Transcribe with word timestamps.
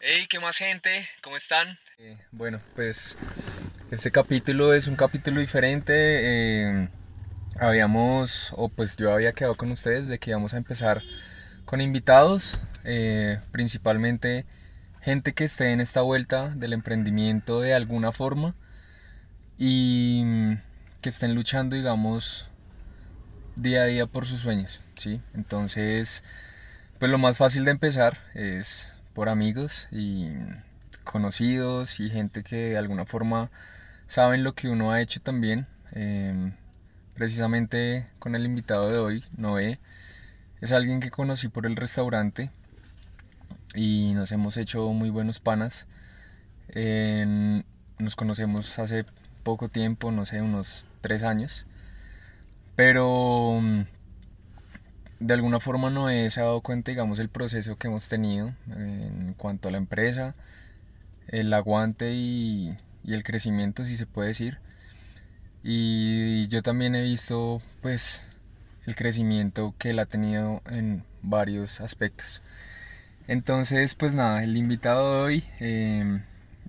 Hey, 0.00 0.26
¿qué 0.28 0.38
más 0.38 0.56
gente? 0.56 1.08
¿Cómo 1.22 1.36
están? 1.36 1.78
Eh, 1.98 2.18
bueno, 2.30 2.60
pues 2.74 3.16
este 3.90 4.10
capítulo 4.10 4.74
es 4.74 4.86
un 4.88 4.96
capítulo 4.96 5.40
diferente. 5.40 5.92
eh, 5.94 6.88
habíamos, 7.58 8.52
o 8.56 8.68
pues 8.68 8.96
yo 8.96 9.12
había 9.12 9.32
quedado 9.32 9.54
con 9.54 9.70
ustedes 9.70 10.08
de 10.08 10.18
que 10.18 10.30
íbamos 10.30 10.54
a 10.54 10.58
empezar 10.58 11.02
con 11.64 11.80
invitados, 11.80 12.58
eh, 12.84 13.40
principalmente 13.52 14.44
gente 15.00 15.32
que 15.32 15.44
esté 15.44 15.72
en 15.72 15.80
esta 15.80 16.02
vuelta 16.02 16.50
del 16.50 16.72
emprendimiento 16.74 17.60
de 17.60 17.74
alguna 17.74 18.12
forma 18.12 18.54
y 19.58 20.22
mm, 20.24 20.58
que 21.00 21.08
estén 21.08 21.34
luchando, 21.34 21.76
digamos, 21.76 22.48
día 23.56 23.82
a 23.82 23.86
día 23.86 24.06
por 24.06 24.26
sus 24.26 24.40
sueños, 24.40 24.80
¿sí? 24.96 25.20
Entonces, 25.34 26.22
pues 26.98 27.10
lo 27.10 27.18
más 27.18 27.36
fácil 27.38 27.64
de 27.64 27.70
empezar 27.72 28.18
es 28.34 28.92
por 29.16 29.30
amigos 29.30 29.88
y 29.90 30.28
conocidos 31.02 32.00
y 32.00 32.10
gente 32.10 32.42
que 32.42 32.56
de 32.56 32.76
alguna 32.76 33.06
forma 33.06 33.50
saben 34.08 34.44
lo 34.44 34.54
que 34.54 34.68
uno 34.68 34.92
ha 34.92 35.00
hecho 35.00 35.22
también. 35.22 35.66
Em, 35.92 36.52
precisamente 37.14 38.08
con 38.18 38.34
el 38.34 38.44
invitado 38.44 38.90
de 38.90 38.98
hoy, 38.98 39.24
Noé, 39.34 39.80
es 40.60 40.70
alguien 40.72 41.00
que 41.00 41.10
conocí 41.10 41.48
por 41.48 41.64
el 41.64 41.76
restaurante 41.76 42.50
y 43.74 44.12
nos 44.12 44.32
hemos 44.32 44.58
hecho 44.58 44.92
muy 44.92 45.08
buenos 45.08 45.40
panas. 45.40 45.86
Nos 47.98 48.16
conocemos 48.16 48.78
hace 48.78 49.06
poco 49.44 49.70
tiempo, 49.70 50.12
no 50.12 50.26
sé, 50.26 50.42
unos 50.42 50.84
tres 51.00 51.22
años. 51.22 51.64
Pero 52.76 53.60
mm, 53.62 53.82
de 55.20 55.34
alguna 55.34 55.60
forma 55.60 55.90
Noé 55.90 56.30
se 56.30 56.40
dado 56.40 56.60
cuenta, 56.60 56.90
digamos, 56.90 57.18
el 57.18 57.28
proceso 57.28 57.76
que 57.76 57.88
hemos 57.88 58.08
tenido 58.08 58.52
en 58.68 59.34
cuanto 59.36 59.68
a 59.68 59.72
la 59.72 59.78
empresa, 59.78 60.34
el 61.28 61.52
aguante 61.52 62.12
y, 62.14 62.76
y 63.04 63.14
el 63.14 63.24
crecimiento, 63.24 63.84
si 63.84 63.96
se 63.96 64.06
puede 64.06 64.28
decir. 64.28 64.58
Y 65.62 66.46
yo 66.48 66.62
también 66.62 66.94
he 66.94 67.02
visto, 67.02 67.60
pues, 67.82 68.22
el 68.86 68.94
crecimiento 68.94 69.74
que 69.78 69.90
él 69.90 69.98
ha 69.98 70.06
tenido 70.06 70.62
en 70.70 71.04
varios 71.22 71.80
aspectos. 71.80 72.42
Entonces, 73.28 73.94
pues 73.94 74.14
nada, 74.14 74.44
el 74.44 74.56
invitado 74.56 75.16
de 75.16 75.22
hoy, 75.22 75.44
eh, 75.58 76.20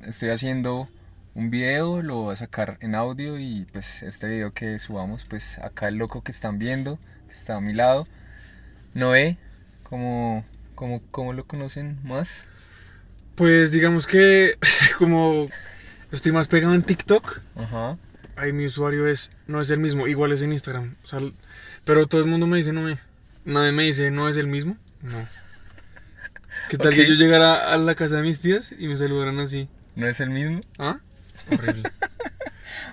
estoy 0.05 0.29
haciendo 0.29 0.89
un 1.35 1.51
video, 1.51 2.01
lo 2.01 2.15
voy 2.15 2.33
a 2.33 2.35
sacar 2.35 2.77
en 2.81 2.95
audio 2.95 3.37
y 3.37 3.67
pues 3.71 4.01
este 4.01 4.27
video 4.27 4.53
que 4.53 4.79
subamos, 4.79 5.25
pues 5.25 5.59
acá 5.59 5.87
el 5.87 5.95
loco 5.97 6.23
que 6.23 6.31
están 6.31 6.57
viendo, 6.57 6.97
está 7.29 7.57
a 7.57 7.61
mi 7.61 7.73
lado, 7.73 8.07
Noé, 8.97 9.37
como, 9.83 10.43
como, 10.73 11.03
¿cómo 11.11 11.31
lo 11.31 11.45
conocen 11.45 11.99
más? 12.03 12.45
Pues 13.35 13.71
digamos 13.71 14.07
que 14.07 14.57
como 14.97 15.45
estoy 16.11 16.31
más 16.31 16.47
pegado 16.47 16.73
en 16.73 16.81
TikTok, 16.81 17.41
Ajá. 17.55 17.99
ahí 18.37 18.53
mi 18.53 18.65
usuario 18.65 19.05
es 19.05 19.29
no 19.45 19.61
es 19.61 19.69
el 19.69 19.77
mismo, 19.77 20.07
igual 20.07 20.31
es 20.31 20.41
en 20.41 20.51
Instagram. 20.51 20.95
O 21.03 21.05
sea, 21.05 21.19
pero 21.85 22.07
todo 22.07 22.21
el 22.21 22.27
mundo 22.27 22.47
me 22.47 22.57
dice 22.57 22.73
no 22.73 22.81
me 22.81 22.97
nadie 23.45 23.71
me 23.71 23.83
dice 23.83 24.09
no 24.09 24.29
es 24.29 24.35
el 24.35 24.47
mismo. 24.47 24.77
No. 25.03 25.27
¿Qué 26.67 26.79
tal 26.79 26.95
que 26.95 27.07
yo 27.07 27.13
llegara 27.13 27.71
a 27.71 27.77
la 27.77 27.93
casa 27.93 28.15
de 28.15 28.23
mis 28.23 28.39
tías 28.39 28.73
y 28.79 28.87
me 28.87 28.97
saludaran 28.97 29.37
así? 29.37 29.69
¿No 29.95 30.07
es 30.07 30.19
el 30.21 30.31
mismo? 30.31 30.61
¿Ah? 30.79 30.97
Horrible. 31.51 31.83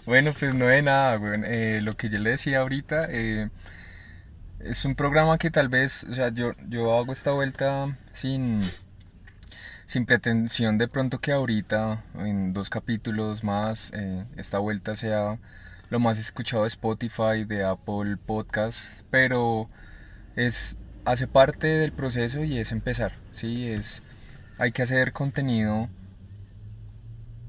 Bueno, 0.06 0.34
pues 0.38 0.55
no 0.55 0.66
nada, 0.82 1.19
weón. 1.19 1.44
Eh, 1.47 1.80
lo 1.82 1.97
que 1.97 2.10
yo 2.10 2.19
le 2.19 2.30
decía 2.30 2.60
ahorita, 2.60 3.06
eh, 3.10 3.48
es 4.65 4.84
un 4.87 4.95
programa 4.95 5.37
que 5.39 5.51
tal 5.51 5.69
vez, 5.69 6.05
o 6.05 6.15
sea, 6.15 6.31
yo, 6.31 6.53
yo 6.69 6.97
hago 6.98 7.12
esta 7.12 7.33
vuelta 7.33 7.98
sin, 8.15 8.61
sin 9.87 10.06
pretensión 10.06 10.79
de 10.79 10.89
pronto 10.89 11.19
que 11.19 11.33
ahorita, 11.33 12.03
en 12.19 12.55
dos 12.55 12.71
capítulos 12.71 13.45
más, 13.45 13.93
eh, 13.95 14.25
esta 14.37 14.59
vuelta 14.59 14.97
sea 14.97 15.39
lo 15.91 16.00
más 16.00 16.19
escuchado 16.19 16.62
de 16.62 16.69
Spotify, 16.69 17.44
de 17.47 17.62
Apple 17.62 18.16
Podcast, 18.16 18.81
pero 19.11 19.69
es, 20.34 20.78
hace 21.05 21.27
parte 21.27 21.67
del 21.67 21.93
proceso 21.93 22.43
y 22.43 22.59
es 22.59 22.72
empezar, 22.72 23.12
¿sí? 23.33 23.69
Es, 23.69 24.03
hay 24.56 24.72
que 24.72 24.83
hacer 24.83 25.12
contenido 25.12 25.91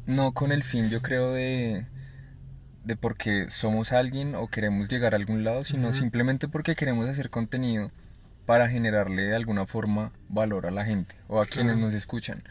no 0.05 0.33
con 0.33 0.51
el 0.51 0.63
fin, 0.63 0.89
yo 0.89 1.01
creo, 1.01 1.31
de, 1.31 1.87
de 2.85 2.95
porque 2.95 3.47
somos 3.49 3.91
alguien 3.91 4.35
o 4.35 4.47
queremos 4.47 4.87
llegar 4.89 5.13
a 5.13 5.17
algún 5.17 5.43
lado, 5.43 5.63
sino 5.63 5.91
simplemente 5.91 6.47
porque 6.47 6.75
queremos 6.75 7.09
hacer 7.09 7.29
contenido 7.29 7.91
para 8.45 8.69
generarle 8.69 9.23
de 9.23 9.35
alguna 9.35 9.65
forma 9.65 10.11
valor 10.29 10.67
a 10.67 10.71
la 10.71 10.85
gente 10.85 11.15
o 11.27 11.41
a 11.41 11.45
quienes 11.45 11.77
nos 11.77 11.93
escuchan. 11.93 12.43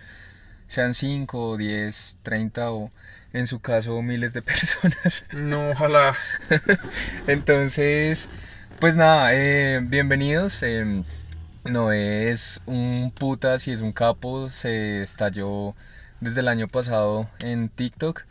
Sean 0.66 0.94
5, 0.94 1.56
10, 1.56 2.16
30 2.22 2.72
o 2.72 2.90
en 3.32 3.46
su 3.46 3.60
caso 3.60 4.00
miles 4.02 4.32
de 4.32 4.42
personas. 4.50 5.24
No, 5.32 5.70
ojalá. 5.70 6.14
Entonces, 7.28 8.28
pues 8.80 8.96
nada, 8.96 9.30
eh, 9.34 9.80
bienvenidos. 9.82 10.62
eh, 10.62 11.04
no 11.64 11.92
es 11.92 12.60
un 12.66 13.12
putas 13.16 13.68
y 13.68 13.72
es 13.72 13.80
un 13.80 13.92
capo. 13.92 14.48
Se 14.48 15.02
estalló 15.02 15.74
desde 16.20 16.40
el 16.40 16.48
año 16.48 16.66
pasado 16.68 17.28
en 17.38 17.68
TikTok. 17.68 18.22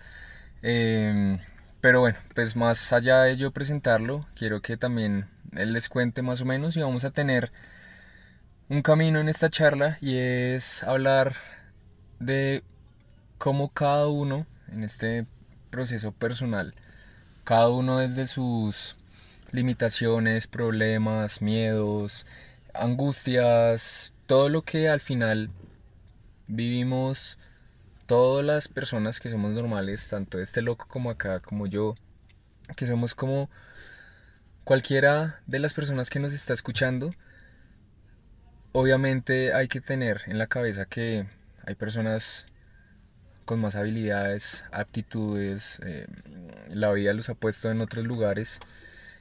eh, 0.63 1.40
pero 1.83 1.99
bueno, 1.99 2.17
pues 2.33 2.55
más 2.55 2.94
allá 2.94 3.23
de 3.23 3.35
yo 3.35 3.51
presentarlo, 3.51 4.25
quiero 4.35 4.61
que 4.61 4.77
también 4.77 5.27
él 5.51 5.73
les 5.73 5.89
cuente 5.89 6.21
más 6.21 6.39
o 6.39 6.45
menos 6.45 6.77
y 6.77 6.81
vamos 6.81 7.03
a 7.03 7.11
tener 7.11 7.51
un 8.69 8.81
camino 8.81 9.19
en 9.19 9.27
esta 9.27 9.49
charla 9.49 9.97
y 9.99 10.16
es 10.16 10.81
hablar 10.83 11.35
de 12.19 12.63
cómo 13.38 13.67
cada 13.73 14.07
uno 14.07 14.47
en 14.71 14.85
este 14.85 15.25
proceso 15.71 16.13
personal 16.13 16.73
cada 17.44 17.67
uno 17.67 17.97
desde 17.97 18.27
sus 18.27 18.95
limitaciones, 19.51 20.47
problemas, 20.47 21.41
miedos, 21.41 22.25
angustias, 22.73 24.13
todo 24.25 24.47
lo 24.47 24.61
que 24.61 24.88
al 24.88 25.01
final 25.01 25.50
vivimos 26.47 27.38
todas 28.06 28.46
las 28.46 28.68
personas 28.68 29.19
que 29.19 29.30
somos 29.30 29.53
normales, 29.53 30.08
tanto 30.09 30.40
este 30.40 30.62
loco 30.62 30.86
como 30.88 31.09
acá, 31.09 31.40
como 31.40 31.68
yo, 31.68 31.96
que 32.75 32.86
somos 32.88 33.16
como 33.16 33.50
cualquiera 34.64 35.41
de 35.47 35.59
las 35.59 35.74
personas 35.74 36.09
que 36.09 36.19
nos 36.19 36.34
está 36.34 36.53
escuchando, 36.53 37.13
obviamente 38.72 39.53
hay 39.53 39.68
que 39.68 39.81
tener 39.81 40.22
en 40.28 40.38
la 40.38 40.47
cabeza 40.47 40.86
que 40.86 41.28
hay 41.66 41.75
personas 41.75 42.46
con 43.46 43.59
más 43.59 43.75
habilidades, 43.75 44.63
aptitudes, 44.72 45.80
eh, 45.84 46.08
la 46.69 46.92
vida 46.92 47.13
los 47.13 47.30
ha 47.30 47.36
puesto 47.36 47.72
en 47.72 47.81
otros 47.81 48.06
lugares 48.06 48.59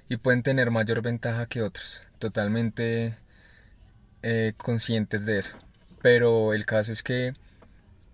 y 0.09 0.17
pueden 0.17 0.43
tener 0.43 0.71
mayor 0.71 1.03
ventaja 1.03 1.47
que 1.47 1.63
otros, 1.63 2.03
totalmente 2.19 3.17
eh, 4.23 4.55
conscientes 4.57 5.27
de 5.27 5.39
eso. 5.39 5.57
Pero 6.03 6.55
el 6.55 6.67
caso 6.67 6.93
es 6.93 7.03
que 7.03 7.35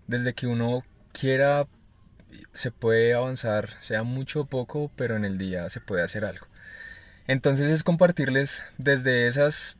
desde 0.09 0.33
que 0.33 0.47
uno 0.47 0.83
quiera 1.13 1.67
se 2.53 2.71
puede 2.71 3.13
avanzar, 3.13 3.71
sea 3.81 4.03
mucho 4.03 4.41
o 4.41 4.45
poco, 4.45 4.91
pero 4.95 5.15
en 5.17 5.25
el 5.25 5.37
día 5.37 5.69
se 5.69 5.81
puede 5.81 6.03
hacer 6.03 6.25
algo. 6.25 6.47
Entonces 7.27 7.71
es 7.71 7.83
compartirles 7.83 8.63
desde 8.77 9.27
esas 9.27 9.77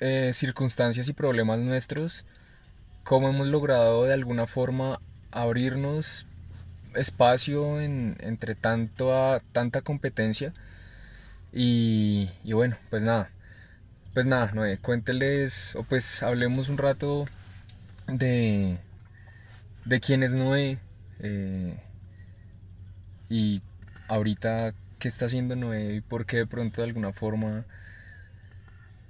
eh, 0.00 0.32
circunstancias 0.34 1.08
y 1.08 1.12
problemas 1.14 1.60
nuestros, 1.60 2.24
cómo 3.04 3.28
hemos 3.30 3.48
logrado 3.48 4.04
de 4.04 4.14
alguna 4.14 4.46
forma 4.46 5.00
abrirnos 5.32 6.26
espacio 6.94 7.80
en- 7.80 8.16
entre 8.20 8.54
tanto 8.56 9.14
a- 9.16 9.40
tanta 9.52 9.82
competencia. 9.82 10.54
Y, 11.52 12.30
y 12.44 12.52
bueno, 12.52 12.76
pues 12.90 13.02
nada, 13.02 13.30
pues 14.14 14.26
nada, 14.26 14.52
cuénteles, 14.82 15.76
o 15.76 15.84
pues 15.84 16.22
hablemos 16.22 16.68
un 16.68 16.78
rato 16.78 17.26
de, 18.08 18.78
de 19.88 20.00
quién 20.00 20.22
es 20.22 20.32
Noé 20.32 20.78
eh, 21.20 21.74
y 23.28 23.62
ahorita 24.08 24.74
qué 24.98 25.08
está 25.08 25.26
haciendo 25.26 25.56
Noé 25.56 25.94
y 25.96 26.00
por 26.00 26.26
qué 26.26 26.38
de 26.38 26.46
pronto 26.46 26.80
de 26.80 26.88
alguna 26.88 27.12
forma, 27.12 27.64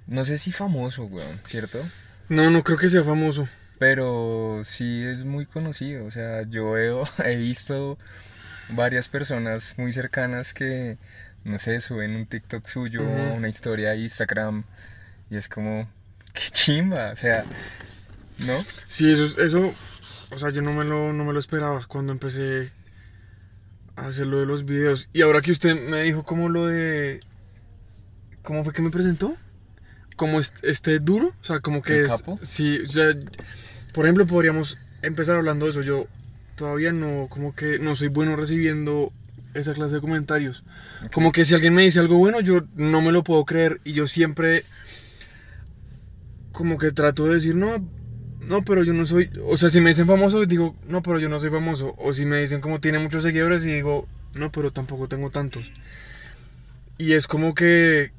no 0.07 0.25
sé 0.25 0.37
si 0.37 0.51
famoso, 0.51 1.05
weón, 1.05 1.39
¿cierto? 1.45 1.81
No, 2.29 2.49
no 2.49 2.63
creo 2.63 2.77
que 2.77 2.89
sea 2.89 3.03
famoso. 3.03 3.47
Pero 3.77 4.61
sí 4.65 5.03
es 5.03 5.23
muy 5.23 5.45
conocido, 5.45 6.05
o 6.05 6.11
sea, 6.11 6.43
yo 6.43 6.71
veo, 6.71 7.03
he 7.25 7.35
visto 7.37 7.97
varias 8.69 9.07
personas 9.07 9.75
muy 9.77 9.93
cercanas 9.93 10.53
que, 10.53 10.97
no 11.45 11.57
sé, 11.59 11.79
suben 11.81 12.15
un 12.15 12.25
TikTok 12.25 12.67
suyo, 12.67 13.01
Ujú. 13.03 13.35
una 13.37 13.47
historia 13.49 13.91
de 13.91 13.97
Instagram, 13.99 14.63
y 15.31 15.37
es 15.37 15.47
como, 15.47 15.89
qué 16.33 16.49
chimba, 16.51 17.11
o 17.11 17.15
sea, 17.15 17.45
¿no? 18.39 18.63
Sí, 18.89 19.11
eso, 19.11 19.25
es- 19.25 19.37
eso, 19.37 19.73
o 20.31 20.37
sea, 20.39 20.49
yo 20.49 20.61
no 20.61 20.73
me 20.73 20.85
lo, 20.85 21.13
no 21.13 21.25
me 21.25 21.33
lo 21.33 21.39
esperaba 21.39 21.85
cuando 21.87 22.11
empecé 22.11 22.71
a 23.95 24.07
hacer 24.07 24.27
lo 24.27 24.39
de 24.39 24.45
los 24.45 24.65
videos. 24.65 25.09
Y 25.13 25.21
ahora 25.21 25.41
que 25.41 25.51
usted 25.51 25.75
me 25.89 26.03
dijo 26.03 26.23
como 26.23 26.49
lo 26.49 26.67
de, 26.67 27.19
¿cómo 28.43 28.63
fue 28.63 28.73
que 28.73 28.81
me 28.81 28.89
presentó? 28.91 29.35
Como 30.15 30.39
est- 30.39 30.55
este 30.63 30.99
duro, 30.99 31.33
o 31.41 31.45
sea, 31.45 31.59
como 31.61 31.81
que 31.81 31.99
¿El 31.99 32.05
es- 32.05 32.11
capo? 32.11 32.39
sí, 32.43 32.79
o 32.85 32.89
sea, 32.89 33.13
por 33.93 34.05
ejemplo, 34.05 34.25
podríamos 34.27 34.77
empezar 35.01 35.35
hablando 35.37 35.65
de 35.65 35.71
eso. 35.71 35.81
Yo 35.81 36.07
todavía 36.55 36.91
no, 36.93 37.27
como 37.29 37.55
que 37.55 37.79
no 37.79 37.95
soy 37.95 38.09
bueno 38.09 38.35
recibiendo 38.35 39.11
esa 39.53 39.73
clase 39.73 39.95
de 39.95 40.01
comentarios. 40.01 40.63
Como 41.13 41.31
que 41.31 41.43
si 41.45 41.53
alguien 41.55 41.73
me 41.73 41.83
dice 41.83 41.99
algo 41.99 42.17
bueno, 42.17 42.39
yo 42.41 42.61
no 42.75 43.01
me 43.01 43.11
lo 43.11 43.23
puedo 43.23 43.45
creer 43.45 43.79
y 43.83 43.93
yo 43.93 44.07
siempre 44.07 44.63
como 46.51 46.77
que 46.77 46.91
trato 46.91 47.25
de 47.27 47.35
decir, 47.35 47.55
no, 47.55 47.85
no, 48.49 48.63
pero 48.63 48.83
yo 48.83 48.93
no 48.93 49.05
soy, 49.05 49.29
o 49.45 49.57
sea, 49.57 49.69
si 49.69 49.79
me 49.79 49.91
dicen 49.91 50.07
famoso, 50.07 50.43
digo, 50.47 50.75
no, 50.87 51.03
pero 51.03 51.19
yo 51.19 51.29
no 51.29 51.39
soy 51.39 51.51
famoso. 51.51 51.93
O 51.99 52.13
si 52.13 52.25
me 52.25 52.41
dicen 52.41 52.61
como 52.61 52.81
tiene 52.81 52.97
muchos 52.97 53.21
seguidores 53.21 53.63
y 53.63 53.71
digo, 53.71 54.07
no, 54.33 54.51
pero 54.51 54.71
tampoco 54.71 55.07
tengo 55.07 55.29
tantos. 55.29 55.71
Y 56.97 57.13
es 57.13 57.27
como 57.27 57.53
que, 57.53 58.11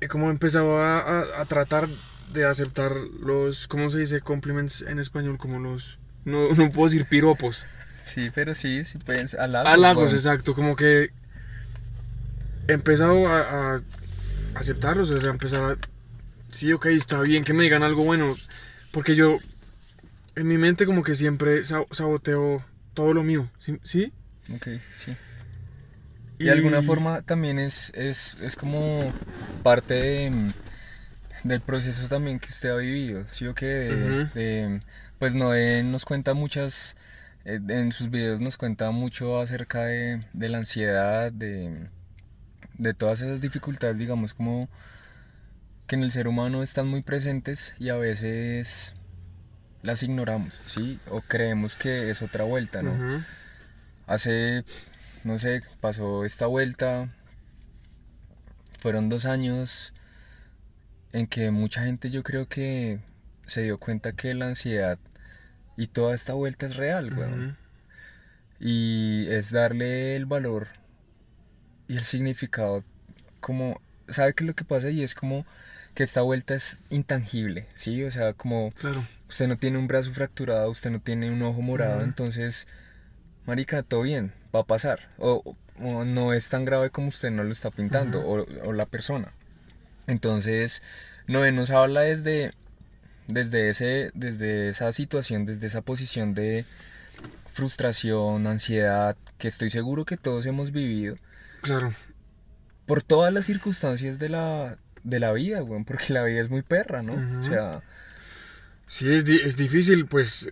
he 0.00 0.08
como 0.08 0.30
empezado 0.30 0.78
a, 0.78 1.40
a, 1.40 1.44
tratar 1.44 1.88
de 2.32 2.44
aceptar 2.44 2.92
los, 2.96 3.68
¿cómo 3.68 3.88
se 3.90 4.00
dice? 4.00 4.20
Compliments 4.20 4.82
en 4.82 4.98
español, 4.98 5.38
como 5.38 5.60
los, 5.60 6.00
no, 6.24 6.48
no 6.56 6.72
puedo 6.72 6.90
decir 6.90 7.06
piropos. 7.06 7.64
Sí, 8.02 8.32
pero 8.34 8.56
sí, 8.56 8.84
sí 8.84 8.98
pueden 8.98 9.28
halagos. 9.38 9.72
Halagos, 9.72 10.04
weón. 10.06 10.16
exacto, 10.16 10.56
como 10.56 10.74
que 10.74 11.10
he 12.66 12.72
empezado 12.72 13.28
a, 13.28 13.76
a 13.76 13.80
aceptarlos, 14.56 15.08
o 15.08 15.20
sea, 15.20 15.30
empezar 15.30 15.62
a, 15.62 15.76
sí, 16.50 16.72
ok, 16.72 16.86
está 16.86 17.20
bien 17.20 17.44
que 17.44 17.52
me 17.52 17.62
digan 17.62 17.84
algo 17.84 18.02
bueno, 18.04 18.34
porque 18.92 19.14
yo, 19.16 19.38
en 20.36 20.48
mi 20.48 20.58
mente 20.58 20.86
como 20.86 21.02
que 21.02 21.14
siempre 21.16 21.64
sa- 21.64 21.86
saboteo 21.90 22.64
todo 22.94 23.14
lo 23.14 23.22
mío, 23.22 23.48
¿sí? 23.60 23.78
¿Sí? 23.84 24.12
Ok, 24.54 24.68
sí. 25.04 25.16
Y 26.38 26.44
de 26.46 26.52
alguna 26.52 26.82
forma 26.82 27.22
también 27.22 27.58
es, 27.58 27.90
es, 27.94 28.36
es 28.40 28.56
como 28.56 29.12
parte 29.62 29.94
de, 29.94 30.52
del 31.44 31.60
proceso 31.60 32.08
también 32.08 32.38
que 32.40 32.50
usted 32.50 32.70
ha 32.70 32.76
vivido, 32.76 33.26
¿sí 33.32 33.46
o 33.46 33.54
qué? 33.54 34.14
De, 34.34 34.80
pues 35.18 35.34
Noé 35.34 35.82
nos 35.84 36.04
cuenta 36.04 36.34
muchas, 36.34 36.96
eh, 37.44 37.60
en 37.68 37.92
sus 37.92 38.10
videos 38.10 38.40
nos 38.40 38.56
cuenta 38.56 38.90
mucho 38.90 39.40
acerca 39.40 39.84
de, 39.84 40.24
de 40.32 40.48
la 40.48 40.58
ansiedad, 40.58 41.32
de, 41.32 41.88
de 42.78 42.94
todas 42.94 43.20
esas 43.22 43.40
dificultades, 43.40 43.98
digamos, 43.98 44.34
como 44.34 44.68
que 45.90 45.96
en 45.96 46.04
el 46.04 46.12
ser 46.12 46.28
humano 46.28 46.62
están 46.62 46.86
muy 46.86 47.02
presentes 47.02 47.74
y 47.80 47.88
a 47.88 47.96
veces 47.96 48.94
las 49.82 50.04
ignoramos, 50.04 50.54
¿sí? 50.68 51.00
O 51.08 51.20
creemos 51.20 51.74
que 51.74 52.10
es 52.10 52.22
otra 52.22 52.44
vuelta, 52.44 52.80
¿no? 52.80 53.24
Hace, 54.06 54.64
no 55.24 55.36
sé, 55.40 55.62
pasó 55.80 56.24
esta 56.24 56.46
vuelta. 56.46 57.08
Fueron 58.78 59.08
dos 59.08 59.24
años 59.24 59.92
en 61.12 61.26
que 61.26 61.50
mucha 61.50 61.82
gente 61.82 62.08
yo 62.10 62.22
creo 62.22 62.46
que 62.46 63.00
se 63.46 63.64
dio 63.64 63.78
cuenta 63.78 64.12
que 64.12 64.32
la 64.32 64.46
ansiedad 64.46 64.96
y 65.76 65.88
toda 65.88 66.14
esta 66.14 66.34
vuelta 66.34 66.66
es 66.66 66.76
real. 66.76 67.18
Ujú. 67.18 67.56
Y 68.60 69.26
es 69.28 69.50
darle 69.50 70.14
el 70.14 70.26
valor 70.26 70.68
y 71.88 71.96
el 71.96 72.04
significado 72.04 72.84
como, 73.40 73.80
¿sabe 74.10 74.34
qué 74.34 74.44
es 74.44 74.48
lo 74.48 74.54
que 74.54 74.64
pasa? 74.64 74.90
Y 74.90 75.02
es 75.02 75.14
como 75.14 75.44
que 75.94 76.02
esta 76.02 76.22
vuelta 76.22 76.54
es 76.54 76.78
intangible, 76.90 77.66
¿sí? 77.76 78.04
O 78.04 78.10
sea, 78.10 78.32
como 78.34 78.72
Claro. 78.72 79.04
usted 79.28 79.48
no 79.48 79.56
tiene 79.56 79.78
un 79.78 79.86
brazo 79.88 80.12
fracturado, 80.12 80.70
usted 80.70 80.90
no 80.90 81.00
tiene 81.00 81.30
un 81.30 81.42
ojo 81.42 81.60
morado, 81.62 81.96
Ujú. 81.96 82.04
entonces, 82.04 82.66
marica, 83.46 83.82
todo 83.82 84.02
bien, 84.02 84.32
va 84.54 84.60
a 84.60 84.64
pasar. 84.64 85.08
O, 85.18 85.56
o 85.80 86.04
no 86.04 86.32
es 86.32 86.48
tan 86.48 86.64
grave 86.64 86.90
como 86.90 87.08
usted 87.08 87.30
no 87.30 87.42
lo 87.44 87.52
está 87.52 87.70
pintando, 87.70 88.20
o, 88.20 88.44
o 88.64 88.72
la 88.72 88.86
persona. 88.86 89.32
Entonces, 90.06 90.82
Noé 91.26 91.52
nos 91.52 91.70
habla 91.70 92.02
desde, 92.02 92.52
desde, 93.28 93.70
ese, 93.70 94.10
desde 94.14 94.68
esa 94.70 94.92
situación, 94.92 95.46
desde 95.46 95.66
esa 95.68 95.82
posición 95.82 96.34
de 96.34 96.64
frustración, 97.52 98.46
ansiedad, 98.46 99.16
que 99.38 99.48
estoy 99.48 99.70
seguro 99.70 100.04
que 100.04 100.16
todos 100.16 100.46
hemos 100.46 100.72
vivido, 100.72 101.16
Claro. 101.62 101.92
Por 102.90 103.02
todas 103.04 103.32
las 103.32 103.46
circunstancias 103.46 104.18
de 104.18 104.28
la, 104.28 104.76
de 105.04 105.20
la 105.20 105.32
vida, 105.32 105.62
weón, 105.62 105.84
porque 105.84 106.12
la 106.12 106.24
vida 106.24 106.40
es 106.40 106.50
muy 106.50 106.62
perra, 106.62 107.02
¿no? 107.04 107.14
O 107.38 107.42
sea, 107.44 107.82
Sí, 108.88 109.08
es, 109.14 109.24
di- 109.24 109.40
es 109.44 109.56
difícil, 109.56 110.06
pues. 110.06 110.50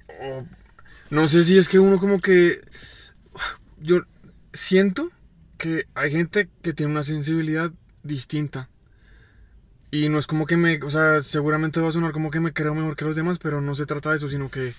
no 1.10 1.28
sé 1.28 1.42
si 1.42 1.58
es 1.58 1.68
que 1.68 1.80
uno 1.80 1.98
como 1.98 2.20
que. 2.20 2.60
Yo 3.80 4.02
siento 4.52 5.10
que 5.56 5.86
hay 5.94 6.12
gente 6.12 6.48
que 6.62 6.72
tiene 6.72 6.92
una 6.92 7.02
sensibilidad 7.02 7.72
distinta. 8.04 8.68
Y 9.90 10.08
no 10.08 10.20
es 10.20 10.28
como 10.28 10.46
que 10.46 10.56
me. 10.56 10.80
O 10.84 10.90
sea, 10.90 11.20
seguramente 11.20 11.80
va 11.80 11.88
a 11.88 11.92
sonar 11.92 12.12
como 12.12 12.30
que 12.30 12.38
me 12.38 12.52
creo 12.52 12.74
mejor 12.76 12.94
que 12.94 13.04
los 13.04 13.16
demás, 13.16 13.38
pero 13.40 13.60
no 13.60 13.74
se 13.74 13.86
trata 13.86 14.10
de 14.10 14.16
eso, 14.18 14.28
sino 14.28 14.48
que. 14.50 14.74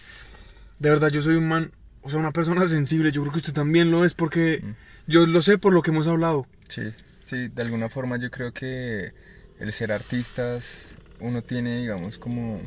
De 0.79 0.89
verdad, 0.89 1.09
yo 1.09 1.21
soy 1.21 1.35
un 1.35 1.50
man. 1.50 1.71
O 2.01 2.09
sea, 2.09 2.19
una 2.19 2.31
persona 2.31 2.65
sensible. 2.69 3.12
Yo 3.12 3.21
creo 3.23 3.33
que 3.33 3.39
usted 3.39 3.53
también 3.53 3.91
lo 3.91 4.05
es 4.05 4.13
porque. 4.13 4.62
Mm. 4.63 4.71
Yo 5.12 5.25
lo 5.27 5.41
sé 5.41 5.57
por 5.57 5.73
lo 5.73 5.81
que 5.81 5.91
hemos 5.91 6.07
hablado. 6.07 6.45
Sí, 6.69 6.83
sí, 7.29 7.47
de 7.47 7.61
alguna 7.61 7.89
forma 7.89 8.17
yo 8.17 8.29
creo 8.31 8.51
que 8.53 9.13
el 9.59 9.71
ser 9.73 9.91
artistas, 9.91 10.95
uno 11.19 11.41
tiene, 11.41 11.77
digamos, 11.79 12.17
como 12.17 12.61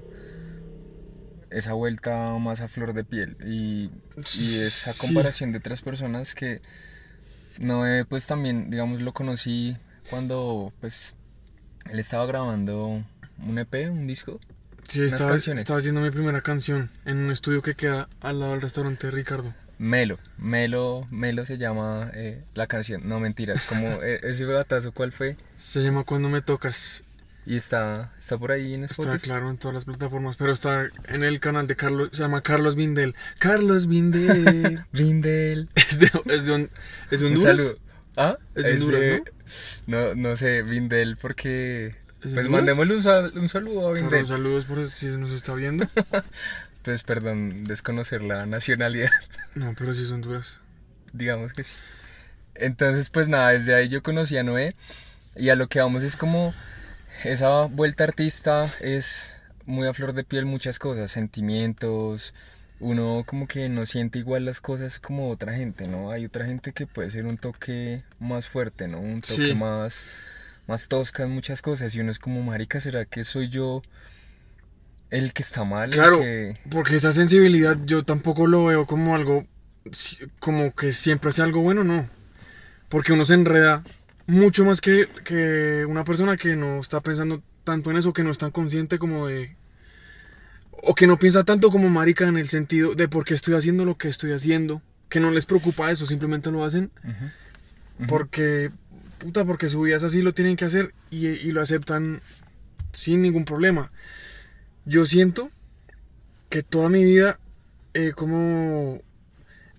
esa 1.51 1.75
vuelta 1.75 2.33
más 2.39 2.61
a 2.61 2.69
flor 2.69 2.95
de 2.95 3.05
piel 3.05 3.37
y, 3.45 3.91
y 4.39 4.59
esa 4.61 4.93
Sí. 4.93 4.99
comparación 4.99 5.53
de 5.53 5.59
otras 5.59 5.83
personas 5.83 6.35
que 6.35 6.61
no 7.59 7.85
pues 8.09 8.27
también, 8.27 8.71
digamos, 8.71 9.01
lo 9.03 9.13
conocí 9.13 9.77
cuando 10.09 10.73
pues 10.81 11.15
él 11.91 11.99
estaba 11.99 12.25
grabando 12.27 13.05
un 13.39 13.59
EP, 13.59 13.91
un 13.91 14.07
disco. 14.07 14.41
Sí, 14.89 15.03
estaba, 15.03 15.37
estaba 15.37 15.79
haciendo 15.79 16.01
mi 16.01 16.11
primera 16.11 16.41
canción 16.41 16.91
en 17.05 17.19
un 17.19 17.31
estudio 17.31 17.63
que 17.63 17.75
queda 17.75 18.09
al 18.21 18.41
lado 18.41 18.53
del 18.53 18.63
restaurante 18.63 19.07
de 19.07 19.11
Ricardo. 19.13 19.55
Melo, 19.83 20.19
Melo, 20.39 21.09
Melo 21.11 21.45
se 21.45 21.59
llama 21.59 22.09
eh, 22.15 22.45
la 22.55 22.69
canción, 22.69 23.03
no 23.09 23.19
mentiras, 23.19 23.65
como 23.65 23.89
eh, 24.03 24.21
ese 24.23 24.45
batazo, 24.45 24.93
¿cuál 24.93 25.11
fue? 25.11 25.37
Se 25.59 25.81
llama 25.83 26.05
Cuando 26.05 26.29
me 26.29 26.41
tocas. 26.41 27.03
Y 27.45 27.57
está, 27.57 28.13
está 28.21 28.39
por 28.39 28.53
ahí 28.53 28.75
en 28.75 28.85
Está 28.85 29.03
Spotify. 29.03 29.19
claro 29.25 29.51
en 29.51 29.59
todas 29.59 29.75
las 29.75 29.85
plataformas, 29.85 30.37
pero 30.37 30.53
está 30.53 30.89
en 31.09 31.25
el 31.25 31.41
canal 31.41 31.67
de 31.67 31.75
Carlos, 31.75 32.11
se 32.13 32.19
llama 32.23 32.41
Carlos 32.43 32.77
Vindel. 32.77 33.17
Carlos 33.41 33.89
Vindel. 33.89 34.85
Brindel. 34.93 35.69
es, 35.75 35.99
de, 35.99 36.07
es, 36.27 36.45
de, 36.47 36.69
es 37.11 37.21
de 37.21 37.27
Un 37.27 37.33
Honduras. 37.33 37.57
saludo. 37.57 37.79
¿Ah? 38.17 38.39
Es 38.55 38.65
de 38.65 38.73
Honduras, 38.75 39.21
¿no? 39.89 40.15
No, 40.15 40.37
sé, 40.37 40.63
Vindel, 40.63 41.17
porque... 41.17 41.87
¿Es 41.89 41.95
de 41.97 42.35
Pues 42.35 42.47
Honduras? 42.47 42.51
mandémosle 42.51 42.95
un, 42.95 43.03
sal- 43.03 43.33
un 43.37 43.49
saludo 43.49 43.89
a 43.89 43.93
Vindel. 43.95 44.29
saludos 44.29 44.65
por 44.67 44.87
si 44.87 45.07
nos 45.09 45.33
está 45.33 45.55
viendo. 45.55 45.89
Pues 46.83 47.05
perdón, 47.05 47.65
desconocer 47.65 48.23
la 48.23 48.47
nacionalidad, 48.47 49.11
No, 49.55 49.75
pero 49.77 49.95
sí 49.95 50.05
es 50.05 50.11
Honduras. 50.11 50.59
digamos 51.13 51.53
que 51.53 51.65
sí. 51.65 51.75
Entonces, 52.55 53.09
pues 53.11 53.29
nada, 53.29 53.51
desde 53.51 53.75
ahí 53.75 53.89
yo 53.89 54.03
conocí 54.03 54.37
a 54.37 54.43
Noé 54.43 54.75
y 55.37 55.49
a 55.51 55.57
lo 55.57 55.69
que 55.69 55.81
vamos 55.81 56.03
es 56.03 56.17
como 56.17 56.55
esa 57.25 57.67
vuelta 57.67 58.05
artista 58.05 58.71
es 58.81 59.37
muy 59.67 59.87
a 59.89 59.95
flor 59.95 60.13
de 60.13 60.25
piel 60.25 60.45
muchas 60.47 60.79
cosas, 60.79 61.11
sentimientos, 61.13 62.35
uno 62.81 63.25
como 63.27 63.47
que 63.47 63.69
no 63.69 63.87
siente 63.87 64.19
igual 64.19 64.45
las 64.45 64.61
cosas 64.61 64.99
como 65.01 65.31
otra 65.31 65.55
gente, 65.55 65.87
¿no? 65.89 66.11
Hay 66.11 66.27
otra 66.27 66.47
gente 66.47 66.73
que 66.73 66.87
puede 66.87 67.11
ser 67.11 67.27
un 67.27 67.39
toque 67.39 68.03
más 68.19 68.49
fuerte, 68.49 68.89
¿no? 68.89 69.01
Un 69.01 69.23
toque 69.23 69.35
Sí. 69.51 69.55
más, 69.55 70.07
más 70.67 70.89
tosca 70.89 71.23
en 71.25 71.31
muchas 71.31 71.63
cosas 71.63 71.95
y 71.95 72.01
uno 72.01 72.11
es 72.11 72.19
como, 72.19 72.43
marica, 72.43 72.81
¿será 72.81 73.05
que 73.07 73.25
soy 73.25 73.49
yo 73.49 73.83
el 75.13 75.33
que 75.33 75.43
está 75.43 75.65
mal? 75.65 75.91
Claro. 75.91 76.21
que-" 76.21 76.59
Porque 76.71 76.97
esa 76.97 77.13
sensibilidad 77.13 77.79
yo 77.85 78.05
tampoco 78.05 78.47
lo 78.47 78.67
veo 78.67 78.87
como 78.87 79.15
algo, 79.15 79.47
como 80.41 80.75
que 80.75 80.93
siempre 80.93 81.31
hace 81.31 81.43
algo 81.43 81.63
bueno, 81.63 81.85
no. 81.85 82.09
Porque 82.89 83.13
uno 83.13 83.25
se 83.25 83.35
enreda 83.35 83.85
mucho 84.27 84.65
más 84.65 84.81
que, 84.81 85.09
que 85.25 85.87
una 85.89 86.05
persona 86.05 86.37
que 86.37 86.57
no 86.57 86.81
está 86.81 87.01
pensando 87.01 87.43
tanto 87.65 87.91
en 87.91 87.97
eso, 87.97 88.13
que 88.13 88.25
no 88.25 88.31
es 88.31 88.39
tan 88.39 88.51
consciente 88.51 88.99
como 88.99 89.29
de... 89.29 89.57
O 90.85 90.95
que 90.95 91.07
no 91.07 91.19
piensa 91.19 91.45
tanto 91.45 91.71
como 91.71 91.89
marica 91.89 92.27
en 92.27 92.37
el 92.37 92.49
sentido 92.49 92.95
de 92.95 93.07
por 93.07 93.25
qué 93.25 93.35
estoy 93.35 93.55
haciendo 93.55 93.85
lo 93.85 93.97
que 93.97 94.09
estoy 94.09 94.33
haciendo. 94.33 94.83
Que 95.09 95.21
no 95.21 95.31
les 95.31 95.47
preocupa 95.47 95.93
eso, 95.93 96.07
simplemente 96.07 96.51
lo 96.51 96.65
hacen 96.65 96.91
porque, 98.07 98.71
puta, 99.19 99.45
porque 99.45 99.69
su 99.69 99.81
vida 99.83 99.97
es 99.97 100.03
así, 100.03 100.23
lo 100.23 100.35
tienen 100.35 100.57
que 100.57 100.65
hacer 100.65 100.95
y, 101.11 101.27
y 101.29 101.53
lo 101.53 101.61
aceptan 101.61 102.21
sin 102.93 103.23
ningún 103.23 103.45
problema. 103.45 103.91
Yo 104.85 105.07
siento 105.07 105.51
que 106.49 106.63
toda 106.63 106.89
mi 106.89 107.05
vida 107.05 107.39
eh, 107.95 108.13
como 108.15 109.03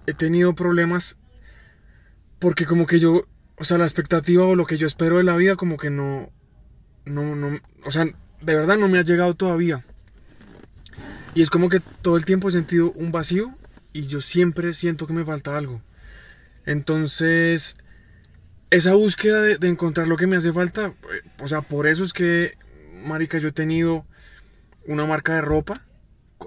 he 0.06 0.14
tenido 0.14 0.54
problemas 0.54 1.18
porque 2.40 2.66
como 2.66 2.86
que 2.86 3.00
yo, 3.00 3.26
o 3.58 3.64
sea, 3.64 3.78
la 3.78 3.86
expectativa 3.86 4.46
o 4.46 4.56
lo 4.56 4.66
que 4.66 4.78
yo 4.78 4.86
espero 4.86 5.18
de 5.18 5.24
la 5.24 5.36
vida 5.38 5.56
como 5.56 5.78
que 5.78 5.90
no, 5.90 6.30
no, 7.06 7.36
no, 7.36 7.58
o 7.86 7.92
sea, 7.92 8.06
de 8.06 8.56
verdad 8.56 8.78
no 8.78 8.90
me 8.90 9.00
ha 9.00 9.04
llegado 9.04 9.34
todavía. 9.34 9.86
Y 11.36 11.42
es 11.42 11.50
como 11.50 11.70
que 11.70 11.80
todo 11.80 12.18
el 12.18 12.26
tiempo 12.26 12.50
he 12.50 12.52
sentido 12.52 12.92
un 12.92 13.12
vacío 13.12 13.56
y 13.94 14.08
yo 14.08 14.22
siempre 14.22 14.74
siento 14.74 15.08
que 15.08 15.14
me 15.14 15.26
falta 15.26 15.58
algo. 15.58 15.82
Entonces, 16.66 17.76
esa 18.70 18.94
búsqueda 18.94 19.42
de, 19.42 19.68
encontrar 19.68 20.08
lo 20.08 20.18
que 20.18 20.28
me 20.28 20.36
hace 20.36 20.54
falta, 20.54 20.88
eh, 20.88 21.30
o 21.40 21.48
sea, 21.48 21.62
por 21.62 21.88
eso 21.88 22.04
es 22.04 22.14
que, 22.14 22.58
marica, 23.06 23.38
yo 23.38 23.50
he 23.50 23.54
tenido 23.54 24.06
una 24.88 25.06
marca 25.06 25.36
de 25.36 25.42
ropa 25.42 25.82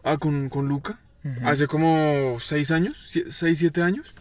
ah, 0.05 0.17
con, 0.19 0.49
con 0.49 0.69
Luca. 0.69 0.99
Hace 1.43 1.67
como 1.67 2.39
6 2.39 2.71
años, 2.71 2.97
6, 3.31 3.59
7 3.59 3.83
años. 3.83 4.15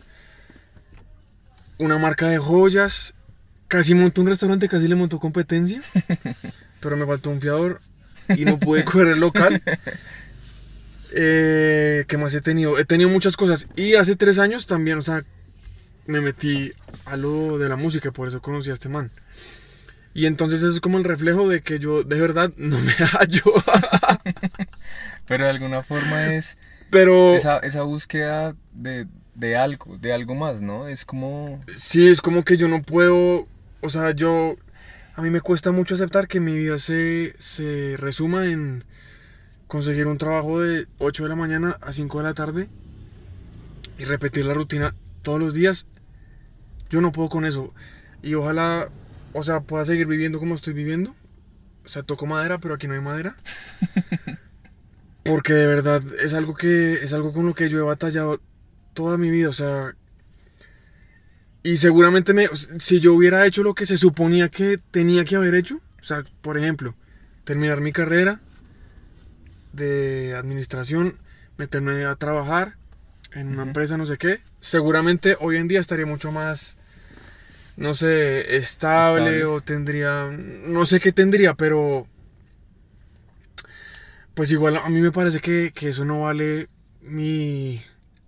Una 1.77 1.99
marca 1.99 2.27
de 2.29 2.39
joyas. 2.39 3.13
Casi 3.67 3.93
montó 3.93 4.21
un 4.21 4.27
restaurante, 4.27 4.67
casi 4.67 4.87
le 4.87 4.95
montó 4.95 5.19
competencia. 5.19 5.83
pero 6.79 6.97
me 6.97 7.05
faltó 7.05 7.29
un 7.29 7.41
fiador 7.41 7.81
y 8.29 8.45
no 8.45 8.59
pude 8.59 8.83
coger 8.83 9.07
el 9.07 9.19
local. 9.19 9.61
Eh, 11.17 12.03
¿Qué 12.09 12.17
más 12.17 12.33
he 12.33 12.41
tenido? 12.41 12.77
He 12.77 12.83
tenido 12.83 13.09
muchas 13.09 13.37
cosas. 13.37 13.67
Y 13.77 13.95
hace 13.95 14.17
3 14.17 14.37
años 14.37 14.67
también, 14.67 14.97
o 14.97 15.01
sea, 15.01 15.23
me 16.07 16.19
metí 16.19 16.73
a 17.05 17.15
lo 17.15 17.57
de 17.57 17.69
la 17.69 17.77
música, 17.77 18.11
por 18.11 18.27
eso 18.27 18.41
conocí 18.41 18.69
a 18.69 18.73
este 18.73 18.89
man. 18.89 19.11
Y 20.15 20.27
entonces 20.27 20.63
eso 20.63 20.71
es 20.71 20.79
como 20.79 20.97
el 20.97 21.03
reflejo 21.03 21.49
de 21.49 21.61
que 21.61 21.77
yo 21.77 22.03
de 22.03 22.19
verdad 22.19 22.51
no 22.55 22.79
me 22.79 22.93
hallo. 23.19 23.43
Pero 25.27 25.43
de 25.43 25.49
alguna 25.49 25.83
forma 25.83 26.33
es 26.33 26.57
Pero 26.89 27.35
esa, 27.35 27.57
esa 27.59 27.83
búsqueda 27.83 28.55
de, 28.71 29.07
de 29.35 29.57
algo, 29.57 29.97
de 29.97 30.13
algo 30.13 30.33
más, 30.33 30.61
¿no? 30.61 30.87
Es 30.87 31.03
como... 31.03 31.61
sí, 31.75 32.07
es 32.07 32.21
como 32.21 32.45
que 32.45 32.55
yo 32.55 32.69
no 32.69 32.81
puedo, 32.81 33.45
o 33.81 33.89
sea, 33.89 34.11
yo, 34.11 34.55
a 35.15 35.21
mí 35.21 35.29
me 35.29 35.41
cuesta 35.41 35.73
mucho 35.73 35.95
aceptar 35.95 36.29
que 36.29 36.39
mi 36.39 36.55
vida 36.55 36.79
se, 36.79 37.35
se 37.39 37.97
resuma 37.97 38.45
en 38.45 38.85
conseguir 39.67 40.07
un 40.07 40.17
trabajo 40.17 40.61
de 40.61 40.87
8 40.99 41.23
de 41.23 41.29
la 41.29 41.35
mañana 41.35 41.77
a 41.81 41.91
5 41.91 42.19
de 42.19 42.23
la 42.23 42.33
tarde 42.33 42.69
y 43.99 44.05
repetir 44.05 44.45
la 44.45 44.53
rutina 44.53 44.95
todos 45.23 45.41
los 45.41 45.53
días. 45.53 45.87
Yo 46.89 47.01
no 47.01 47.11
puedo 47.11 47.27
con 47.27 47.43
eso. 47.43 47.73
Y 48.23 48.35
ojalá, 48.35 48.89
o 49.35 49.43
sea, 49.43 49.61
pueda 49.61 49.85
seguir 49.85 50.07
viviendo 50.07 50.39
como 50.39 50.55
estoy 50.55 50.73
viviendo. 50.73 51.13
O 51.85 51.89
sea, 51.89 52.03
toco 52.03 52.25
madera, 52.25 52.57
pero 52.57 52.73
aquí 52.73 52.87
no 52.87 52.93
hay 52.93 53.01
madera. 53.01 53.35
Porque 55.23 55.53
de 55.53 55.67
verdad 55.67 56.01
es 56.21 56.33
algo 56.33 56.55
que 56.55 56.93
es 56.93 57.13
algo 57.13 57.33
con 57.33 57.45
lo 57.45 57.53
que 57.53 57.69
yo 57.69 57.79
he 57.79 57.83
batallado 57.83 58.41
toda 58.93 59.17
mi 59.17 59.29
vida, 59.29 59.49
o 59.49 59.53
sea, 59.53 59.95
y 61.65 61.77
seguramente 61.77 62.33
me, 62.35 62.47
si 62.77 62.99
yo 62.99 63.13
hubiera 63.15 63.45
hecho 63.47 63.63
lo 63.63 63.73
que 63.73 63.87
se 63.87 63.97
suponía 63.97 64.49
que 64.49 64.79
tenía 64.91 65.25
que 65.25 65.35
haber 65.35 65.55
hecho, 65.55 65.81
o 65.99 66.05
sea, 66.05 66.21
por 66.41 66.59
ejemplo, 66.59 66.93
terminar 67.43 67.81
mi 67.81 67.91
carrera 67.91 68.39
de 69.73 70.35
administración, 70.35 71.17
meterme 71.57 72.05
a 72.05 72.15
trabajar 72.17 72.75
en 73.33 73.47
una 73.47 73.63
empresa, 73.63 73.97
no 73.97 74.05
sé 74.05 74.19
qué, 74.19 74.41
seguramente 74.59 75.37
hoy 75.39 75.57
en 75.57 75.67
día 75.67 75.79
estaría 75.79 76.05
mucho 76.05 76.31
más, 76.31 76.77
no 77.77 77.93
sé, 77.93 78.55
estable, 78.57 79.37
Estable. 79.39 79.45
o 79.45 79.61
tendría, 79.61 80.29
no 80.31 80.85
sé 80.85 80.99
qué 80.99 81.11
tendría, 81.11 81.53
pero 81.55 82.07
pues 84.33 84.51
igual 84.51 84.77
a 84.77 84.89
mí 84.89 84.99
me 85.01 85.11
parece 85.11 85.39
que, 85.39 85.71
que 85.73 85.89
eso 85.89 86.03
no 86.05 86.21
vale 86.21 86.67
mi... 87.01 87.81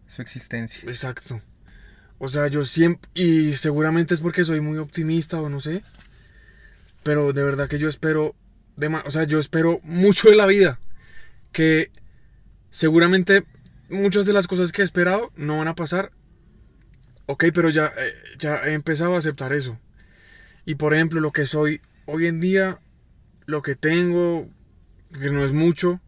su 0.08 0.22
existencia. 0.22 0.82
Exacto. 0.88 1.42
O 2.18 2.30
sea, 2.30 2.48
yo 2.48 2.63
siempre... 2.66 3.10
Y 3.13 3.56
seguramente 3.56 4.13
es 4.13 4.22
porque 4.22 4.46
soy 4.46 4.62
muy 4.62 4.77
optimista 4.77 5.39
o 5.39 5.50
no 5.50 5.60
sé. 5.60 5.84
Pero 7.04 7.34
de 7.34 7.44
verdad 7.44 7.68
que 7.68 7.77
yo 7.77 7.89
espero... 7.89 8.36
dema- 8.77 9.04
o 9.06 9.12
sea, 9.12 9.25
yo 9.25 9.38
espero 9.39 9.82
mucho 9.84 10.30
de 10.30 10.36
la 10.38 10.46
vida. 10.46 10.80
Que 11.51 11.92
seguramente 12.72 13.44
muchas 13.89 14.25
de 14.25 14.34
las 14.34 14.48
cosas 14.48 14.72
que 14.72 14.82
he 14.84 14.86
esperado 14.86 15.32
no 15.36 15.58
van 15.58 15.68
a 15.68 15.75
pasar. 15.75 16.12
Ok, 17.27 17.46
pero 17.53 17.69
ya, 17.69 17.93
eh, 17.98 18.13
ya 18.39 18.63
he 18.65 18.74
empezado 18.74 19.15
a 19.15 19.19
aceptar 19.19 19.53
eso. 19.53 19.77
Y 20.65 20.75
por 20.75 20.93
ejemplo, 20.93 21.19
lo 21.19 21.31
que 21.31 21.46
soy 21.46 21.81
hoy 22.05 22.25
en 22.25 22.39
día, 22.39 22.79
lo 23.46 23.62
que 23.62 23.75
tengo, 23.75 24.50
que 25.12 25.29
no 25.29 25.43
es 25.46 25.51
mucho, 25.51 26.01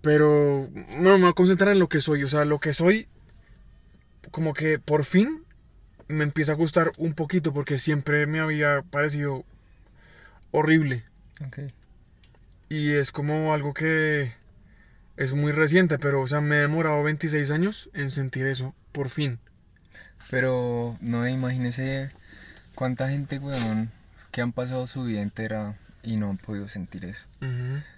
pero 0.00 0.68
no 0.98 1.14
me 1.14 1.20
voy 1.20 1.30
a 1.30 1.34
concentrar 1.34 1.72
en 1.72 1.78
lo 1.78 1.88
que 1.88 2.00
soy. 2.00 2.24
O 2.24 2.28
sea, 2.28 2.44
lo 2.44 2.60
que 2.60 2.72
soy, 2.72 3.08
como 4.30 4.54
que 4.54 4.78
por 4.78 5.04
fin 5.04 5.44
me 6.08 6.24
empieza 6.24 6.52
a 6.52 6.56
gustar 6.56 6.92
un 6.96 7.14
poquito 7.14 7.52
porque 7.52 7.78
siempre 7.78 8.26
me 8.26 8.40
había 8.40 8.82
parecido 8.82 9.44
horrible. 10.50 11.04
Ok. 11.46 11.58
Y 12.68 12.90
es 12.92 13.12
como 13.12 13.52
algo 13.52 13.74
que 13.74 14.32
es 15.16 15.32
muy 15.34 15.52
reciente, 15.52 15.98
pero 15.98 16.22
o 16.22 16.26
sea, 16.26 16.40
me 16.40 16.56
he 16.56 16.60
demorado 16.60 17.02
26 17.02 17.50
años 17.50 17.90
en 17.92 18.10
sentir 18.10 18.46
eso, 18.46 18.74
por 18.92 19.10
fin. 19.10 19.38
Pero 20.32 20.96
no 21.02 21.28
imagínese 21.28 22.10
cuánta 22.74 23.10
gente, 23.10 23.38
weón, 23.38 23.90
que 24.30 24.40
han 24.40 24.52
pasado 24.52 24.86
su 24.86 25.04
vida 25.04 25.20
entera 25.20 25.76
y 26.02 26.16
no 26.16 26.30
han 26.30 26.38
podido 26.38 26.68
sentir 26.68 27.04
eso. 27.04 27.22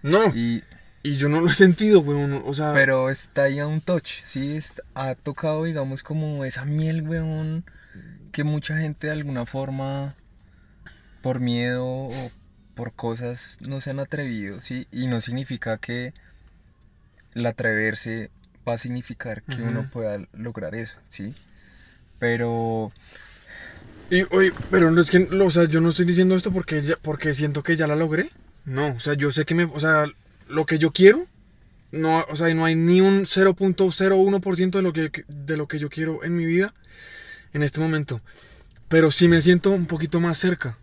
No, 0.03 0.35
Y, 0.35 0.65
y 1.05 1.17
yo 1.17 1.29
no 1.29 1.41
lo 1.41 1.53
he 1.53 1.55
sentido, 1.55 2.01
weón. 2.01 2.43
O 2.45 2.53
sea, 2.53 2.73
pero 2.73 3.09
está 3.09 3.45
ahí 3.45 3.61
a 3.61 3.69
un 3.69 3.81
touch, 3.81 4.25
¿sí? 4.25 4.59
Ha 4.95 5.15
tocado, 5.15 5.63
digamos, 5.63 6.03
como 6.03 6.45
esa 6.45 6.65
miel, 6.65 7.03
weón, 7.09 7.65
que 8.33 8.43
mucha 8.43 8.79
gente 8.79 9.07
de 9.07 9.13
alguna 9.13 9.47
forma, 9.47 10.17
por 11.23 11.39
miedo 11.39 11.87
o 11.87 12.33
por 12.75 12.95
cosas, 12.95 13.59
no 13.61 13.81
se 13.81 13.91
han 13.91 14.01
atrevido, 14.01 14.61
¿sí? 14.61 14.89
Y 14.91 15.07
no 15.07 15.21
significa 15.21 15.79
que 15.79 16.15
el 17.37 17.47
atreverse 17.47 18.33
va 18.69 18.75
a 18.75 18.79
significar 18.79 19.45
que 19.45 19.63
uno 19.63 19.89
pueda 19.89 20.19
lograr 20.33 20.75
eso, 20.75 20.97
¿sí? 21.11 21.33
Pero... 22.19 22.93
Y, 24.11 24.23
oye, 24.31 24.53
pero 24.71 24.91
no 24.91 25.01
es 25.01 25.11
que, 25.11 25.19
o 25.19 25.51
sea, 25.51 25.65
yo 25.65 25.81
no 25.81 25.91
estoy 25.91 26.05
diciendo 26.05 26.37
esto 26.37 26.53
porque, 26.53 26.97
porque 27.03 27.35
siento 27.35 27.63
que 27.63 27.77
ya 27.77 27.87
la 27.87 27.97
logré. 27.97 28.31
No, 28.65 28.95
o 28.95 29.01
sea, 29.01 29.15
yo 29.15 29.31
sé 29.31 29.45
que 29.45 29.55
me, 29.55 29.65
o 29.65 29.81
sea, 29.81 30.07
lo 30.49 30.67
que 30.67 30.79
yo 30.79 30.93
quiero, 30.93 31.27
no, 31.91 32.25
o 32.29 32.37
sea, 32.37 32.53
no 32.55 32.65
hay 32.65 32.75
ni 32.75 33.01
un 33.01 33.25
0.01% 33.25 34.71
de 34.71 34.83
lo 34.83 34.93
que, 34.93 35.25
de 35.29 35.57
lo 35.57 35.69
que 35.69 35.79
yo 35.79 35.89
quiero 35.89 36.25
en 36.25 36.37
mi 36.37 36.45
vida 36.45 36.75
en 37.53 37.63
este 37.63 37.81
momento. 37.81 38.21
Pero 38.89 39.11
sí 39.11 39.29
me 39.29 39.43
siento 39.43 39.71
un 39.71 39.87
poquito 39.87 40.21
más 40.21 40.39
cerca. 40.39 40.79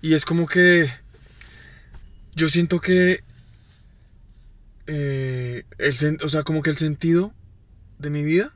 Y 0.00 0.14
es 0.14 0.24
como 0.24 0.46
que 0.46 0.90
yo 2.34 2.48
siento 2.48 2.80
que, 2.80 3.24
eh, 4.86 5.64
el, 5.78 6.18
o 6.22 6.28
sea, 6.28 6.44
como 6.44 6.62
que 6.62 6.70
el 6.70 6.76
sentido 6.76 7.32
de 7.98 8.10
mi 8.10 8.22
vida 8.24 8.54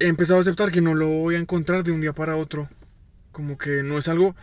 he 0.00 0.06
empezado 0.08 0.38
a 0.38 0.40
aceptar 0.40 0.72
que 0.72 0.80
no 0.80 0.94
lo 0.94 1.06
voy 1.08 1.36
a 1.36 1.38
encontrar 1.38 1.84
de 1.84 1.92
un 1.92 2.00
día 2.00 2.12
para 2.12 2.34
otro. 2.36 2.68
Como 3.30 3.56
que 3.58 3.82
no 3.82 3.98
es 3.98 4.08
algo. 4.08 4.34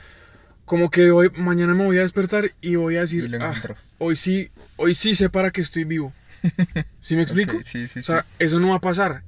Como 0.66 0.90
que 0.90 1.12
hoy, 1.12 1.30
mañana 1.36 1.74
me 1.74 1.84
voy 1.84 1.98
a 1.98 2.02
despertar 2.02 2.52
y 2.62 2.76
voy 2.76 2.96
a 2.96 3.00
Y 3.00 3.02
decir, 3.02 3.30
lo 3.30 3.44
"Ah, 3.44 3.56
hoy 3.98 4.16
sí, 4.16 4.50
hoy 4.78 4.96
sí 4.96 5.16
sé 5.16 5.30
para 5.30 5.52
qué 5.52 5.62
estoy 5.62 5.84
vivo. 5.84 6.14
¿Sí 7.02 7.16
me 7.16 7.24
explico? 7.24 7.58
Ok, 7.58 7.64
sí, 7.64 7.88
sí, 7.88 8.00
O 8.00 8.04
sea, 8.04 8.26
eso 8.40 8.60
no 8.60 8.70
va 8.70 8.76
a 8.76 8.82
pasar. 8.82 9.24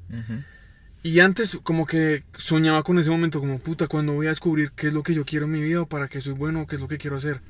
Y 1.02 1.20
antes 1.22 1.58
como 1.64 1.86
que 1.86 2.24
soñaba 2.38 2.84
con 2.84 3.00
ese 3.00 3.10
momento, 3.10 3.40
como 3.40 3.58
puta, 3.60 3.88
cuando 3.88 4.14
voy 4.14 4.28
a 4.28 4.30
descubrir 4.30 4.72
qué 4.76 4.88
es 4.88 4.94
lo 4.94 5.02
que 5.02 5.14
yo 5.16 5.26
quiero 5.26 5.46
en 5.46 5.52
mi 5.52 5.62
vida 5.62 5.82
o 5.82 5.86
para 5.88 6.08
qué 6.08 6.22
soy 6.22 6.34
bueno 6.34 6.62
o 6.62 6.68
qué 6.68 6.76
es 6.76 6.82
lo 6.82 6.88
que 6.88 6.98
quiero 6.98 7.18
hacer. 7.18 7.42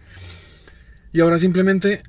Y 1.11 1.19
ahora 1.19 1.39
simplemente, 1.39 2.03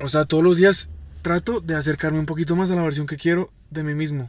o 0.00 0.08
sea, 0.08 0.24
todos 0.26 0.42
los 0.44 0.56
días 0.58 0.90
trato 1.22 1.60
de 1.60 1.76
acercarme 1.76 2.18
un 2.18 2.26
poquito 2.26 2.56
más 2.56 2.70
a 2.70 2.74
la 2.74 2.82
versión 2.82 3.06
que 3.06 3.16
quiero 3.16 3.52
de 3.70 3.84
mí 3.84 3.94
mismo 3.94 4.28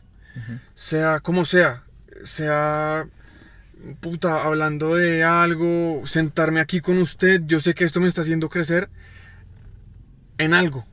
Sea 0.75 1.19
como 1.19 1.45
sea, 1.45 1.83
sea 2.23 3.05
puta 3.99 4.43
hablando 4.43 4.95
de 4.95 5.23
algo, 5.23 6.03
sentarme 6.05 6.59
aquí 6.59 6.79
con 6.79 6.97
usted, 6.97 7.41
yo 7.45 7.59
sé 7.59 7.73
que 7.73 7.83
esto 7.83 7.99
me 7.99 8.07
está 8.07 8.21
haciendo 8.21 8.49
crecer 8.49 8.89
en 10.37 10.53
algo 10.53 10.85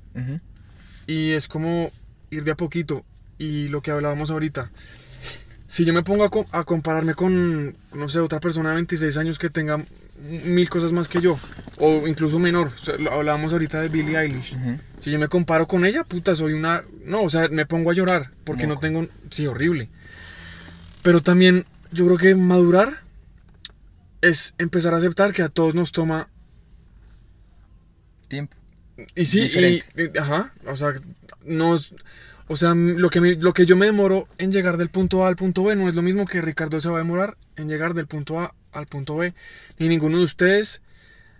y 1.07 1.31
es 1.33 1.49
como 1.49 1.93
ir 2.31 2.45
de 2.45 2.53
a 2.53 2.57
poquito 2.57 3.05
y 3.39 3.69
lo 3.69 3.81
que 3.83 3.91
hablábamos 3.91 4.31
ahorita. 4.31 4.71
Si 5.73 5.85
yo 5.85 5.93
me 5.95 6.03
pongo 6.03 6.25
a, 6.25 6.31
co- 6.31 6.49
a 6.51 6.65
compararme 6.65 7.15
con, 7.15 7.77
no 7.95 8.09
sé, 8.09 8.19
otra 8.19 8.41
persona 8.41 8.71
de 8.71 8.75
26 8.75 9.17
años 9.17 9.39
que 9.39 9.51
tenga 9.51 9.85
mil 10.21 10.69
cosas 10.69 10.91
más 10.91 11.07
que 11.07 11.21
yo, 11.21 11.39
o 11.77 12.09
incluso 12.09 12.41
menor, 12.41 12.73
o 12.75 12.79
sea, 12.79 12.97
lo- 12.97 13.13
hablábamos 13.13 13.53
ahorita 13.53 13.81
de 13.81 13.89
Billie 13.89 14.19
Eilish. 14.19 14.57
Si 15.01 15.13
yo 15.13 15.19
me 15.21 15.29
comparo 15.29 15.69
con 15.69 15.85
ella, 15.85 16.03
puta, 16.03 16.35
soy 16.35 16.55
una... 16.55 16.83
No, 17.05 17.23
o 17.23 17.31
sea, 17.31 17.47
me 17.49 17.67
pongo 17.67 17.93
a 17.93 17.95
llorar 17.95 18.31
porque 18.43 18.67
no 18.67 18.81
tengo... 18.81 19.07
Sí, 19.31 19.47
horrible. 19.47 19.89
Pero 21.03 21.21
también 21.23 21.65
yo 21.93 22.05
creo 22.07 22.19
que 22.19 22.35
madurar 22.35 23.03
es 24.23 24.55
empezar 24.59 24.93
a 24.93 24.97
aceptar 24.97 25.33
que 25.33 25.43
a 25.43 25.49
todos 25.51 25.77
nos 25.77 25.93
toma... 25.93 26.29
Tiempo. 28.27 28.57
Y 29.15 29.25
sí, 29.25 29.49
y- 29.97 30.19
Ajá, 30.19 30.53
o 30.67 30.75
sea, 30.75 30.95
nos... 31.45 31.95
O 32.53 32.57
sea, 32.57 32.75
lo 32.75 33.11
que, 33.11 33.21
lo 33.37 33.53
que 33.53 33.65
yo 33.65 33.77
me 33.77 33.87
demoro 33.87 34.27
en 34.39 34.51
llegar 34.51 34.77
del 34.77 34.89
punto 34.91 35.25
A 35.25 35.29
al 35.29 35.37
punto 35.37 35.63
B 35.63 35.77
no 35.77 35.89
es 35.89 35.95
lo 35.95 36.03
mismo 36.03 36.27
que 36.27 36.43
Ricardo 36.43 36.81
se 36.81 36.89
va 36.89 36.97
a 36.97 36.99
demorar 36.99 37.37
en 37.55 37.69
llegar 37.69 37.95
del 37.95 38.09
punto 38.09 38.41
A 38.41 38.57
al 38.73 38.87
punto 38.87 39.17
B. 39.17 39.35
Ni 39.79 39.89
ninguno 39.89 40.19
de 40.19 40.25
ustedes, 40.25 40.81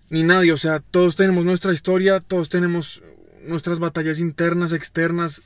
ni 0.09 0.23
nadie. 0.23 0.53
O 0.53 0.57
sea, 0.57 0.79
todos 0.79 1.17
tenemos 1.17 1.45
nuestra 1.45 1.73
historia, 1.73 2.21
todos 2.21 2.49
tenemos 2.49 3.03
nuestras 3.45 3.81
batallas 3.81 4.21
internas, 4.21 4.73
externas. 4.73 5.43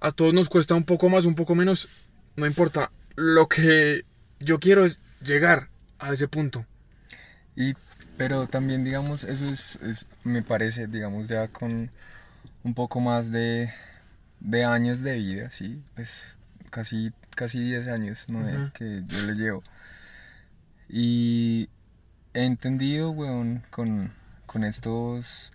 A 0.00 0.12
todos 0.12 0.32
nos 0.32 0.48
cuesta 0.48 0.74
un 0.74 0.84
poco 0.84 1.10
más, 1.10 1.26
un 1.26 1.34
poco 1.34 1.54
menos. 1.54 1.90
No 2.36 2.46
importa. 2.46 2.90
Lo 3.16 3.48
que 3.48 4.06
yo 4.38 4.60
quiero 4.60 4.86
es 4.86 4.98
llegar 5.22 5.68
a 5.98 6.14
ese 6.14 6.26
punto. 6.26 6.64
Y, 7.54 7.74
pero 8.16 8.46
también, 8.46 8.82
digamos, 8.82 9.24
eso 9.24 9.44
es, 9.44 9.76
es- 9.82 10.06
me 10.24 10.42
parece, 10.42 10.86
digamos, 10.86 11.28
ya 11.28 11.48
con 11.48 11.90
un 12.64 12.74
poco 12.74 13.00
más 13.00 13.30
de, 13.30 13.70
de 14.40 14.64
años 14.64 15.00
de 15.02 15.16
vida, 15.16 15.50
sí, 15.50 15.82
pues 15.94 16.34
casi, 16.70 17.12
casi 17.34 17.60
10 17.60 17.86
años. 17.88 18.24
Que 18.74 19.02
yo 19.06 19.20
le 19.22 19.34
llevo. 19.34 19.62
Y 20.88 21.68
he 22.34 22.44
entendido, 22.44 23.10
weón, 23.10 23.62
con, 23.70 24.12
con 24.46 24.64
estos 24.64 25.52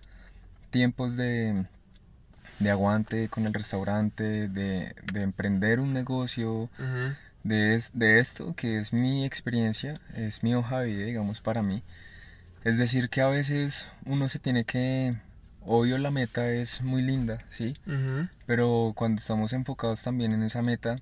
tiempos 0.70 1.16
de, 1.16 1.66
de 2.58 2.70
aguante 2.70 3.28
con 3.28 3.46
el 3.46 3.54
restaurante, 3.54 4.48
de, 4.48 4.94
de 5.12 5.22
emprender 5.22 5.80
un 5.80 5.92
negocio, 5.92 6.70
de, 7.44 7.74
es- 7.74 7.90
de 7.94 8.18
esto 8.18 8.54
que 8.54 8.78
es 8.78 8.92
mi 8.92 9.24
experiencia, 9.24 10.00
es 10.14 10.42
mi 10.42 10.54
hoja 10.54 10.80
de 10.80 10.86
vida, 10.88 11.04
digamos, 11.06 11.40
para 11.40 11.62
mí. 11.62 11.82
Es 12.64 12.78
decir, 12.78 13.08
que 13.10 13.20
a 13.20 13.28
veces 13.28 13.86
uno 14.04 14.28
se 14.28 14.38
tiene 14.38 14.64
que... 14.64 15.16
Obvio 15.66 15.98
la 15.98 16.10
meta 16.10 16.48
es 16.50 16.80
muy 16.80 17.02
linda, 17.02 17.38
¿sí? 17.50 17.76
Pero 18.46 18.92
cuando 18.96 19.20
estamos 19.20 19.52
enfocados 19.52 20.02
también 20.02 20.32
en 20.32 20.42
esa 20.44 20.62
meta, 20.62 21.00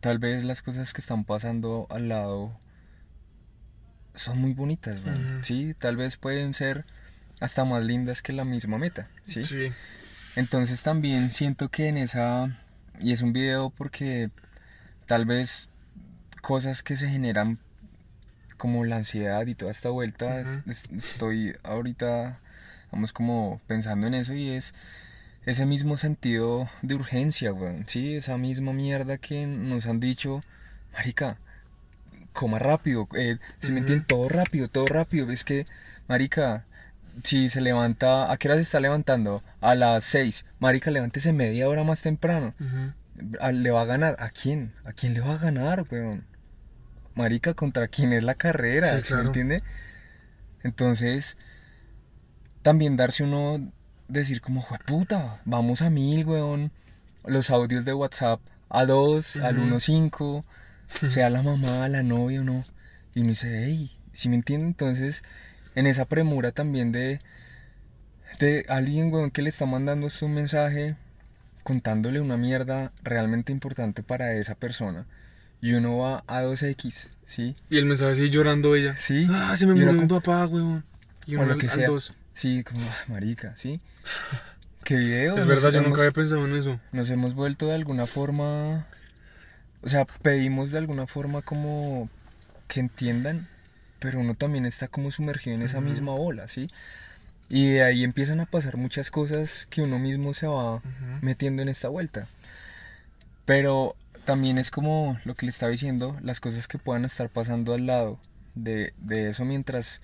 tal 0.00 0.18
vez 0.18 0.42
las 0.44 0.62
cosas 0.62 0.92
que 0.92 1.00
están 1.00 1.24
pasando 1.24 1.86
al 1.90 2.08
lado 2.08 2.58
son 4.14 4.40
muy 4.40 4.52
bonitas, 4.52 4.98
Ujú. 5.00 5.42
¿sí? 5.42 5.74
Tal 5.78 5.96
vez 5.96 6.16
pueden 6.16 6.54
ser 6.54 6.84
hasta 7.40 7.64
más 7.64 7.84
lindas 7.84 8.20
que 8.22 8.32
la 8.32 8.44
misma 8.44 8.78
meta, 8.78 9.08
¿sí? 9.26 9.44
Sí. 9.44 9.72
Entonces 10.36 10.82
también 10.82 11.30
siento 11.30 11.68
que 11.68 11.88
en 11.88 11.96
esa, 11.98 12.58
y 13.00 13.12
es 13.12 13.22
un 13.22 13.32
video 13.32 13.70
porque 13.70 14.30
tal 15.06 15.24
vez 15.24 15.68
cosas 16.40 16.82
que 16.82 16.96
se 16.96 17.08
generan 17.08 17.58
como 18.56 18.84
la 18.84 18.96
ansiedad 18.96 19.46
y 19.46 19.54
toda 19.54 19.70
esta 19.70 19.88
vuelta, 19.90 20.40
es- 20.40 20.58
Ujú. 20.62 20.70
es- 20.70 20.88
estoy 20.92 21.54
ahorita, 21.62 22.40
vamos 22.92 23.12
como 23.12 23.60
pensando 23.66 24.06
en 24.06 24.14
eso 24.14 24.34
y 24.34 24.50
es 24.50 24.74
ese 25.44 25.66
mismo 25.66 25.96
sentido 25.96 26.68
de 26.82 26.94
urgencia, 26.94 27.52
weón, 27.52 27.84
sí, 27.88 28.14
esa 28.14 28.38
misma 28.38 28.72
mierda 28.72 29.18
que 29.18 29.46
nos 29.46 29.86
han 29.86 29.98
dicho, 29.98 30.42
marica, 30.92 31.38
coma 32.32 32.58
rápido, 32.58 33.08
eh, 33.16 33.38
si 33.58 33.68
me 33.72 33.74
Ujú. 33.74 33.78
entienden, 33.80 34.06
todo 34.06 34.28
rápido, 34.28 34.68
todo 34.68 34.86
rápido, 34.86 35.32
es 35.32 35.42
que, 35.42 35.66
marica, 36.06 36.66
si 37.24 37.48
se 37.48 37.60
levanta, 37.60 38.30
¿a 38.30 38.36
qué 38.36 38.48
hora 38.48 38.56
se 38.56 38.62
está 38.62 38.80
levantando? 38.80 39.42
A 39.60 39.74
las 39.74 40.04
6. 40.04 40.44
Marica, 40.60 40.90
levántese 40.90 41.32
media 41.32 41.68
hora 41.68 41.82
más 41.84 42.00
temprano. 42.02 42.54
¿Le 43.52 43.70
va 43.70 43.82
a 43.82 43.84
ganar? 43.84 44.16
¿A 44.18 44.30
quién? 44.30 44.72
¿A 44.84 44.92
quién 44.92 45.12
le 45.12 45.20
va 45.20 45.34
a 45.34 45.38
ganar, 45.38 45.84
weón? 45.90 46.24
Marica, 47.14 47.52
¿contra 47.52 47.88
quién 47.88 48.12
es 48.14 48.24
la 48.24 48.34
carrera? 48.34 48.86
Sí, 48.88 48.94
¿Sí 48.94 49.00
me 49.00 49.06
claro. 49.08 49.26
entiende? 49.26 49.62
Entonces, 50.62 51.36
también 52.62 52.96
darse 52.96 53.24
uno, 53.24 53.70
decir 54.08 54.40
como, 54.40 54.66
puta, 54.86 55.40
vamos 55.44 55.82
a 55.82 55.90
mil, 55.90 56.24
weón. 56.26 56.70
Los 57.24 57.50
audios 57.50 57.84
de 57.84 57.94
WhatsApp 57.94 58.40
a 58.68 58.84
dos, 58.84 59.36
al 59.36 59.58
Ujú. 59.58 59.76
1.5, 59.76 60.44
sea 61.08 61.30
la 61.30 61.42
mamá, 61.42 61.88
la 61.88 62.02
novia 62.02 62.40
o 62.40 62.44
no. 62.44 62.64
Y 63.14 63.20
uno 63.20 63.30
dice, 63.30 63.64
hey, 63.64 63.90
¿sí 64.12 64.28
me 64.28 64.34
entiende? 64.36 64.66
Entonces, 64.66 65.22
en 65.74 65.86
esa 65.86 66.04
premura 66.06 66.52
también 66.52 66.90
de, 66.92 67.20
de 68.38 68.64
alguien, 68.68 69.12
weón, 69.12 69.30
que 69.30 69.42
le 69.42 69.48
está 69.50 69.66
mandando 69.66 70.10
su 70.10 70.28
mensaje 70.28 70.96
contándole 71.62 72.20
una 72.20 72.36
mierda 72.36 72.92
realmente 73.04 73.52
importante 73.52 74.02
para 74.02 74.34
esa 74.34 74.54
persona. 74.56 75.06
Y 75.60 75.74
uno 75.74 75.98
va 75.98 76.24
a 76.26 76.42
2X, 76.42 77.06
¿sí? 77.26 77.54
Y 77.70 77.78
el 77.78 77.86
mensaje 77.86 78.12
así 78.12 78.30
llorando 78.30 78.74
ella. 78.74 78.96
Sí. 78.98 79.28
Ah, 79.30 79.54
se 79.56 79.64
me 79.66 79.74
murió 79.74 79.94
como- 79.94 80.08
papá, 80.08 80.46
weón. 80.46 80.84
Y 81.24 81.36
O 81.36 81.38
uno 81.38 81.48
lo 81.48 81.52
al, 81.54 81.60
que 81.60 81.68
al 81.68 81.72
sea. 81.72 81.86
dos. 81.86 82.12
Sí, 82.34 82.64
como, 82.64 82.80
ah, 82.88 82.96
marica, 83.08 83.56
¿sí? 83.56 83.80
¿Qué 84.84 84.96
video? 84.96 85.32
Es 85.36 85.46
Nos 85.46 85.46
verdad, 85.46 85.70
yo 85.70 85.78
hemos- 85.78 85.88
nunca 85.90 86.02
había 86.02 86.12
pensado 86.12 86.44
en 86.46 86.56
eso. 86.56 86.80
nos 86.92 87.08
hemos 87.10 87.34
vuelto 87.34 87.66
de 87.68 87.74
alguna 87.74 88.06
forma, 88.06 88.86
o 89.82 89.88
sea, 89.88 90.04
pedimos 90.06 90.70
de 90.70 90.78
alguna 90.78 91.06
forma 91.06 91.42
como 91.42 92.08
que 92.68 92.80
entiendan, 92.80 93.48
pero 94.00 94.18
uno 94.18 94.34
también 94.34 94.66
está 94.66 94.88
como 94.88 95.10
sumergido 95.10 95.54
en 95.54 95.62
esa 95.62 95.80
misma 95.80 96.12
ola, 96.12 96.48
¿sí? 96.48 96.68
Y 97.48 97.70
de 97.72 97.82
ahí 97.82 98.02
empiezan 98.02 98.40
a 98.40 98.46
pasar 98.46 98.76
muchas 98.76 99.10
cosas 99.10 99.66
que 99.70 99.82
uno 99.82 99.98
mismo 99.98 100.32
se 100.34 100.46
va 100.46 100.80
metiendo 101.20 101.62
en 101.62 101.68
esta 101.68 101.88
vuelta. 101.88 102.26
Pero 103.44 103.94
también 104.24 104.58
es 104.58 104.70
como 104.70 105.18
lo 105.24 105.34
que 105.34 105.46
le 105.46 105.50
estaba 105.50 105.70
diciendo, 105.70 106.16
las 106.22 106.40
cosas 106.40 106.66
que 106.66 106.78
puedan 106.78 107.04
estar 107.04 107.28
pasando 107.28 107.74
al 107.74 107.86
lado 107.86 108.18
de, 108.54 108.94
de 108.98 109.28
eso 109.28 109.44
mientras 109.44 110.00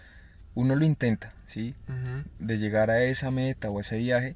uno 0.58 0.74
lo 0.74 0.84
intenta, 0.84 1.32
¿sí? 1.46 1.76
De 2.40 2.58
llegar 2.58 2.90
a 2.90 3.04
esa 3.04 3.30
meta 3.30 3.70
o 3.70 3.78
a 3.78 3.80
ese 3.80 3.96
viaje 3.96 4.34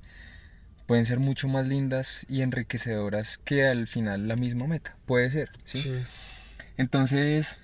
pueden 0.87 1.05
ser 1.05 1.19
mucho 1.19 1.49
más 1.49 1.67
lindas 1.67 2.25
y 2.29 2.43
enriquecedoras 2.43 3.39
que 3.39 3.67
al 3.67 3.89
final 3.89 4.29
la 4.29 4.37
misma 4.37 4.69
meta. 4.69 4.97
Puede 5.05 5.33
ser, 5.33 5.51
¿sí? 5.65 5.79
Sí. 5.79 6.05
Entonces, 6.77 7.59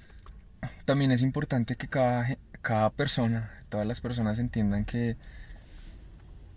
también 0.87 1.13
es 1.13 1.23
importante 1.23 1.77
que 1.77 1.87
cada, 1.87 2.37
cada 2.61 2.91
persona, 2.91 3.49
todas 3.69 3.87
las 3.87 4.01
personas 4.01 4.41
entiendan 4.41 4.85
que 4.85 5.17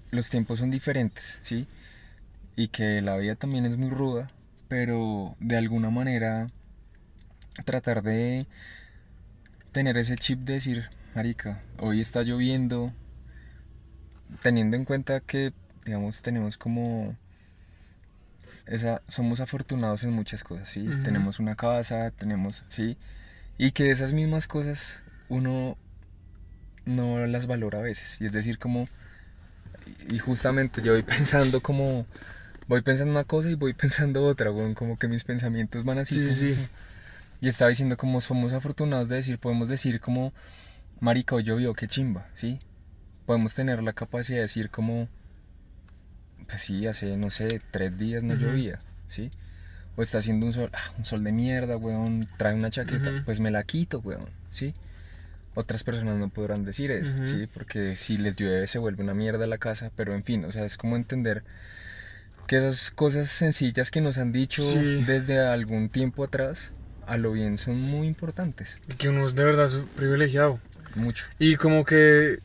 los 0.10 0.32
tiempos 0.32 0.58
son 0.58 0.72
diferentes, 0.72 1.38
¿sí? 1.44 1.68
Y 2.56 2.70
que 2.70 3.04
la 3.04 3.16
vida 3.18 3.36
también 3.36 3.68
es 3.68 3.78
muy 3.78 3.92
ruda, 3.92 4.32
pero 4.68 5.36
de 5.40 5.56
alguna 5.56 5.92
manera 5.92 6.48
tratar 7.64 8.02
de 8.02 8.48
tener 9.72 9.98
ese 9.98 10.18
chip 10.18 10.40
de 10.40 10.54
decir, 10.54 10.90
marica, 11.16 11.62
hoy 11.78 12.02
está 12.02 12.24
lloviendo, 12.24 12.94
teniendo 14.42 14.78
en 14.78 14.86
cuenta 14.86 15.20
que, 15.20 15.54
digamos, 15.86 16.22
tenemos 16.22 16.58
como 16.58 17.16
esa, 18.66 19.02
somos 19.08 19.40
afortunados 19.40 20.04
en 20.04 20.14
muchas 20.14 20.44
cosas, 20.44 20.70
¿sí? 20.70 20.88
Tenemos 21.04 21.40
una 21.40 21.56
casa, 21.56 22.12
tenemos, 22.12 22.64
¿sí? 22.70 22.98
Y 23.58 23.72
que 23.72 23.92
esas 23.92 24.14
mismas 24.14 24.48
cosas 24.48 25.04
uno 25.30 25.78
no 26.86 27.26
las 27.28 27.48
valora 27.48 27.80
a 27.80 27.82
veces. 27.82 28.18
Y 28.20 28.26
es 28.26 28.32
decir, 28.32 28.60
como, 28.60 28.88
y 30.10 30.20
justamente 30.20 30.82
yo 30.82 30.94
voy 30.94 31.04
pensando 31.04 31.62
como, 31.62 32.06
voy 32.68 32.82
pensando 32.82 33.12
una 33.12 33.26
cosa 33.26 33.50
y 33.50 33.56
voy 33.56 33.74
pensando 33.74 34.24
otra, 34.24 34.52
weón, 34.52 34.74
como 34.74 34.98
que 34.98 35.08
mis 35.08 35.24
pensamientos 35.24 35.84
van 35.84 36.00
así. 36.00 36.16
Sí, 36.16 36.36
sí, 36.36 36.54
pum, 36.54 36.64
sí. 36.64 36.70
Y 37.42 37.48
estaba 37.50 37.70
diciendo 37.70 37.98
como 37.98 38.22
somos 38.22 38.54
afortunados 38.54 39.10
de 39.10 39.16
decir, 39.16 39.40
podemos 39.40 39.68
decir 39.68 40.00
como, 40.00 40.32
marica, 41.02 41.36
hoy 41.36 41.44
llovió, 41.44 41.74
qué 41.74 41.88
chimba, 41.88 42.28
¿sí? 42.36 42.60
Podemos 43.26 43.54
tener 43.54 43.84
la 43.84 43.92
capacidad 43.94 44.38
de 44.38 44.44
decir 44.44 44.70
como, 44.70 45.10
pues 46.48 46.62
sí, 46.62 46.88
hace, 46.88 47.18
no 47.18 47.30
sé, 47.30 47.62
tres 47.72 47.98
días 47.98 48.24
no 48.24 48.36
llovía, 48.36 48.80
¿sí? 49.10 49.32
O 49.98 50.02
está 50.04 50.20
haciendo 50.20 50.46
un 50.46 50.54
sol, 50.54 50.70
ah, 50.74 50.94
un 50.98 51.04
sol 51.04 51.24
de 51.24 51.32
mierda, 51.34 51.76
weón, 51.76 52.26
trae 52.38 52.54
una 52.54 52.70
chaqueta, 52.70 53.24
pues 53.26 53.40
me 53.42 53.52
la 53.52 53.64
quito, 53.64 54.00
weón, 54.00 54.30
¿sí? 54.50 54.74
Otras 55.54 55.84
personas 55.84 56.16
no 56.16 56.30
podrán 56.30 56.64
decir 56.64 56.92
eso. 56.92 57.26
¿sí? 57.26 57.46
Porque 57.54 57.98
si 57.98 58.18
les 58.18 58.38
llueve 58.38 58.68
se 58.68 58.80
vuelve 58.80 59.04
una 59.04 59.14
mierda 59.14 59.46
la 59.48 59.58
casa, 59.58 59.92
pero 59.98 60.16
en 60.16 60.24
fin, 60.24 60.46
o 60.46 60.52
sea, 60.54 60.64
es 60.64 60.78
como 60.78 60.96
entender 60.96 61.44
que 62.48 62.56
esas 62.56 62.90
cosas 62.90 63.28
sencillas 63.28 63.92
que 63.92 64.00
nos 64.00 64.18
han 64.18 64.32
dicho 64.32 64.64
Sí. 64.64 65.04
desde 65.06 65.40
algún 65.40 65.90
tiempo 65.90 66.24
atrás, 66.24 66.72
a 67.06 67.18
lo 67.18 67.34
bien 67.34 67.58
son 67.58 67.82
muy 67.82 68.08
importantes, 68.08 68.78
Y 68.88 68.94
que 68.94 69.10
uno 69.10 69.28
es 69.28 69.36
de 69.36 69.44
verdad 69.44 69.70
privilegiado. 69.98 70.60
Mucho. 70.96 71.26
Y 71.40 71.56
como 71.56 71.86
que, 71.86 72.40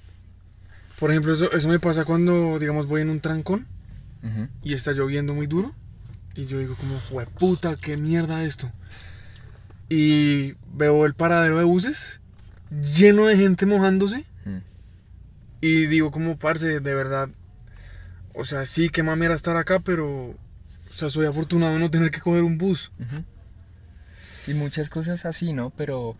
por 0.99 1.11
ejemplo, 1.11 1.33
eso, 1.33 1.53
eso 1.53 1.69
me 1.69 1.79
pasa 1.79 2.05
cuando, 2.05 2.59
digamos, 2.59 2.87
voy 2.87 3.03
en 3.03 3.11
un 3.11 3.21
trancón 3.21 3.67
y 4.63 4.75
está 4.75 4.93
lloviendo 4.93 5.35
muy 5.35 5.47
duro. 5.47 5.73
Y 6.35 6.47
yo 6.47 6.59
digo 6.59 6.77
como, 6.77 6.99
puta, 7.39 7.77
qué 7.77 7.97
mierda 7.97 8.45
esto. 8.45 8.71
Y 9.89 10.55
veo 10.75 11.07
el 11.07 11.15
paradero 11.15 11.59
de 11.59 11.65
buses 11.65 12.21
lleno 12.71 13.27
de 13.27 13.37
gente 13.37 13.67
mojándose. 13.67 14.25
Mm. 14.45 14.59
Y 15.61 15.87
digo 15.87 16.11
como, 16.11 16.39
parce, 16.39 16.81
de 16.81 16.95
verdad. 16.95 17.31
O 18.35 18.45
sea, 18.45 18.67
sí, 18.67 18.91
qué 18.91 19.03
mamera 19.03 19.35
estar 19.35 19.57
acá, 19.57 19.81
pero... 19.81 20.35
O 20.91 20.99
sea, 20.99 21.09
soy 21.11 21.27
afortunado 21.27 21.75
de 21.75 21.79
no 21.79 21.91
tener 21.91 22.11
que 22.11 22.21
coger 22.21 22.43
un 22.43 22.59
bus. 22.59 22.91
Y 24.47 24.55
muchas 24.55 24.89
cosas 24.89 25.27
así, 25.27 25.53
¿no? 25.53 25.71
Pero 25.71 26.17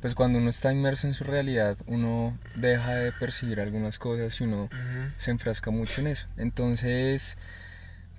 pues 0.00 0.14
cuando 0.14 0.38
uno 0.38 0.50
está 0.50 0.72
inmerso 0.72 1.06
en 1.06 1.14
su 1.14 1.24
realidad, 1.24 1.76
uno 1.86 2.38
deja 2.54 2.94
de 2.94 3.12
percibir 3.12 3.60
algunas 3.60 3.98
cosas 3.98 4.40
y 4.40 4.44
uno 4.44 4.70
se 5.18 5.30
enfrasca 5.30 5.70
mucho 5.70 6.00
en 6.00 6.06
eso. 6.08 6.26
Entonces, 6.38 7.36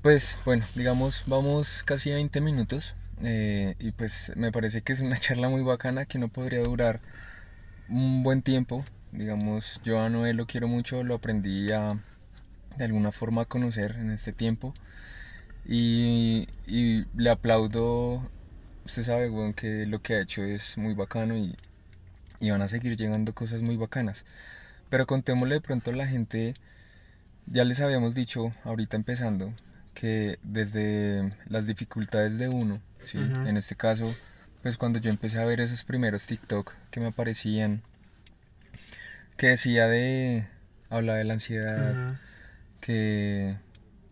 pues 0.02 0.38
bueno, 0.46 0.66
digamos, 0.76 1.24
vamos 1.26 1.84
casi 1.84 2.12
a 2.12 2.16
20 2.16 2.40
minutos 2.42 2.96
eh, 3.24 3.76
y 3.80 3.92
pues 3.92 4.32
me 4.36 4.52
parece 4.52 4.82
que 4.82 4.94
es 4.94 5.00
una 5.00 5.18
charla 5.20 5.50
muy 5.50 5.64
bacana 5.64 6.06
que 6.06 6.20
no 6.20 6.28
podría 6.28 6.60
durar 6.62 7.02
un 7.90 8.24
buen 8.24 8.42
tiempo. 8.44 8.86
Digamos, 9.12 9.82
yo 9.84 10.00
a 10.02 10.10
Noé 10.10 10.34
lo 10.34 10.46
quiero 10.46 10.68
mucho, 10.68 11.04
lo 11.04 11.16
aprendí 11.16 11.72
a 11.72 12.00
de 12.78 12.86
alguna 12.86 13.12
forma 13.12 13.44
a 13.44 13.46
conocer 13.46 13.98
en 14.00 14.12
este 14.12 14.34
tiempo 14.34 14.74
y, 15.66 16.48
y 16.68 17.06
le 17.16 17.30
aplaudo. 17.32 18.30
Usted 18.86 19.04
sabe, 19.04 19.30
weón, 19.30 19.54
que 19.54 19.86
lo 19.86 20.02
que 20.02 20.16
ha 20.16 20.22
hecho 20.22 20.44
es 20.44 20.78
muy 20.78 20.94
bacano 20.94 21.38
y, 21.38 21.56
y 22.42 22.50
van 22.50 22.62
a 22.62 22.68
seguir 22.68 22.98
llegando 22.98 23.34
cosas 23.34 23.62
muy 23.62 23.78
bacanas. 23.78 24.26
Pero 24.90 25.08
contémosle 25.08 25.56
de 25.56 25.62
pronto 25.62 25.92
a 25.92 25.96
la 25.96 26.08
gente, 26.08 26.56
ya 27.46 27.64
les 27.64 27.80
habíamos 27.80 28.14
dicho 28.14 28.54
ahorita 28.66 28.98
empezando, 28.98 29.54
que 29.94 30.38
desde 30.44 31.34
las 31.48 31.68
dificultades 31.68 32.38
de 32.38 32.50
uno, 32.50 32.82
¿sí? 33.00 33.18
En 33.20 33.56
este 33.56 33.76
caso, 33.76 34.14
pues 34.62 34.76
cuando 34.78 35.00
yo 35.00 35.10
empecé 35.10 35.40
a 35.40 35.46
ver 35.46 35.62
esos 35.62 35.84
primeros 35.86 36.26
TikTok 36.28 36.74
que 36.90 37.00
me 37.00 37.08
aparecían, 37.08 37.84
que 39.38 39.48
decía 39.48 39.88
de, 39.88 40.48
hablaba 40.90 41.18
de 41.20 41.24
la 41.26 41.34
ansiedad, 41.34 42.18
que 42.80 43.56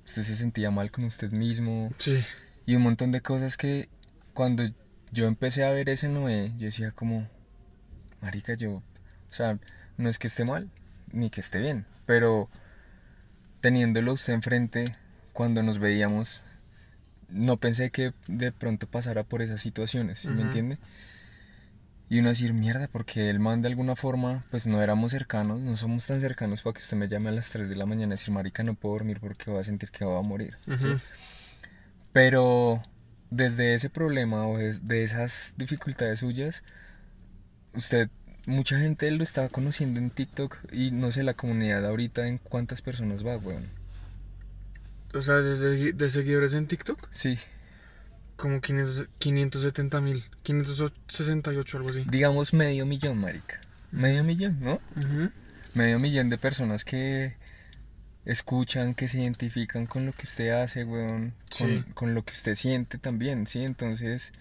usted 0.06 0.24
se 0.24 0.36
sentía 0.36 0.72
mal 0.72 0.92
con 0.92 1.04
usted 1.06 1.32
mismo 1.32 1.92
Sí. 1.98 2.24
y 2.66 2.76
un 2.76 2.84
montón 2.84 3.12
de 3.12 3.22
cosas 3.22 3.58
que 3.58 3.90
cuando 4.34 4.64
yo 5.12 5.26
empecé 5.28 5.64
a 5.66 5.72
ver 5.72 5.90
ese 5.90 6.08
Noé, 6.08 6.54
yo 6.58 6.66
decía 6.66 6.92
como, 6.92 7.28
marica, 8.22 8.54
yo, 8.54 8.72
o 8.72 8.84
sea, 9.34 9.58
no 9.98 10.10
es 10.10 10.18
que 10.18 10.28
esté 10.28 10.46
mal, 10.46 10.70
ni 11.12 11.30
que 11.30 11.42
esté 11.42 11.60
bien, 11.60 11.86
pero 12.06 12.50
teniéndolo 13.62 14.14
usted 14.14 14.34
enfrente, 14.34 14.86
cuando 15.34 15.64
nos 15.64 15.80
veíamos, 15.80 16.42
no 17.30 17.58
pensé 17.58 17.92
que 17.92 18.14
de 18.28 18.52
pronto 18.52 18.88
pasara 18.88 19.24
por 19.24 19.42
esas 19.42 19.62
situaciones, 19.62 20.20
¿sí 20.20 20.28
me 20.28 20.36
Ujú. 20.36 20.44
entiende? 20.44 20.78
Y 22.12 22.20
uno 22.20 22.30
decir, 22.30 22.54
mierda, 22.54 22.88
porque 22.88 23.30
el 23.30 23.40
man 23.40 23.62
de 23.62 23.68
alguna 23.68 23.96
forma, 23.96 24.44
pues 24.50 24.66
no 24.66 24.82
éramos 24.82 25.12
cercanos, 25.12 25.60
no 25.60 25.78
somos 25.78 26.08
tan 26.08 26.20
cercanos 26.20 26.64
para 26.64 26.74
que 26.74 26.80
usted 26.80 26.98
me 26.98 27.08
llame 27.08 27.30
a 27.30 27.34
las 27.34 27.50
3 27.52 27.70
de 27.70 27.76
la 27.76 27.86
mañana 27.86 28.16
y 28.16 28.18
decir, 28.18 28.34
marica, 28.34 28.64
no 28.64 28.74
puedo 28.74 28.96
dormir 28.96 29.20
porque 29.20 29.52
voy 29.52 29.60
a 29.60 29.64
sentir 29.64 29.92
que 29.92 30.06
voy 30.06 30.18
a 30.18 30.22
morir. 30.28 30.58
¿sí? 30.66 30.72
Ujú. 30.88 30.98
Pero 32.12 32.82
desde 33.30 33.76
ese 33.76 33.92
problema 33.92 34.48
o 34.48 34.58
desde 34.58 35.04
esas 35.04 35.54
dificultades 35.58 36.22
suyas, 36.22 36.64
usted, 37.74 38.10
mucha 38.46 38.80
gente 38.80 39.10
lo 39.12 39.24
estaba 39.24 39.50
conociendo 39.50 40.00
en 40.00 40.10
TikTok 40.10 40.58
y 40.72 40.92
no 40.92 41.12
sé, 41.12 41.24
la 41.24 41.34
comunidad 41.34 41.86
ahorita 41.86 42.28
en 42.28 42.38
cuántas 42.38 42.82
personas 42.82 43.26
va, 43.26 43.38
weón. 43.38 43.68
O 45.14 45.22
sea, 45.22 45.36
de 45.36 46.10
seguidores 46.10 46.54
en 46.54 46.68
TikTok, 46.68 47.08
Sí, 47.12 47.38
como 48.36 48.62
500 48.62 49.08
570 49.18 50.02
mil, 50.02 50.24
568, 50.44 51.78
algo 51.78 51.90
así. 51.90 52.06
digamos 52.10 52.54
medio 52.54 52.86
millón, 52.86 53.18
marica. 53.18 53.60
Medio 53.92 54.24
millón, 54.24 54.60
¿no? 54.62 54.76
Ujú. 54.96 55.32
Medio 55.74 55.98
millón 56.00 56.30
de 56.30 56.38
personas 56.38 56.86
que 56.86 57.36
escuchan, 58.26 58.94
que 58.94 59.08
se 59.08 59.20
identifican 59.20 59.88
con 59.88 60.06
lo 60.06 60.12
que 60.14 60.28
usted 60.28 60.50
hace, 60.52 60.84
weón, 60.84 61.34
con, 61.58 61.68
Sí. 61.68 61.84
con 61.96 62.14
lo 62.14 62.24
que 62.24 62.34
usted 62.34 62.54
siente 62.56 62.98
también, 63.00 63.48
¿sí? 63.48 63.64
Entonces, 63.64 64.32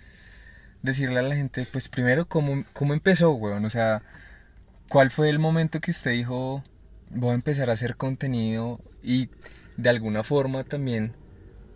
decirle 0.83 1.19
a 1.19 1.23
la 1.23 1.37
gente, 1.37 1.67
pues 1.71 1.89
primero, 1.89 2.27
¿cómo, 2.27 2.65
cómo 2.73 2.95
empezó, 2.95 3.33
weón? 3.33 3.65
O 3.65 3.71
sea, 3.71 4.03
¿cuál 4.89 5.11
fue 5.11 5.29
el 5.29 5.39
momento 5.39 5.81
que 5.81 5.91
usted 5.91 6.13
dijo, 6.13 6.63
voy 7.11 7.31
a 7.31 7.35
empezar 7.35 7.71
a 7.71 7.75
hacer 7.75 7.97
contenido 7.97 8.81
y 9.03 9.29
de 9.77 9.89
alguna 9.89 10.25
forma 10.25 10.65
también 10.65 11.13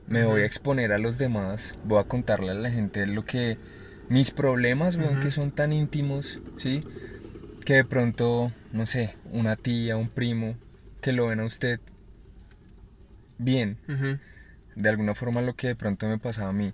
me 0.07 0.25
voy 0.25 0.43
a 0.43 0.47
exponer 0.47 0.93
a 0.93 0.99
los 0.99 1.19
demás, 1.19 1.77
voy 1.85 1.99
a 1.99 2.05
contarle 2.05 2.51
a 2.51 2.55
la 2.55 2.71
gente 2.71 3.07
lo 3.07 3.25
que, 3.25 3.59
mis 4.09 4.31
problemas, 4.31 4.97
weón, 4.97 5.21
que 5.21 5.31
son 5.31 5.53
tan 5.53 5.73
íntimos, 5.73 6.41
¿sí? 6.59 6.85
que 7.65 7.75
de 7.75 7.85
pronto, 7.85 8.53
no 8.73 8.87
sé, 8.87 9.15
una 9.31 9.57
tía, 9.57 9.97
un 9.97 10.09
primo, 10.09 10.57
que 11.01 11.13
lo 11.13 11.29
ven 11.29 11.41
a 11.41 11.45
usted 11.45 11.81
bien, 13.39 13.79
de 14.75 14.89
alguna 14.89 15.15
forma 15.15 15.41
lo 15.41 15.55
que 15.55 15.69
de 15.69 15.77
pronto 15.77 16.09
me 16.09 16.19
pasaba 16.19 16.51
a 16.51 16.53
mí, 16.53 16.73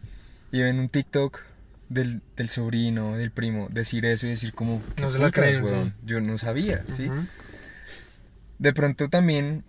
y 0.50 0.62
ven 0.62 0.78
un 0.78 0.88
TikTok 0.88 1.42
del, 1.88 2.20
del 2.36 2.48
sobrino, 2.48 3.16
del 3.16 3.30
primo, 3.30 3.68
decir 3.70 4.04
eso 4.04 4.26
y 4.26 4.30
decir 4.30 4.52
como, 4.52 4.82
¿qué 4.94 5.02
No 5.02 5.10
se 5.10 5.18
la 5.18 5.30
creen, 5.30 5.64
sí. 5.86 5.92
Yo 6.04 6.20
no 6.20 6.38
sabía, 6.38 6.84
¿sí? 6.96 7.08
De 8.58 8.72
pronto 8.72 9.08
también, 9.08 9.64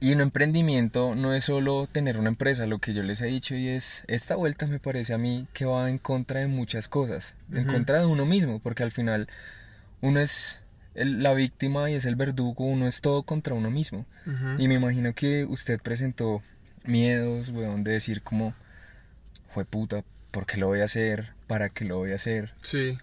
y 0.00 0.12
un 0.12 0.20
emprendimiento 0.20 1.14
no 1.16 1.34
es 1.34 1.44
solo 1.44 1.88
tener 1.90 2.16
una 2.18 2.28
empresa, 2.28 2.66
lo 2.66 2.78
que 2.78 2.94
yo 2.94 3.02
les 3.02 3.20
he 3.20 3.26
dicho 3.26 3.54
y 3.56 3.68
es, 3.68 4.04
esta 4.06 4.36
vuelta 4.36 4.66
me 4.66 4.78
parece 4.78 5.14
a 5.14 5.18
mí 5.18 5.46
que 5.52 5.64
va 5.64 5.90
en 5.90 5.98
contra 5.98 6.40
de 6.40 6.46
muchas 6.46 6.88
cosas, 6.88 7.34
en 7.52 7.64
contra 7.66 7.98
de 7.98 8.06
uno 8.06 8.24
mismo, 8.24 8.60
porque 8.60 8.84
al 8.84 8.92
final 8.92 9.28
uno 10.00 10.20
es 10.20 10.60
el- 10.94 11.22
la 11.22 11.34
víctima 11.34 11.90
y 11.90 11.94
es 11.94 12.04
el 12.04 12.14
verdugo, 12.14 12.64
uno 12.64 12.86
es 12.86 13.00
todo 13.00 13.24
contra 13.24 13.54
uno 13.54 13.70
mismo. 13.70 14.06
Y 14.58 14.68
me 14.68 14.74
imagino 14.74 15.12
que 15.14 15.44
usted 15.44 15.80
presentó 15.80 16.42
miedos, 16.84 17.48
weón, 17.48 17.82
de 17.82 17.92
decir 17.92 18.22
como, 18.22 18.54
fue 19.52 19.64
puta, 19.64 20.04
¿por 20.30 20.46
qué 20.46 20.56
lo 20.56 20.66
voy 20.66 20.80
a 20.80 20.84
hacer? 20.84 21.32
¿Para 21.46 21.70
qué 21.70 21.84
lo 21.84 21.98
voy 21.98 22.12
a 22.12 22.16
hacer? 22.16 22.54
Sí. 22.62 22.98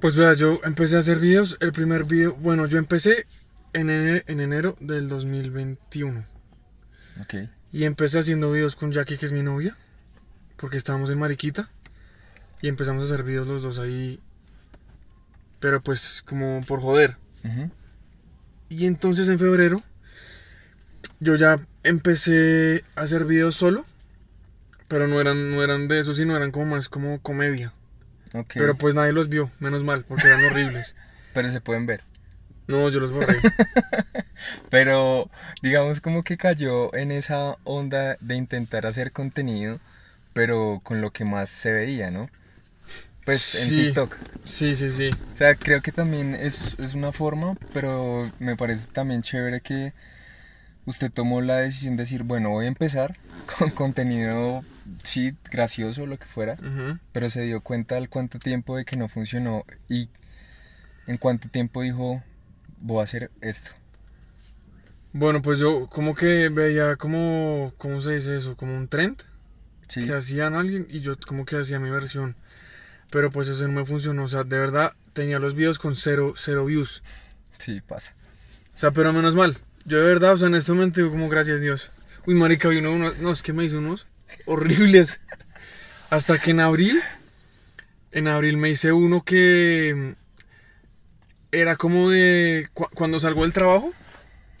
Pues 0.00 0.16
vea, 0.16 0.34
yo 0.34 0.60
empecé 0.64 0.96
a 0.96 1.00
hacer 1.00 1.18
videos. 1.18 1.56
El 1.60 1.72
primer 1.72 2.04
video, 2.04 2.34
bueno, 2.34 2.66
yo 2.66 2.78
empecé 2.78 3.26
en 3.72 3.90
enero, 3.90 4.24
en 4.26 4.40
enero 4.40 4.76
del 4.80 5.08
2021. 5.08 6.26
Ok, 7.20 7.34
Y 7.72 7.84
empecé 7.84 8.18
haciendo 8.18 8.50
videos 8.50 8.74
con 8.74 8.92
Jackie, 8.92 9.18
que 9.18 9.26
es 9.26 9.32
mi 9.32 9.42
novia. 9.42 9.76
Porque 10.56 10.76
estábamos 10.76 11.10
en 11.10 11.18
Mariquita. 11.18 11.70
Y 12.60 12.68
empezamos 12.68 13.02
a 13.02 13.12
hacer 13.12 13.24
videos 13.24 13.46
los 13.46 13.62
dos 13.62 13.78
ahí. 13.78 14.20
Pero 15.60 15.82
pues 15.82 16.22
como 16.26 16.62
por 16.66 16.80
joder. 16.80 17.16
Y 18.68 18.86
entonces 18.86 19.28
en 19.28 19.38
febrero 19.38 19.82
yo 21.20 21.36
ya 21.36 21.60
empecé 21.82 22.84
a 22.96 23.02
hacer 23.02 23.24
videos 23.24 23.56
solo. 23.56 23.84
Pero 24.92 25.08
no 25.08 25.18
eran, 25.22 25.50
no 25.50 25.64
eran 25.64 25.88
de 25.88 26.00
eso, 26.00 26.12
sino 26.12 26.36
eran 26.36 26.50
como 26.50 26.66
más 26.66 26.90
como 26.90 27.18
comedia. 27.22 27.72
ok, 28.34 28.52
Pero 28.52 28.76
pues 28.76 28.94
nadie 28.94 29.12
los 29.12 29.30
vio, 29.30 29.50
menos 29.58 29.82
mal, 29.82 30.04
porque 30.04 30.26
eran 30.26 30.44
horribles. 30.44 30.94
pero 31.32 31.50
se 31.50 31.62
pueden 31.62 31.86
ver. 31.86 32.04
No, 32.66 32.90
yo 32.90 33.00
los 33.00 33.10
borré. 33.10 33.40
Pero 34.70 35.30
digamos 35.62 36.02
como 36.02 36.24
que 36.24 36.36
cayó 36.36 36.94
en 36.94 37.10
esa 37.10 37.56
onda 37.64 38.18
de 38.20 38.34
intentar 38.34 38.84
hacer 38.84 39.12
contenido, 39.12 39.80
pero 40.32 40.80
con 40.84 41.00
lo 41.00 41.10
que 41.10 41.24
más 41.24 41.48
se 41.48 41.72
veía, 41.72 42.10
¿no? 42.10 42.28
Pues 43.24 43.54
en. 43.62 43.70
TikTok. 43.70 44.16
Sí, 44.44 44.76
sí, 44.76 44.90
sí. 44.90 45.10
O 45.34 45.36
sea, 45.36 45.54
creo 45.54 45.80
que 45.80 45.92
también 45.92 46.34
es, 46.34 46.76
es 46.78 46.94
una 46.94 47.12
forma, 47.12 47.56
pero 47.72 48.30
me 48.38 48.56
parece 48.56 48.88
también 48.88 49.22
chévere 49.22 49.60
que 49.60 49.94
usted 50.86 51.10
tomó 51.12 51.40
la 51.40 51.58
decisión 51.58 51.96
de 51.96 52.04
decir, 52.04 52.22
bueno, 52.22 52.50
voy 52.50 52.66
a 52.66 52.68
empezar 52.68 53.18
con 53.58 53.70
contenido, 53.82 54.64
sí, 55.02 55.34
gracioso, 55.50 56.06
lo 56.06 56.18
que 56.18 56.26
fuera, 56.26 56.56
pero 57.12 57.30
se 57.30 57.42
dio 57.42 57.60
cuenta 57.60 57.96
al 57.96 58.08
cuánto 58.08 58.38
tiempo 58.38 58.76
de 58.76 58.84
que 58.84 58.96
no 58.96 59.08
funcionó 59.08 59.64
y 59.88 60.08
en 61.06 61.16
cuánto 61.16 61.48
tiempo 61.48 61.82
dijo, 61.82 62.22
voy 62.80 63.00
a 63.00 63.04
hacer 63.04 63.30
esto. 63.40 63.70
Bueno, 65.12 65.42
pues 65.42 65.58
yo 65.58 65.88
como 65.88 66.14
que 66.14 66.48
veía 66.48 66.96
como, 66.96 67.74
¿cómo 67.76 68.00
se 68.00 68.14
dice 68.14 68.38
eso? 68.38 68.56
Como 68.56 68.74
un 68.76 68.88
trend 68.88 69.22
Sí, 69.88 70.06
que 70.06 70.14
hacían 70.14 70.54
alguien 70.54 70.86
y 70.88 71.00
yo 71.00 71.16
como 71.18 71.44
que 71.44 71.56
hacía 71.56 71.78
mi 71.78 71.90
versión. 71.90 72.34
Pero 73.10 73.30
pues 73.30 73.48
eso 73.48 73.66
no 73.68 73.74
me 73.74 73.84
funcionó. 73.84 74.24
O 74.24 74.28
sea, 74.28 74.42
de 74.42 74.58
verdad 74.58 74.94
tenía 75.12 75.38
los 75.38 75.54
videos 75.54 75.78
con 75.78 75.96
cero, 75.96 76.32
cero 76.36 76.64
views. 76.64 77.02
sí, 77.58 77.82
pasa. 77.82 78.14
O 78.74 78.78
sea, 78.78 78.90
pero 78.92 79.12
menos 79.12 79.34
mal. 79.34 79.58
Yo 79.84 79.98
de 79.98 80.04
verdad, 80.06 80.34
o 80.34 80.38
sea, 80.38 80.48
en 80.48 80.54
este 80.54 80.72
momento 80.72 81.00
digo 81.00 81.10
como 81.10 81.28
gracias 81.28 81.60
Dios. 81.60 81.90
Uy, 82.26 82.34
marica, 82.34 82.68
vino 82.68 82.92
uno, 82.92 83.12
no, 83.20 83.32
es 83.32 83.42
que 83.42 83.52
me 83.52 83.64
hizo 83.64 83.78
unos 83.78 84.06
horribles. 84.46 85.18
Hasta 86.10 86.38
que 86.38 86.50
en 86.52 86.60
abril, 86.60 87.02
en 88.12 88.28
abril 88.28 88.56
me 88.58 88.70
hice 88.70 88.92
uno 88.92 89.24
que 89.24 89.94
mm, 89.96 90.12
era 91.52 91.76
como 91.76 92.10
de 92.10 92.68
cu- 92.74 92.88
cuando 92.94 93.18
salgo 93.20 93.42
del 93.42 93.52
trabajo, 93.52 93.92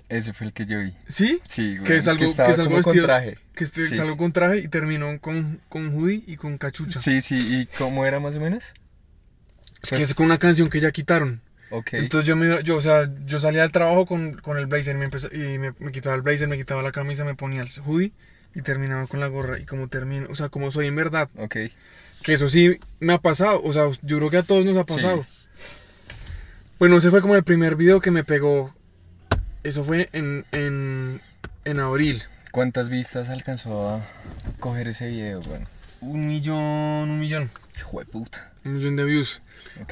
Ese 0.08 0.32
fue 0.34 0.48
el 0.48 0.52
que 0.52 0.66
yo 0.66 0.78
vi. 0.80 0.94
¿sí? 1.08 1.40
Sí, 1.44 1.76
güey. 1.78 1.84
Que 1.88 1.96
es 1.96 2.06
algo- 2.08 2.24
estaba 2.30 2.48
que 2.48 2.52
es 2.54 2.58
algo 2.58 2.70
como 2.72 2.82
con 2.82 3.02
traje. 3.02 3.38
Que 3.54 3.64
este, 3.64 3.86
Sí. 3.88 3.96
salgo 3.96 4.16
con 4.18 4.32
traje 4.32 4.58
y 4.58 4.68
terminó 4.68 5.18
con, 5.20 5.60
con 5.70 5.94
hoodie 5.94 6.22
y 6.26 6.36
con 6.36 6.58
cachucha. 6.58 7.00
Sí, 7.00 7.22
sí, 7.22 7.36
¿y 7.38 7.66
cómo 7.78 8.04
era 8.04 8.18
más 8.20 8.34
o 8.34 8.40
menos? 8.40 8.74
Es 9.82 9.90
que 9.90 10.02
es 10.02 10.14
con 10.14 10.26
una 10.26 10.38
canción 10.38 10.68
que 10.68 10.80
ya 10.80 10.90
quitaron. 10.92 11.40
Entonces 11.92 12.26
yo 12.28 12.36
me 12.36 12.62
yo, 12.62 12.76
o 12.76 12.80
sea, 12.80 13.10
yo 13.24 13.40
salía 13.40 13.62
del 13.62 13.72
trabajo 13.72 14.04
con, 14.06 14.34
con 14.34 14.58
el 14.58 14.66
blazer 14.66 14.96
me 14.96 15.04
empezó- 15.06 15.32
y 15.34 15.58
me, 15.58 15.72
me 15.78 15.92
quitaba 15.92 16.14
el 16.14 16.22
blazer, 16.22 16.48
me 16.48 16.56
quitaba 16.58 16.82
la 16.82 16.92
camisa, 16.92 17.24
me 17.24 17.34
ponía 17.34 17.62
el 17.62 17.68
hoodie 17.84 18.12
y 18.54 18.62
terminaba 18.62 19.06
con 19.06 19.20
la 19.20 19.28
gorra. 19.28 19.58
Y 19.58 19.64
como 19.64 19.88
termino, 19.88 20.26
o 20.30 20.34
sea, 20.34 20.48
como 20.50 20.70
soy 20.70 20.86
en 20.88 20.96
verdad, 20.96 21.28
Ok. 21.38 21.56
que 22.22 22.32
eso 22.34 22.48
sí 22.48 22.78
me 23.00 23.14
ha 23.14 23.18
pasado, 23.18 23.62
o 23.64 23.72
sea, 23.72 23.88
yo 24.02 24.18
creo 24.18 24.30
que 24.30 24.36
a 24.38 24.42
todos 24.42 24.64
nos 24.64 24.76
ha 24.76 24.84
Sí. 24.86 24.94
pasado. 24.94 25.26
Bueno, 26.78 26.96
ese 26.98 27.10
fue 27.10 27.20
como 27.22 27.36
el 27.36 27.44
primer 27.44 27.76
video 27.76 28.00
que 28.00 28.10
me 28.10 28.24
pegó. 28.24 28.74
Eso 29.62 29.84
fue 29.84 30.08
en, 30.12 30.44
en, 30.52 31.20
en 31.64 31.78
abril. 31.80 32.22
¿Cuántas 32.50 32.88
vistas 32.90 33.28
alcanzó 33.28 33.88
a 33.88 34.04
coger 34.58 34.88
ese 34.88 35.08
video, 35.08 35.40
bueno? 35.42 35.66
Un 36.00 36.26
millón, 36.26 37.08
un 37.10 37.20
millón. 37.20 37.50
Hijo 37.78 38.00
de 38.00 38.04
puta. 38.06 38.51
Un 38.64 38.74
millón 38.76 38.96
de 38.96 39.04
views. 39.04 39.42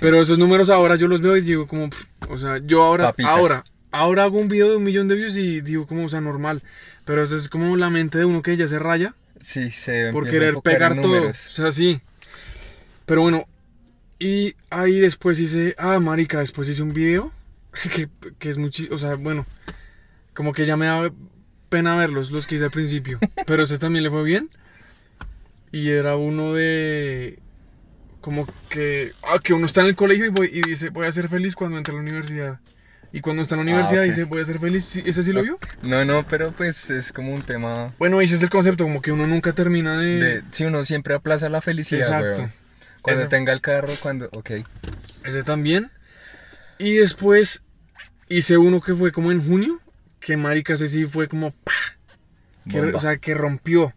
Pero 0.00 0.20
esos 0.22 0.38
números 0.38 0.70
ahora 0.70 0.96
yo 0.96 1.08
los 1.08 1.20
veo 1.20 1.36
y 1.36 1.40
digo 1.40 1.66
como, 1.66 1.90
pff, 1.90 2.04
o 2.28 2.38
sea, 2.38 2.58
yo 2.58 2.82
ahora, 2.82 3.06
Papitas. 3.06 3.32
ahora, 3.32 3.64
ahora 3.90 4.24
hago 4.24 4.38
un 4.38 4.48
video 4.48 4.68
de 4.70 4.76
un 4.76 4.84
millón 4.84 5.08
de 5.08 5.14
views 5.16 5.36
y 5.36 5.60
digo 5.60 5.86
como, 5.86 6.04
o 6.04 6.08
sea, 6.08 6.20
normal. 6.20 6.62
Pero 7.04 7.22
eso 7.22 7.36
es 7.36 7.48
como 7.48 7.76
la 7.76 7.90
mente 7.90 8.18
de 8.18 8.24
uno 8.24 8.42
que 8.42 8.56
ya 8.56 8.68
se 8.68 8.78
raya 8.78 9.14
Sí, 9.40 9.70
se 9.70 10.12
por 10.12 10.28
a 10.28 10.30
querer 10.30 10.56
pegar 10.62 11.00
todo. 11.00 11.30
O 11.30 11.34
sea, 11.34 11.72
sí. 11.72 12.00
Pero 13.06 13.22
bueno, 13.22 13.46
y 14.18 14.54
ahí 14.68 15.00
después 15.00 15.40
hice, 15.40 15.74
ah, 15.78 15.98
marica, 15.98 16.40
después 16.40 16.68
hice 16.68 16.82
un 16.82 16.92
video 16.92 17.32
que, 17.94 18.08
que 18.38 18.50
es 18.50 18.58
muchísimo, 18.58 18.94
o 18.94 18.98
sea, 18.98 19.14
bueno, 19.14 19.46
como 20.34 20.52
que 20.52 20.66
ya 20.66 20.76
me 20.76 20.86
daba 20.86 21.10
pena 21.68 21.96
verlos, 21.96 22.30
los 22.30 22.46
que 22.46 22.56
hice 22.56 22.64
al 22.64 22.70
principio. 22.70 23.18
Pero 23.46 23.62
ese 23.64 23.78
también 23.78 24.04
le 24.04 24.10
fue 24.10 24.22
bien. 24.22 24.50
Y 25.72 25.88
era 25.90 26.16
uno 26.16 26.52
de. 26.52 27.38
Como 28.20 28.46
que. 28.68 29.12
Ah, 29.22 29.38
que 29.42 29.52
uno 29.54 29.66
está 29.66 29.80
en 29.80 29.86
el 29.88 29.96
colegio 29.96 30.26
y, 30.26 30.28
voy, 30.28 30.50
y 30.52 30.60
dice, 30.62 30.90
voy 30.90 31.06
a 31.06 31.12
ser 31.12 31.28
feliz 31.28 31.54
cuando 31.54 31.78
entre 31.78 31.92
a 31.92 31.96
la 31.96 32.02
universidad. 32.02 32.60
Y 33.12 33.20
cuando 33.22 33.42
está 33.42 33.56
en 33.56 33.60
la 33.60 33.62
universidad 33.72 34.02
Ah, 34.02 34.04
ok. 34.04 34.10
dice, 34.10 34.24
voy 34.24 34.40
a 34.40 34.44
ser 34.44 34.58
feliz. 34.60 34.94
¿Ese 34.96 35.22
sí 35.24 35.32
lo 35.32 35.42
vio? 35.42 35.58
No, 35.82 36.04
no, 36.04 36.26
pero 36.28 36.52
pues 36.52 36.90
es 36.90 37.12
como 37.12 37.34
un 37.34 37.42
tema 37.42 37.92
Bueno, 37.98 38.20
ese 38.20 38.36
es 38.36 38.42
el 38.42 38.50
concepto, 38.50 38.84
como 38.84 39.02
que 39.02 39.10
uno 39.10 39.26
nunca 39.26 39.52
termina 39.52 39.98
de. 39.98 40.20
de... 40.20 40.42
Si 40.52 40.64
uno 40.64 40.84
siempre 40.84 41.14
aplaza 41.14 41.48
la 41.48 41.60
felicidad, 41.60 42.02
Exacto. 42.20 42.38
weón. 42.38 42.52
Cuando 43.02 43.22
Ese- 43.22 43.30
tenga 43.30 43.52
el 43.52 43.60
carro, 43.62 43.92
cuando... 44.02 44.26
Ok. 44.32 44.50
Ese 45.24 45.42
también. 45.42 45.90
Y 46.78 46.94
después 46.96 47.62
hice 48.28 48.58
uno 48.58 48.80
que 48.80 48.94
fue 48.94 49.10
como 49.10 49.32
en 49.32 49.42
junio. 49.44 49.80
Que 50.20 50.36
marica, 50.36 50.74
ese 50.74 50.86
sí 50.88 51.06
fue 51.06 51.26
como. 51.28 51.54
Que, 52.68 52.78
o 52.80 53.00
sea, 53.00 53.16
que 53.16 53.34
rompió. 53.34 53.94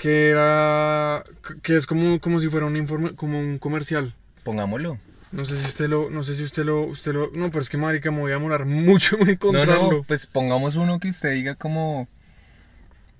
Que 0.00 0.30
era. 0.30 1.22
Que 1.62 1.76
es 1.76 1.86
como, 1.86 2.18
como 2.20 2.40
si 2.40 2.48
fuera 2.48 2.64
un 2.64 2.76
informe, 2.76 3.14
como 3.14 3.38
un 3.38 3.58
comercial. 3.58 4.14
Pongámoslo. 4.44 4.98
No 5.30 5.44
sé 5.44 5.56
si 5.56 5.66
usted 5.66 5.88
lo. 5.88 6.08
No 6.08 6.22
sé 6.22 6.36
si 6.36 6.42
usted 6.42 6.64
lo. 6.64 6.82
Usted 6.84 7.12
lo. 7.12 7.30
No, 7.32 7.50
pero 7.50 7.60
es 7.60 7.68
que 7.68 7.76
marica, 7.76 8.10
me 8.10 8.20
voy 8.20 8.30
a 8.30 8.34
demorar 8.34 8.64
mucho 8.64 9.18
en 9.20 9.28
encontrarlo. 9.30 9.92
no, 9.92 10.02
pues 10.02 10.24
pongamos 10.24 10.76
uno 10.76 10.98
que 10.98 11.08
usted 11.08 11.32
diga 11.32 11.54
como... 11.54 12.08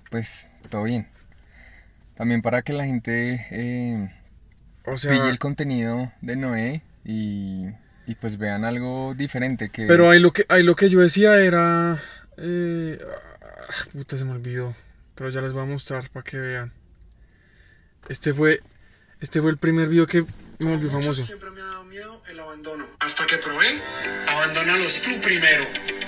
Pues, 0.09 0.47
todo 0.69 0.83
bien. 0.83 1.07
También 2.15 2.41
para 2.41 2.63
que 2.63 2.73
la 2.73 2.85
gente 2.85 3.47
eh, 3.51 4.11
o 4.85 4.97
sea. 4.97 5.11
pille 5.11 5.29
el 5.29 5.39
contenido 5.39 6.11
de 6.21 6.35
Noé 6.35 6.81
y, 7.05 7.67
y 8.07 8.15
pues 8.15 8.37
vean 8.37 8.65
algo 8.65 9.13
diferente 9.15 9.69
que... 9.69 9.85
Pero 9.85 10.09
ahí 10.09 10.19
lo 10.19 10.31
que, 10.33 10.45
ahí 10.49 10.63
lo 10.63 10.75
que 10.75 10.89
yo 10.89 10.99
decía 10.99 11.39
era. 11.39 11.99
eh, 12.37 12.99
ah, 13.01 13.85
puta, 13.93 14.17
se 14.17 14.25
me 14.25 14.31
olvidó. 14.31 14.75
Pero 15.21 15.29
ya 15.29 15.41
les 15.41 15.53
voy 15.53 15.61
a 15.61 15.65
mostrar 15.65 16.09
para 16.09 16.23
que 16.23 16.39
vean. 16.39 16.73
Este 18.09 18.33
fue. 18.33 18.59
Este 19.19 19.39
fue 19.39 19.51
el 19.51 19.57
primer 19.57 19.87
video 19.87 20.07
que 20.07 20.25
me 20.57 20.71
volvió 20.71 20.89
famoso. 20.89 21.23
Siempre 21.23 21.51
me 21.51 21.61
ha 21.61 21.65
dado 21.65 21.83
miedo 21.83 22.23
el 22.27 22.39
abandono. 22.39 22.87
Hasta 22.97 23.27
que 23.27 23.37
probé. 23.37 23.79
Abandónalos 24.27 24.99
tú 25.03 25.21
primero. 25.21 25.63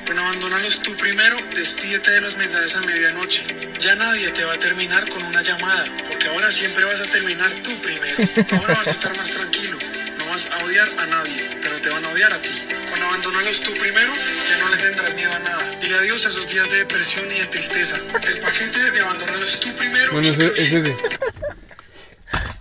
Bueno, 0.07 0.21
abandónalos 0.23 0.81
tú 0.81 0.97
primero. 0.97 1.37
Despídete 1.53 2.09
de 2.09 2.21
los 2.21 2.35
mensajes 2.37 2.75
a 2.75 2.81
medianoche. 2.81 3.45
Ya 3.79 3.93
nadie 3.97 4.31
te 4.31 4.45
va 4.45 4.53
a 4.53 4.59
terminar 4.59 5.07
con 5.07 5.21
una 5.21 5.43
llamada. 5.43 5.85
Porque 6.09 6.29
ahora 6.29 6.49
siempre 6.49 6.83
vas 6.83 6.99
a 6.99 7.05
terminar 7.05 7.61
tú 7.61 7.79
primero. 7.83 8.17
Ahora 8.49 8.73
vas 8.73 8.87
a 8.87 8.91
estar 8.91 9.15
más 9.15 9.29
tranquilo. 9.29 9.77
No 10.17 10.25
vas 10.25 10.47
a 10.47 10.63
odiar 10.63 10.89
a 10.97 11.05
nadie, 11.05 11.59
pero 11.61 11.79
te 11.79 11.89
van 11.89 12.03
a 12.03 12.09
odiar 12.09 12.33
a 12.33 12.41
ti. 12.41 12.67
Con 12.89 12.99
abandónalos 12.99 13.61
tú 13.61 13.73
primero, 13.73 14.11
ya 14.49 14.57
no 14.57 14.69
le 14.69 14.77
tendrás 14.77 15.13
miedo 15.13 15.33
a 15.33 15.39
nada. 15.39 15.79
Dile 15.79 15.99
adiós 16.13 16.25
a 16.27 16.29
esos 16.29 16.47
días 16.47 16.69
de 16.69 16.77
depresión 16.77 17.25
y 17.31 17.39
de 17.39 17.47
tristeza. 17.47 17.97
El 17.97 18.39
paquete 18.39 18.91
de 18.91 18.99
abandónalos 18.99 19.59
tú 19.59 19.69
primero. 19.75 20.13
Bueno, 20.13 20.29
ese, 20.29 20.47
es 20.61 20.73
ese. 20.73 20.91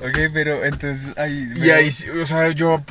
Ok, 0.01 0.33
pero 0.33 0.65
entonces 0.65 1.17
ahí... 1.19 1.53
Y 1.57 1.71
ahí, 1.71 1.91
o 2.23 2.27
sea, 2.27 2.51
yo, 2.51 2.83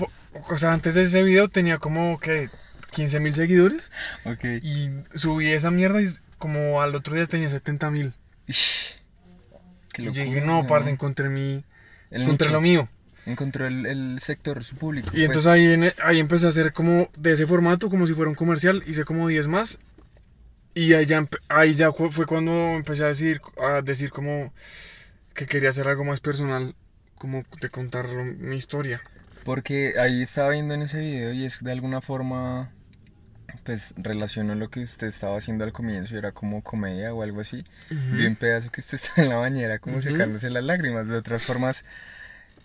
o 0.49 0.57
sea, 0.57 0.73
antes 0.73 0.93
de 0.93 1.03
ese 1.03 1.23
video 1.23 1.49
tenía 1.49 1.79
como, 1.79 2.19
que 2.19 2.49
15 2.91 3.19
mil 3.19 3.33
seguidores. 3.33 3.89
Ok. 4.23 4.43
Y 4.61 4.91
subí 5.15 5.47
esa 5.47 5.71
mierda 5.71 6.01
y 6.01 6.09
como 6.37 6.81
al 6.81 6.93
otro 6.93 7.15
día 7.15 7.25
tenía 7.25 7.49
70 7.49 7.89
mil. 7.89 8.13
Y 9.97 10.09
dije, 10.09 10.41
no, 10.41 10.67
parce, 10.67 10.91
encontré 10.91 11.29
mi, 11.29 11.63
El 12.11 12.21
encontré 12.23 12.47
nicho. 12.47 12.53
lo 12.53 12.61
mío. 12.61 12.89
Encontró 13.25 13.67
el, 13.67 13.85
el 13.85 14.19
sector 14.21 14.63
su 14.63 14.75
público. 14.75 15.09
Y 15.09 15.11
pues. 15.11 15.23
entonces 15.23 15.47
ahí, 15.47 15.91
ahí 16.03 16.19
empecé 16.19 16.45
a 16.45 16.49
hacer 16.49 16.71
como 16.71 17.09
de 17.17 17.33
ese 17.33 17.47
formato, 17.47 17.89
como 17.89 18.05
si 18.05 18.13
fuera 18.13 18.29
un 18.29 18.35
comercial, 18.35 18.83
hice 18.87 19.05
como 19.05 19.27
10 19.27 19.47
más. 19.47 19.79
Y 20.73 20.93
ahí 20.93 21.05
ya, 21.05 21.27
ahí 21.49 21.73
ya 21.75 21.91
fue 21.91 22.25
cuando 22.25 22.51
empecé 22.75 23.03
a 23.03 23.07
decir, 23.07 23.41
a 23.61 23.81
decir 23.81 24.09
como 24.09 24.53
que 25.33 25.45
quería 25.45 25.69
hacer 25.69 25.87
algo 25.87 26.03
más 26.03 26.19
personal, 26.19 26.75
como 27.15 27.43
de 27.59 27.69
contar 27.69 28.07
mi 28.07 28.55
historia. 28.55 29.01
Porque 29.43 29.95
ahí 29.99 30.21
estaba 30.21 30.51
viendo 30.51 30.73
en 30.73 30.83
ese 30.83 30.99
video 30.99 31.33
y 31.33 31.45
es 31.45 31.59
de 31.61 31.71
alguna 31.71 31.99
forma, 32.01 32.71
pues 33.63 33.93
relacionó 33.97 34.55
lo 34.55 34.69
que 34.69 34.81
usted 34.81 35.07
estaba 35.07 35.37
haciendo 35.37 35.63
al 35.63 35.73
comienzo 35.73 36.17
era 36.17 36.31
como 36.31 36.61
comedia 36.61 37.13
o 37.13 37.21
algo 37.21 37.41
así. 37.41 37.63
Vi 37.89 38.25
un 38.25 38.35
pedazo 38.35 38.71
que 38.71 38.81
usted 38.81 38.95
está 39.03 39.21
en 39.21 39.29
la 39.29 39.35
bañera 39.37 39.79
como 39.79 39.97
Ujú. 39.97 40.03
secándose 40.03 40.49
las 40.49 40.63
lágrimas. 40.63 41.07
De 41.07 41.17
otras 41.17 41.43
formas, 41.43 41.83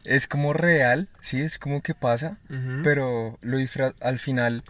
es 0.05 0.27
como 0.29 0.53
real, 0.53 1.09
sí, 1.23 1.41
es 1.41 1.59
como 1.59 1.83
que 1.83 1.95
pasa, 1.95 2.39
Ujú. 2.51 2.83
pero 2.85 3.39
lo 3.43 3.59
al 4.01 4.19
final 4.19 4.63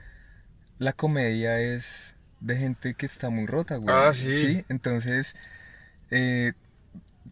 la 0.79 0.93
comedia 0.95 1.61
es 1.61 2.16
de 2.41 2.57
gente 2.57 2.95
que 2.95 3.07
está 3.07 3.31
muy 3.31 3.47
rota, 3.47 3.77
güey. 3.77 3.95
Ah, 3.95 4.13
sí. 4.15 4.65
entonces 4.69 5.35
eh, 6.11 6.53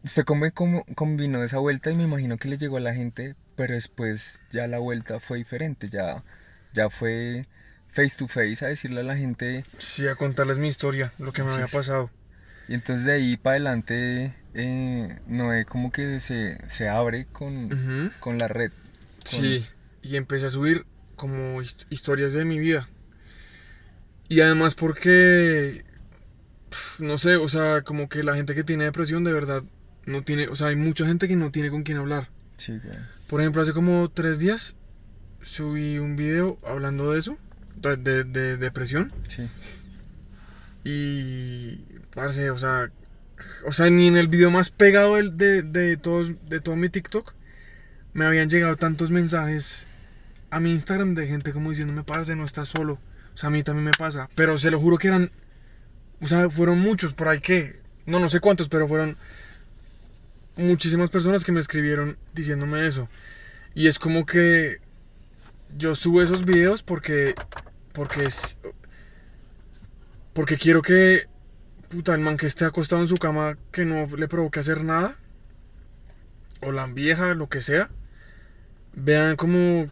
usted 0.04 0.24
come, 0.24 0.52
como, 0.52 0.84
combinó 0.94 1.42
esa 1.44 1.58
vuelta 1.58 1.90
y 1.90 1.96
me 1.96 2.04
imagino 2.04 2.36
que 2.38 2.48
le 2.48 2.58
llegó 2.58 2.76
a 2.78 2.80
la 2.80 2.94
gente, 2.94 3.34
pero 3.56 3.74
después 3.74 4.40
ya 4.50 4.66
la 4.66 4.78
vuelta 4.78 5.20
fue 5.20 5.38
diferente, 5.38 5.88
ya, 5.88 6.22
ya 6.72 6.90
fue 6.90 7.46
face 7.88 8.16
to 8.16 8.26
face 8.28 8.64
a 8.64 8.68
decirle 8.68 9.00
a 9.00 9.04
la 9.04 9.16
gente 9.16 9.64
Sí, 9.78 10.08
a 10.08 10.16
contarles 10.16 10.58
mi 10.58 10.68
historia, 10.68 11.12
lo 11.18 11.32
que 11.32 11.42
me 11.44 11.50
había 11.52 11.68
pasado. 11.68 12.10
y 12.68 12.74
entonces 12.74 13.04
de 13.06 13.12
ahí 13.12 13.36
para 13.36 13.52
adelante 13.56 14.34
eh, 14.54 15.18
Noé 15.28 15.64
como 15.64 15.92
que 15.92 16.18
se, 16.20 16.58
se 16.68 16.88
abre 16.88 17.26
con, 17.26 18.12
con 18.20 18.38
la 18.38 18.48
red. 18.48 18.72
Sí, 19.24 19.66
y 20.02 20.16
empecé 20.16 20.46
a 20.46 20.50
subir 20.50 20.84
como 21.16 21.62
hist- 21.62 21.86
historias 21.90 22.32
de 22.32 22.44
mi 22.44 22.58
vida. 22.58 22.88
Y 24.28 24.40
además 24.40 24.74
porque, 24.74 25.84
no 26.98 27.18
sé, 27.18 27.36
o 27.36 27.48
sea, 27.48 27.82
como 27.82 28.08
que 28.08 28.22
la 28.22 28.34
gente 28.34 28.54
que 28.54 28.64
tiene 28.64 28.84
depresión 28.84 29.22
de 29.24 29.32
verdad 29.32 29.62
no 30.06 30.22
tiene, 30.22 30.48
o 30.48 30.54
sea, 30.56 30.68
hay 30.68 30.76
mucha 30.76 31.06
gente 31.06 31.28
que 31.28 31.36
no 31.36 31.50
tiene 31.50 31.70
con 31.70 31.82
quién 31.82 31.98
hablar. 31.98 32.28
Sí, 32.56 32.78
güey. 32.82 32.96
Por 33.28 33.40
ejemplo, 33.40 33.62
hace 33.62 33.72
como 33.72 34.10
tres 34.10 34.38
días 34.38 34.74
subí 35.42 35.98
un 35.98 36.16
video 36.16 36.58
hablando 36.66 37.12
de 37.12 37.18
eso, 37.18 37.36
de, 37.76 37.96
de- 37.96 38.24
de 38.24 38.56
depresión. 38.56 39.12
Sí. 39.28 39.48
Y, 40.84 41.76
parce, 42.14 42.50
o 42.50 42.58
sea, 42.58 42.90
o 43.66 43.72
sea, 43.72 43.90
ni 43.90 44.06
en 44.06 44.16
el 44.16 44.28
video 44.28 44.50
más 44.50 44.70
pegado 44.70 45.16
del- 45.16 45.36
de, 45.36 45.62
de, 45.62 45.96
todos, 45.96 46.32
de 46.48 46.60
todo 46.60 46.76
mi 46.76 46.88
TikTok 46.88 47.34
me 48.12 48.24
habían 48.26 48.48
llegado 48.50 48.76
tantos 48.76 49.10
mensajes 49.10 49.86
a 50.50 50.60
mi 50.60 50.70
Instagram 50.70 51.14
de 51.14 51.26
gente 51.26 51.52
como 51.52 51.70
diciéndome, 51.70 52.04
parce, 52.04 52.36
no 52.36 52.44
estás 52.44 52.68
solo. 52.68 52.98
O 53.34 53.38
sea, 53.38 53.48
a 53.48 53.50
mí 53.50 53.62
también 53.62 53.84
me 53.84 53.92
pasa. 53.92 54.28
Pero 54.34 54.58
se 54.58 54.70
lo 54.70 54.80
juro 54.80 54.98
que 54.98 55.08
eran, 55.08 55.30
o 56.20 56.26
sea, 56.26 56.48
fueron 56.50 56.78
muchos 56.78 57.12
por 57.12 57.28
ahí 57.28 57.40
que, 57.40 57.80
no, 58.06 58.20
no 58.20 58.30
sé 58.30 58.40
cuántos, 58.40 58.68
pero 58.68 58.86
fueron 58.86 59.16
muchísimas 60.56 61.10
personas 61.10 61.44
que 61.44 61.52
me 61.52 61.60
escribieron 61.60 62.16
diciéndome 62.32 62.86
eso. 62.86 63.08
Y 63.74 63.88
es 63.88 63.98
como 63.98 64.24
que 64.24 64.80
yo 65.76 65.94
subo 65.94 66.22
esos 66.22 66.44
videos 66.44 66.82
porque, 66.82 67.34
porque 67.92 68.24
es, 68.24 68.56
porque 70.32 70.56
quiero 70.56 70.82
que, 70.82 71.26
puta, 71.88 72.14
el 72.14 72.20
man 72.20 72.36
que 72.36 72.46
esté 72.46 72.64
acostado 72.64 73.02
en 73.02 73.08
su 73.08 73.16
cama, 73.16 73.56
que 73.72 73.84
no 73.84 74.06
le 74.16 74.28
provoque 74.28 74.60
hacer 74.60 74.84
nada, 74.84 75.16
o 76.60 76.72
la 76.72 76.86
vieja, 76.86 77.34
lo 77.34 77.48
que 77.48 77.60
sea, 77.60 77.90
vean 78.94 79.36
como, 79.36 79.90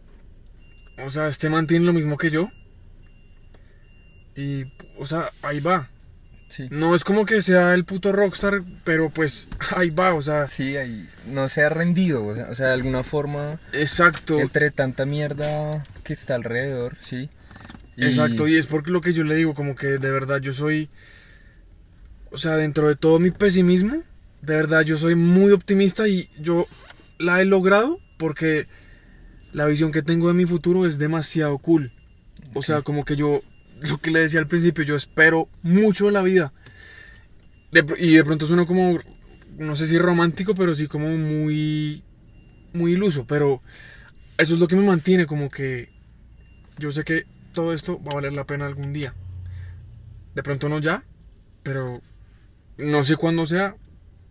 o 1.03 1.09
sea, 1.09 1.27
este 1.27 1.49
man 1.49 1.67
tiene 1.67 1.85
lo 1.85 1.93
mismo 1.93 2.17
que 2.17 2.29
yo. 2.29 2.49
Y, 4.35 4.65
o 4.97 5.05
sea, 5.05 5.29
ahí 5.41 5.59
va. 5.59 5.89
Sí. 6.47 6.67
No 6.69 6.93
es 6.95 7.03
como 7.03 7.25
que 7.25 7.41
sea 7.41 7.73
el 7.73 7.83
puto 7.83 8.11
rockstar, 8.11 8.61
pero 8.83 9.09
pues 9.09 9.47
ahí 9.75 9.89
va, 9.89 10.13
o 10.13 10.21
sea, 10.21 10.45
Sí, 10.47 10.77
ahí 10.77 11.09
no 11.25 11.49
se 11.49 11.63
ha 11.63 11.69
rendido, 11.69 12.25
o 12.25 12.35
sea, 12.35 12.49
o 12.51 12.55
sea, 12.55 12.67
de 12.67 12.73
alguna 12.73 13.03
forma, 13.03 13.59
exacto. 13.73 14.39
entre 14.39 14.69
tanta 14.69 15.05
mierda 15.05 15.83
que 16.03 16.13
está 16.13 16.35
alrededor, 16.35 16.95
sí. 16.99 17.29
Y- 17.95 18.05
Exacto, 18.05 18.47
y 18.47 18.57
es 18.57 18.67
porque 18.67 18.91
lo 18.91 19.01
que 19.01 19.13
yo 19.13 19.23
le 19.23 19.35
digo, 19.35 19.53
como 19.55 19.75
que 19.75 19.87
de 19.97 20.11
verdad 20.11 20.41
yo 20.41 20.53
soy, 20.53 20.89
o 22.31 22.37
sea, 22.37 22.55
dentro 22.55 22.87
de 22.87 22.95
todo 22.95 23.19
mi 23.19 23.31
pesimismo, 23.31 24.03
de 24.41 24.55
verdad 24.55 24.81
yo 24.81 24.97
soy 24.97 25.15
muy 25.15 25.51
optimista 25.51 26.07
y 26.07 26.29
yo 26.39 26.67
la 27.17 27.41
he 27.41 27.45
logrado 27.45 27.99
porque 28.17 28.67
la 29.53 29.65
visión 29.65 29.91
que 29.91 30.01
tengo 30.01 30.27
de 30.27 30.33
mi 30.33 30.45
futuro 30.45 30.85
es 30.85 30.97
demasiado 30.97 31.57
cool. 31.59 31.91
O 32.55 32.61
sea, 32.63 32.81
como 32.81 33.05
que 33.05 33.15
yo, 33.15 33.41
lo 33.83 33.97
que 33.99 34.11
le 34.11 34.19
decía 34.21 34.39
al 34.39 34.47
principio, 34.47 34.83
yo 34.83 34.95
espero 34.95 35.49
mucho 35.61 36.09
la 36.09 36.21
vida. 36.21 36.53
Y 37.97 38.13
de 38.13 38.23
pronto 38.23 38.45
sueno 38.45 38.65
como, 38.65 38.99
no 39.57 39.75
sé 39.75 39.87
si 39.87 39.97
romántico, 39.97 40.55
pero 40.55 40.75
sí 40.75 40.87
como 40.87 41.09
muy, 41.17 42.03
muy 42.73 42.93
iluso, 42.93 43.25
pero 43.25 43.61
eso 44.37 44.53
es 44.53 44.59
lo 44.59 44.67
que 44.67 44.75
me 44.75 44.83
mantiene 44.83 45.25
como 45.25 45.49
que 45.49 45.89
yo 46.77 46.91
sé 46.91 47.03
que 47.03 47.25
todo 47.53 47.73
esto 47.73 48.01
va 48.03 48.11
a 48.11 48.15
valer 48.15 48.33
la 48.33 48.45
pena 48.45 48.65
algún 48.65 48.93
día. 48.93 49.13
De 50.35 50.43
pronto 50.43 50.69
no 50.69 50.79
ya, 50.79 51.03
pero 51.61 52.01
no 52.77 53.03
sé 53.03 53.15
cuándo 53.15 53.45
sea, 53.45 53.75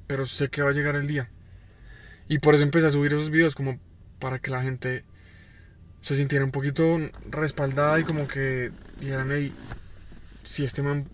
pero 0.06 0.26
sé 0.26 0.48
que 0.48 0.62
va 0.62 0.70
a 0.70 0.74
llegar 0.74 0.96
el 0.96 1.06
día. 1.06 1.30
Y 2.28 2.38
por 2.38 2.54
eso 2.54 2.64
empecé 2.64 2.86
a 2.86 2.90
subir 2.90 3.12
esos 3.12 3.30
videos 3.30 3.54
como 3.54 3.78
para 4.18 4.38
que 4.38 4.50
la 4.50 4.62
gente 4.62 5.04
se 6.00 6.16
sintiera 6.16 6.44
un 6.44 6.50
poquito 6.50 6.98
respaldada 7.30 8.00
y 8.00 8.04
como 8.04 8.26
que 8.26 8.72
dijeran, 9.02 9.28
hey, 9.30 9.52
si 10.44 10.64
este 10.64 10.82
man 10.82 11.06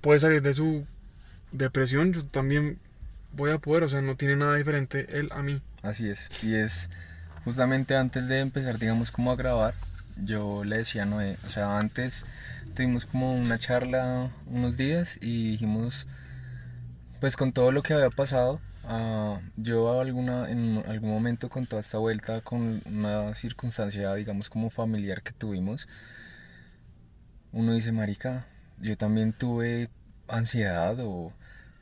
puede 0.00 0.20
salir 0.20 0.42
de 0.42 0.54
su 0.54 0.86
depresión, 1.52 2.12
yo 2.12 2.24
también 2.24 2.78
voy 3.32 3.50
a 3.50 3.58
poder, 3.58 3.84
o 3.84 3.88
sea, 3.88 4.00
no 4.02 4.16
tiene 4.16 4.36
nada 4.36 4.56
diferente 4.56 5.18
él 5.18 5.28
a 5.32 5.42
mí. 5.42 5.60
Así 5.82 6.08
es, 6.08 6.28
y 6.42 6.54
es 6.54 6.88
justamente 7.44 7.96
antes 7.96 8.28
de 8.28 8.40
empezar, 8.40 8.78
digamos, 8.78 9.10
como 9.10 9.30
a 9.30 9.36
grabar, 9.36 9.74
yo 10.24 10.64
le 10.64 10.78
decía 10.78 11.04
a 11.04 11.06
Noé, 11.06 11.36
o 11.46 11.48
sea, 11.48 11.78
antes 11.78 12.26
tuvimos 12.74 13.06
como 13.06 13.32
una 13.32 13.58
charla 13.58 14.30
unos 14.46 14.76
días 14.76 15.16
y 15.20 15.52
dijimos, 15.52 16.06
pues 17.20 17.36
con 17.36 17.52
todo 17.52 17.72
lo 17.72 17.82
que 17.82 17.94
había 17.94 18.10
pasado, 18.10 18.60
ah, 18.84 19.40
yo 19.56 20.00
alguna, 20.00 20.50
en 20.50 20.84
algún 20.88 21.10
momento 21.10 21.48
con 21.48 21.66
toda 21.66 21.80
esta 21.80 21.98
vuelta, 21.98 22.40
con 22.40 22.82
una 22.86 23.34
circunstancia, 23.34 24.14
digamos, 24.14 24.50
como 24.50 24.70
familiar 24.70 25.22
que 25.22 25.32
tuvimos, 25.32 25.88
uno 27.52 27.72
dice, 27.74 27.92
marica, 27.92 28.46
yo 28.80 28.96
también 28.96 29.32
tuve 29.32 29.88
ansiedad 30.28 30.96
o 31.00 31.32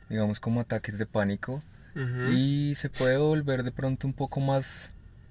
digamos 0.08 0.38
como 0.40 0.60
ataques 0.60 0.98
de 0.98 1.06
pánico 1.06 1.62
y 2.30 2.74
se 2.74 2.90
puede 2.90 3.16
volver 3.16 3.62
de 3.62 3.72
pronto 3.72 4.06
un 4.06 4.12
poco 4.12 4.38
más 4.40 4.90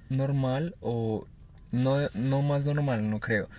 normal 0.10 0.76
o 0.82 1.28
no, 1.72 2.10
no 2.16 2.42
más 2.42 2.66
normal, 2.66 3.08
no 3.08 3.20
creo. 3.20 3.50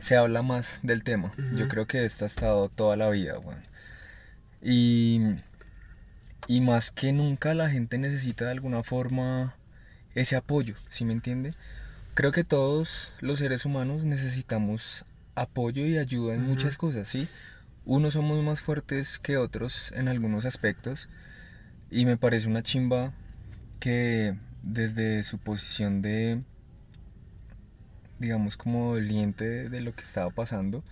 Se 0.00 0.16
habla 0.16 0.42
más 0.42 0.78
del 0.82 1.02
tema. 1.02 1.32
Yo 1.56 1.66
creo 1.68 1.86
que 1.86 2.04
esto 2.04 2.24
ha 2.24 2.26
estado 2.26 2.68
toda 2.68 2.96
la 2.96 3.08
vida. 3.08 3.38
Y, 4.62 5.22
y 6.46 6.60
más 6.60 6.90
que 6.90 7.14
nunca 7.14 7.54
la 7.54 7.70
gente 7.70 7.96
necesita 7.96 8.44
de 8.44 8.50
alguna 8.50 8.82
forma 8.82 9.54
ese 10.14 10.36
apoyo, 10.36 10.74
¿sí 10.90 11.06
me 11.06 11.14
entiende? 11.14 11.52
Creo 12.12 12.32
que 12.32 12.44
todos 12.44 13.12
los 13.20 13.38
seres 13.38 13.64
humanos 13.64 14.04
necesitamos 14.04 15.05
apoyo 15.36 15.86
y 15.86 15.98
ayuda 15.98 16.34
en 16.34 16.42
muchas 16.42 16.76
cosas, 16.76 17.08
¿sí? 17.08 17.28
Unos 17.84 18.14
somos 18.14 18.42
más 18.42 18.60
fuertes 18.60 19.20
que 19.20 19.36
otros 19.36 19.92
en 19.92 20.08
algunos 20.08 20.44
aspectos 20.44 21.08
y 21.90 22.04
me 22.04 22.16
parece 22.16 22.48
una 22.48 22.62
chimba 22.62 23.12
que 23.78 24.36
desde 24.62 25.22
su 25.22 25.38
posición 25.38 26.02
de, 26.02 26.42
digamos, 28.18 28.56
como 28.56 28.94
doliente 28.94 29.68
de 29.68 29.80
lo 29.80 29.94
que 29.94 30.02
estaba 30.02 30.30
pasando, 30.30 30.82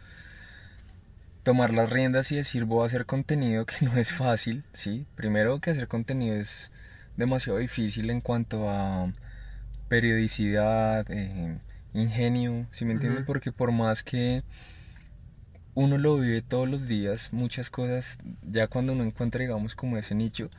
tomar 1.43 1.73
las 1.73 1.91
riendas 1.91 2.31
y 2.31 2.37
decir 2.37 2.65
voy 2.65 2.85
a 2.85 2.87
hacer 2.87 3.07
contenido 3.07 3.67
que 3.67 3.85
no 3.85 3.97
es 3.97 4.13
fácil, 4.13 4.65
¿sí? 4.73 5.07
Primero 5.17 5.61
que 5.61 5.71
hacer 5.71 5.89
contenido 5.89 6.37
es 6.37 6.71
demasiado 7.17 7.59
difícil 7.59 8.11
en 8.11 8.21
cuanto 8.21 8.71
a 8.71 9.13
periodicidad, 9.89 11.07
eh, 11.11 11.59
ingenio, 11.95 12.67
¿sí 12.73 12.85
me 12.85 12.93
entienden? 12.93 13.23
Ujú. 13.23 13.27
Porque 13.27 13.53
por 13.53 13.73
más 13.73 14.03
que 14.03 14.43
uno 15.75 15.99
lo 15.99 16.17
vive 16.19 16.43
todos 16.43 16.69
los 16.69 16.87
días, 16.87 17.33
muchas 17.33 17.71
cosas, 17.71 18.19
ya 18.43 18.69
cuando 18.69 18.93
uno 18.93 19.05
encuentra, 19.05 19.41
digamos, 19.41 19.75
como 19.75 19.97
ese 19.97 20.15
nicho, 20.15 20.51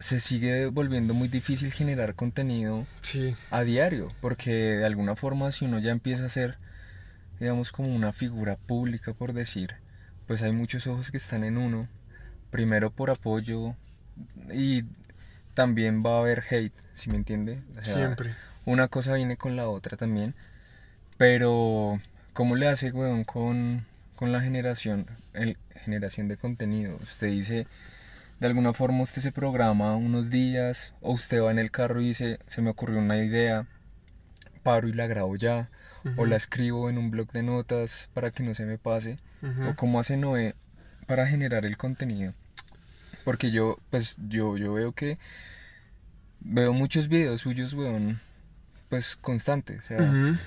se 0.00 0.20
sigue 0.20 0.66
volviendo 0.66 1.14
muy 1.14 1.28
difícil 1.28 1.72
generar 1.72 2.14
contenido 2.14 2.86
Sí, 3.02 3.34
a 3.50 3.62
diario, 3.62 4.12
porque 4.20 4.50
de 4.52 4.86
alguna 4.86 5.16
forma 5.16 5.50
si 5.52 5.64
uno 5.64 5.78
ya 5.78 5.90
empieza 5.90 6.24
a 6.24 6.28
ser, 6.28 6.58
digamos, 7.40 7.72
como 7.72 7.94
una 7.94 8.12
figura 8.12 8.56
pública, 8.56 9.12
por 9.12 9.32
decir, 9.32 9.74
pues 10.26 10.42
hay 10.42 10.52
muchos 10.52 10.86
ojos 10.86 11.10
que 11.10 11.16
están 11.16 11.44
en 11.44 11.58
uno, 11.58 11.88
primero 12.50 12.90
por 12.90 13.10
apoyo 13.10 13.74
y 14.52 14.84
también 15.54 16.02
va 16.04 16.16
a 16.16 16.20
haber 16.20 16.44
hate, 16.50 16.74
¿sí 16.94 17.10
me 17.10 17.16
entiende? 17.16 17.60
O 17.78 17.84
sea, 17.84 17.94
siempre. 17.94 18.34
Una 18.68 18.88
cosa 18.88 19.14
viene 19.14 19.38
con 19.38 19.56
la 19.56 19.68
otra 19.68 19.96
también, 19.96 20.34
pero 21.16 22.00
¿cómo 22.34 22.54
le 22.54 22.68
hace, 22.68 22.92
weón, 22.92 23.24
con, 23.24 23.86
con 24.14 24.30
la 24.30 24.42
generación, 24.42 25.06
el, 25.32 25.56
generación 25.84 26.28
de 26.28 26.36
contenido? 26.36 26.98
Usted 27.02 27.28
dice, 27.28 27.66
de 28.40 28.46
alguna 28.46 28.74
forma 28.74 29.02
usted 29.02 29.22
se 29.22 29.32
programa 29.32 29.96
unos 29.96 30.28
días, 30.28 30.92
o 31.00 31.12
usted 31.12 31.42
va 31.42 31.50
en 31.50 31.58
el 31.58 31.70
carro 31.70 32.02
y 32.02 32.08
dice, 32.08 32.40
se 32.46 32.60
me 32.60 32.68
ocurrió 32.68 32.98
una 32.98 33.16
idea, 33.16 33.66
paro 34.62 34.86
y 34.86 34.92
la 34.92 35.06
grabo 35.06 35.34
ya, 35.36 35.70
o 36.16 36.26
la 36.26 36.36
escribo 36.36 36.90
en 36.90 36.98
un 36.98 37.10
blog 37.10 37.32
de 37.32 37.42
notas 37.42 38.10
para 38.12 38.30
que 38.30 38.42
no 38.42 38.54
se 38.54 38.66
me 38.66 38.76
pase, 38.76 39.16
o 39.66 39.76
cómo 39.76 39.98
hace 39.98 40.18
Noé 40.18 40.54
para 41.06 41.26
generar 41.26 41.64
el 41.64 41.78
contenido. 41.78 42.34
Porque 43.24 43.50
yo, 43.50 43.78
pues, 43.90 44.16
yo, 44.28 44.58
yo 44.58 44.74
veo 44.74 44.92
que 44.92 45.18
veo 46.40 46.74
muchos 46.74 47.08
videos 47.08 47.40
suyos, 47.40 47.72
weón, 47.72 48.20
pues 48.88 49.16
constantes, 49.16 49.84
o 49.84 49.86
sea, 49.86 50.38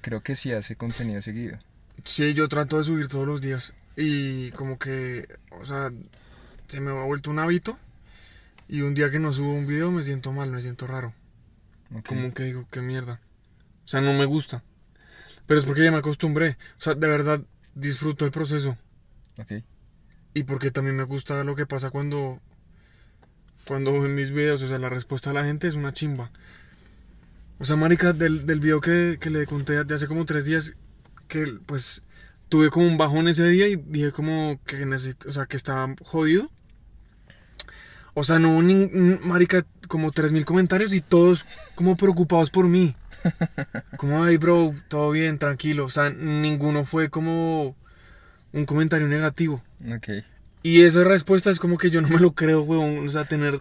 creo 0.00 0.22
que 0.22 0.36
sí 0.36 0.52
hace 0.52 0.76
contenido 0.76 1.22
seguido. 1.22 1.58
Sí, 2.04 2.34
yo 2.34 2.48
trato 2.48 2.78
de 2.78 2.84
subir 2.84 3.08
todos 3.08 3.26
los 3.26 3.40
días. 3.40 3.72
Y 3.96 4.50
como 4.52 4.78
que, 4.78 5.28
o 5.50 5.64
sea, 5.64 5.92
se 6.68 6.80
me 6.80 6.90
ha 6.90 7.04
vuelto 7.04 7.30
un 7.30 7.38
hábito. 7.38 7.78
Y 8.68 8.82
un 8.82 8.94
día 8.94 9.10
que 9.10 9.18
no 9.18 9.32
subo 9.32 9.52
un 9.52 9.66
video 9.66 9.90
me 9.90 10.04
siento 10.04 10.32
mal, 10.32 10.50
me 10.50 10.62
siento 10.62 10.86
raro. 10.86 11.12
Ok. 11.94 12.06
Como 12.06 12.32
que 12.32 12.44
digo, 12.44 12.66
qué 12.70 12.80
mierda. 12.80 13.20
O 13.84 13.88
sea, 13.88 14.00
no 14.00 14.12
me 14.12 14.24
gusta. 14.24 14.62
Pero 15.46 15.58
es 15.58 15.66
porque 15.66 15.82
ya 15.82 15.90
me 15.90 15.98
acostumbré. 15.98 16.56
O 16.78 16.80
sea, 16.80 16.94
de 16.94 17.08
verdad 17.08 17.42
disfruto 17.74 18.24
el 18.24 18.30
proceso. 18.30 18.76
Ok. 19.36 19.64
Y 20.34 20.44
porque 20.44 20.70
también 20.70 20.96
me 20.96 21.02
gusta 21.02 21.42
lo 21.42 21.56
que 21.56 21.66
pasa 21.66 21.90
cuando. 21.90 22.40
Cuando 23.66 23.90
en 24.06 24.14
mis 24.14 24.30
videos, 24.30 24.62
o 24.62 24.68
sea, 24.68 24.78
la 24.78 24.88
respuesta 24.88 25.30
de 25.30 25.34
la 25.34 25.44
gente 25.44 25.66
es 25.66 25.74
una 25.74 25.92
chimba. 25.92 26.30
O 27.60 27.64
sea, 27.64 27.76
marica, 27.76 28.12
del, 28.12 28.44
del 28.46 28.58
video 28.58 28.80
que, 28.80 29.18
que 29.20 29.30
le 29.30 29.46
conté 29.46 29.84
de 29.84 29.94
hace 29.94 30.08
como 30.08 30.24
tres 30.24 30.44
días, 30.44 30.72
que 31.28 31.44
pues 31.66 32.02
tuve 32.48 32.70
como 32.70 32.86
un 32.86 32.98
bajón 32.98 33.28
ese 33.28 33.46
día 33.48 33.68
y 33.68 33.76
dije 33.76 34.10
como 34.10 34.58
que 34.66 34.84
necesito, 34.86 35.28
o 35.28 35.32
sea, 35.32 35.46
que 35.46 35.56
estaba 35.56 35.94
jodido. 36.02 36.50
O 38.14 38.24
sea, 38.24 38.38
no, 38.38 38.60
nin- 38.60 38.90
n- 38.92 39.18
marica, 39.22 39.64
como 39.88 40.10
tres 40.10 40.32
mil 40.32 40.44
comentarios 40.44 40.92
y 40.94 41.00
todos 41.00 41.46
como 41.74 41.96
preocupados 41.96 42.50
por 42.50 42.66
mí. 42.66 42.96
Como, 43.98 44.24
ay, 44.24 44.38
bro, 44.38 44.74
todo 44.88 45.10
bien, 45.10 45.38
tranquilo. 45.38 45.84
O 45.84 45.90
sea, 45.90 46.08
ninguno 46.08 46.86
fue 46.86 47.10
como 47.10 47.76
un 48.54 48.64
comentario 48.64 49.06
negativo. 49.08 49.62
Ok. 49.94 50.24
Y 50.62 50.80
esa 50.84 51.04
respuesta 51.04 51.50
es 51.50 51.58
como 51.58 51.76
que 51.76 51.90
yo 51.90 52.00
no 52.00 52.08
me 52.08 52.18
lo 52.18 52.32
creo, 52.32 52.62
weón. 52.62 53.06
O 53.06 53.12
sea, 53.12 53.26
tener 53.26 53.60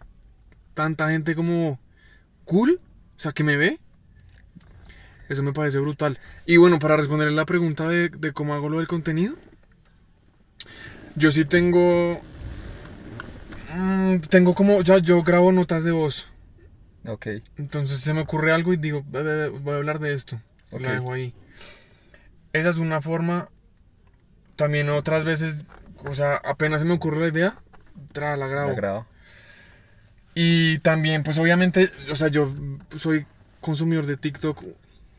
tanta 0.76 1.10
gente 1.10 1.36
como 1.36 1.78
cool, 2.46 2.80
o 3.18 3.20
sea, 3.20 3.34
que 3.34 3.44
me 3.44 3.58
ve. 3.58 3.80
Eso 5.30 5.44
me 5.44 5.54
parece 5.54 5.78
brutal. 5.80 6.20
Y 6.46 6.58
bueno, 6.58 6.80
para 6.80 6.98
responder 6.98 7.32
la 7.32 7.46
pregunta 7.46 7.88
de, 7.88 8.10
de 8.10 8.34
cómo 8.34 8.54
hago 8.56 8.68
lo 8.70 8.78
del 8.80 8.88
contenido, 8.88 9.36
yo 11.16 11.32
sí 11.32 11.46
tengo. 11.46 12.22
mm, 13.76 14.18
tengo 14.30 14.56
como. 14.56 14.82
Ya, 14.82 14.98
yo 14.98 15.22
grabo 15.24 15.52
notas 15.52 15.84
de 15.84 15.92
voz. 15.92 16.28
Ok. 17.06 17.28
Entonces 17.58 18.00
se 18.02 18.14
me 18.14 18.22
ocurre 18.22 18.52
algo 18.52 18.74
y 18.74 18.78
digo, 18.78 19.04
"Ve, 19.08 19.24
ve, 19.24 19.36
ve, 19.36 19.50
voy 19.50 19.74
a 19.74 19.78
hablar 19.78 20.00
de 20.00 20.14
esto. 20.14 20.42
Ok. 20.72 20.82
La 20.82 20.92
dejo 20.94 21.14
ahí. 21.14 21.34
Esa 22.54 22.70
es 22.70 22.78
una 22.78 23.02
forma. 23.02 23.50
También 24.56 24.90
otras 24.90 25.24
veces, 25.24 25.56
o 26.04 26.14
sea, 26.16 26.36
apenas 26.36 26.80
se 26.82 26.86
me 26.86 26.94
ocurre 26.94 27.20
la 27.20 27.28
idea, 27.30 27.60
tra, 28.12 28.36
la 28.36 28.48
grabo. 28.48 28.70
La 28.70 28.76
grabo. 28.76 29.08
Y 30.36 30.80
también, 30.80 31.24
pues 31.24 31.38
obviamente, 31.38 31.92
o 32.12 32.16
sea, 32.16 32.28
yo 32.28 32.54
soy 32.98 33.26
consumidor 33.62 34.06
de 34.06 34.18
TikTok, 34.18 34.64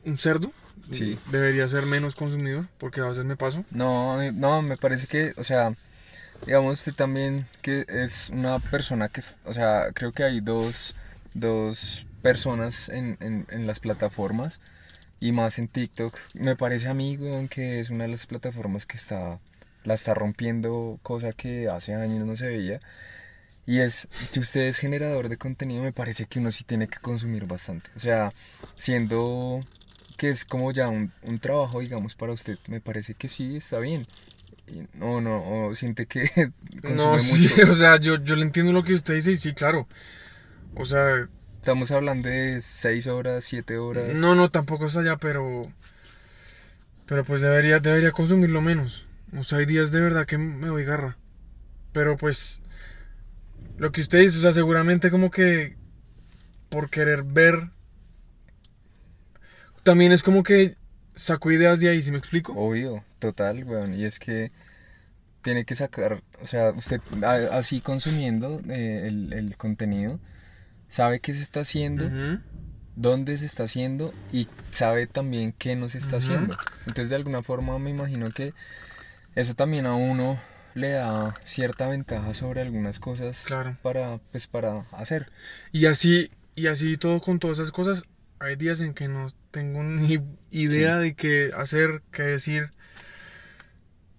un 0.05 0.19
cerdo. 0.19 0.53
Sí. 0.91 1.19
Debería 1.31 1.69
ser 1.69 1.87
menos 1.87 2.17
consumidor, 2.17 2.67
porque 2.79 3.01
a 3.01 3.07
veces 3.07 3.25
me 3.25 3.37
paso. 3.37 3.65
No, 3.71 4.33
no, 4.33 4.63
me 4.63 4.77
parece 4.77 5.07
que, 5.07 5.35
o 5.37 5.45
sea, 5.45 5.75
digamos 6.47 6.81
usted 6.81 6.95
también 6.95 7.47
que 7.63 7.85
es 7.89 8.31
una 8.31 8.59
persona 8.59 9.09
que, 9.09 9.23
o 9.45 9.53
sea, 9.53 9.93
creo 9.95 10.13
que 10.13 10.25
hay 10.25 10.41
dos, 10.41 10.95
dos 11.35 12.07
personas 12.23 12.89
en, 12.89 13.17
en, 13.21 13.47
en 13.51 13.67
las 13.67 13.79
plataformas 13.79 14.61
y 15.21 15.33
más 15.33 15.59
en 15.59 15.69
TikTok. 15.69 16.17
Me 16.35 16.57
parece 16.57 16.89
a 16.89 16.95
mí, 16.95 17.17
weón, 17.17 17.49
que 17.49 17.81
es 17.81 17.91
una 17.91 18.05
de 18.05 18.11
las 18.11 18.27
plataformas 18.27 18.87
que 18.87 18.97
está, 18.97 19.39
la 19.85 19.95
está 19.95 20.15
rompiendo, 20.15 20.99
cosa 21.03 21.33
que 21.33 21.69
hace 21.69 21.95
años 21.95 22.27
no 22.27 22.37
se 22.37 22.49
veía. 22.49 22.81
Y 23.67 23.81
es 23.81 24.09
que 24.33 24.41
usted 24.41 24.63
es 24.63 24.79
generador 24.79 25.29
de 25.29 25.37
contenido, 25.37 25.83
me 25.83 25.93
parece 25.93 26.27
que 26.27 26.41
uno 26.41 26.51
sí 26.51 26.65
tiene 26.65 26.89
que 26.89 26.99
consumir 26.99 27.47
bastante. 27.47 27.89
O 27.97 28.01
sea, 28.01 28.33
siendo 28.77 29.61
que 30.21 30.29
es 30.29 30.45
como 30.45 30.71
ya 30.71 30.89
un, 30.89 31.15
un 31.23 31.39
trabajo, 31.39 31.81
digamos, 31.81 32.15
para 32.15 32.35
usted, 32.35 32.59
me 32.69 32.83
parece 32.83 33.15
que 33.15 33.27
sí 33.27 33.57
está 33.57 33.79
bien. 33.79 34.07
Y 34.69 34.87
no, 34.99 35.23
no, 35.23 35.69
o 35.69 35.75
siente 35.75 36.05
que 36.05 36.53
No, 36.83 37.19
sí, 37.19 37.49
mucho. 37.57 37.73
o 37.73 37.75
sea, 37.75 37.99
yo, 37.99 38.23
yo 38.23 38.37
le 38.37 38.43
entiendo 38.43 38.71
lo 38.73 38.85
que 38.85 38.93
usted 38.93 39.15
dice 39.15 39.33
y 39.33 39.39
sí, 39.39 39.55
claro. 39.55 39.89
O 40.75 40.85
sea, 40.85 41.27
Estamos 41.57 41.91
hablando 41.91 42.29
de 42.29 42.61
6 42.63 43.07
horas, 43.07 43.45
7 43.45 43.79
horas. 43.79 44.15
no, 44.15 44.35
no, 44.35 44.51
tampoco 44.51 44.87
es 44.87 44.97
allá, 44.97 45.17
pero. 45.17 45.71
Pero 47.07 47.25
pues 47.25 47.41
debería, 47.41 47.81
debería 47.81 48.13
consumirlo 48.13 48.63
menos. 48.63 49.07
O 49.37 49.45
sea, 49.45 49.59
hay 49.59 49.67
días 49.67 49.91
de 49.91 50.01
verdad 50.01 50.27
que 50.27 50.39
me 50.39 50.69
doy 50.69 50.85
garra. 50.85 51.17
Pero 51.93 52.17
pues. 52.19 52.63
Lo 53.79 53.93
que 53.93 54.01
usted 54.01 54.21
dice, 54.21 54.39
o 54.39 54.41
sea, 54.41 54.53
seguramente 54.53 55.11
como 55.11 55.31
que. 55.31 55.77
Por 56.71 56.91
querer 56.91 57.25
ver. 57.25 57.71
También 59.83 60.13
es 60.13 60.23
como 60.23 60.43
que 60.43 60.77
saco 61.17 61.51
ideas 61.51 61.81
de 61.81 61.89
ahí, 61.89 62.03
¿sí 62.03 62.11
me 62.11 62.19
explico? 62.19 62.53
Obvio, 62.55 63.05
total, 63.19 63.65
weón. 63.65 63.95
Y 63.95 64.05
es 64.05 64.19
que 64.19 64.53
tiene 65.43 65.65
que 65.65 65.75
sacar, 65.75 66.23
o 66.43 66.47
sea, 66.47 66.71
usted 66.71 67.01
a- 67.25 67.57
así 67.59 67.81
consumiendo 67.81 68.61
eh, 68.69 69.05
el, 69.09 69.33
el 69.33 69.57
contenido, 69.57 70.21
sabe 70.89 71.21
qué 71.21 71.33
se 71.33 71.43
está 71.43 71.61
haciendo, 71.61 72.11
dónde 72.97 73.39
se 73.39 73.47
está 73.47 73.65
haciendo 73.65 74.13
y 74.33 74.49
sabe 74.71 75.07
también 75.07 75.53
qué 75.57 75.77
no 75.77 75.89
se 75.89 75.99
está 75.99 76.19
haciendo. 76.19 76.55
Entonces, 76.87 77.09
de 77.11 77.17
alguna 77.17 77.43
forma, 77.43 77.79
me 77.79 77.91
imagino 77.91 78.31
que 78.31 78.53
eso 79.35 79.55
también 79.55 79.87
a 79.87 79.95
uno 79.95 80.41
le 80.75 80.91
da 80.91 81.37
cierta 81.45 81.89
ventaja 81.89 82.35
sobre 82.35 82.61
algunas 82.61 82.99
cosas 82.99 83.43
Claro. 83.45 83.77
para, 83.83 84.19
pues, 84.31 84.47
para 84.47 84.85
hacer. 84.93 85.31
Y 85.73 85.87
así, 85.87 86.31
y 86.55 86.67
así 86.67 86.97
todo 86.99 87.21
con 87.21 87.39
todas 87.39 87.59
esas 87.59 87.73
cosas, 87.73 88.05
hay 88.39 88.57
días 88.57 88.81
en 88.81 88.93
que 88.95 89.09
no 89.09 89.33
tengo 89.51 89.83
ni 89.83 90.19
idea 90.51 90.99
de 90.99 91.15
qué 91.15 91.51
hacer, 91.57 92.03
qué 92.13 92.23
decir. 92.23 92.71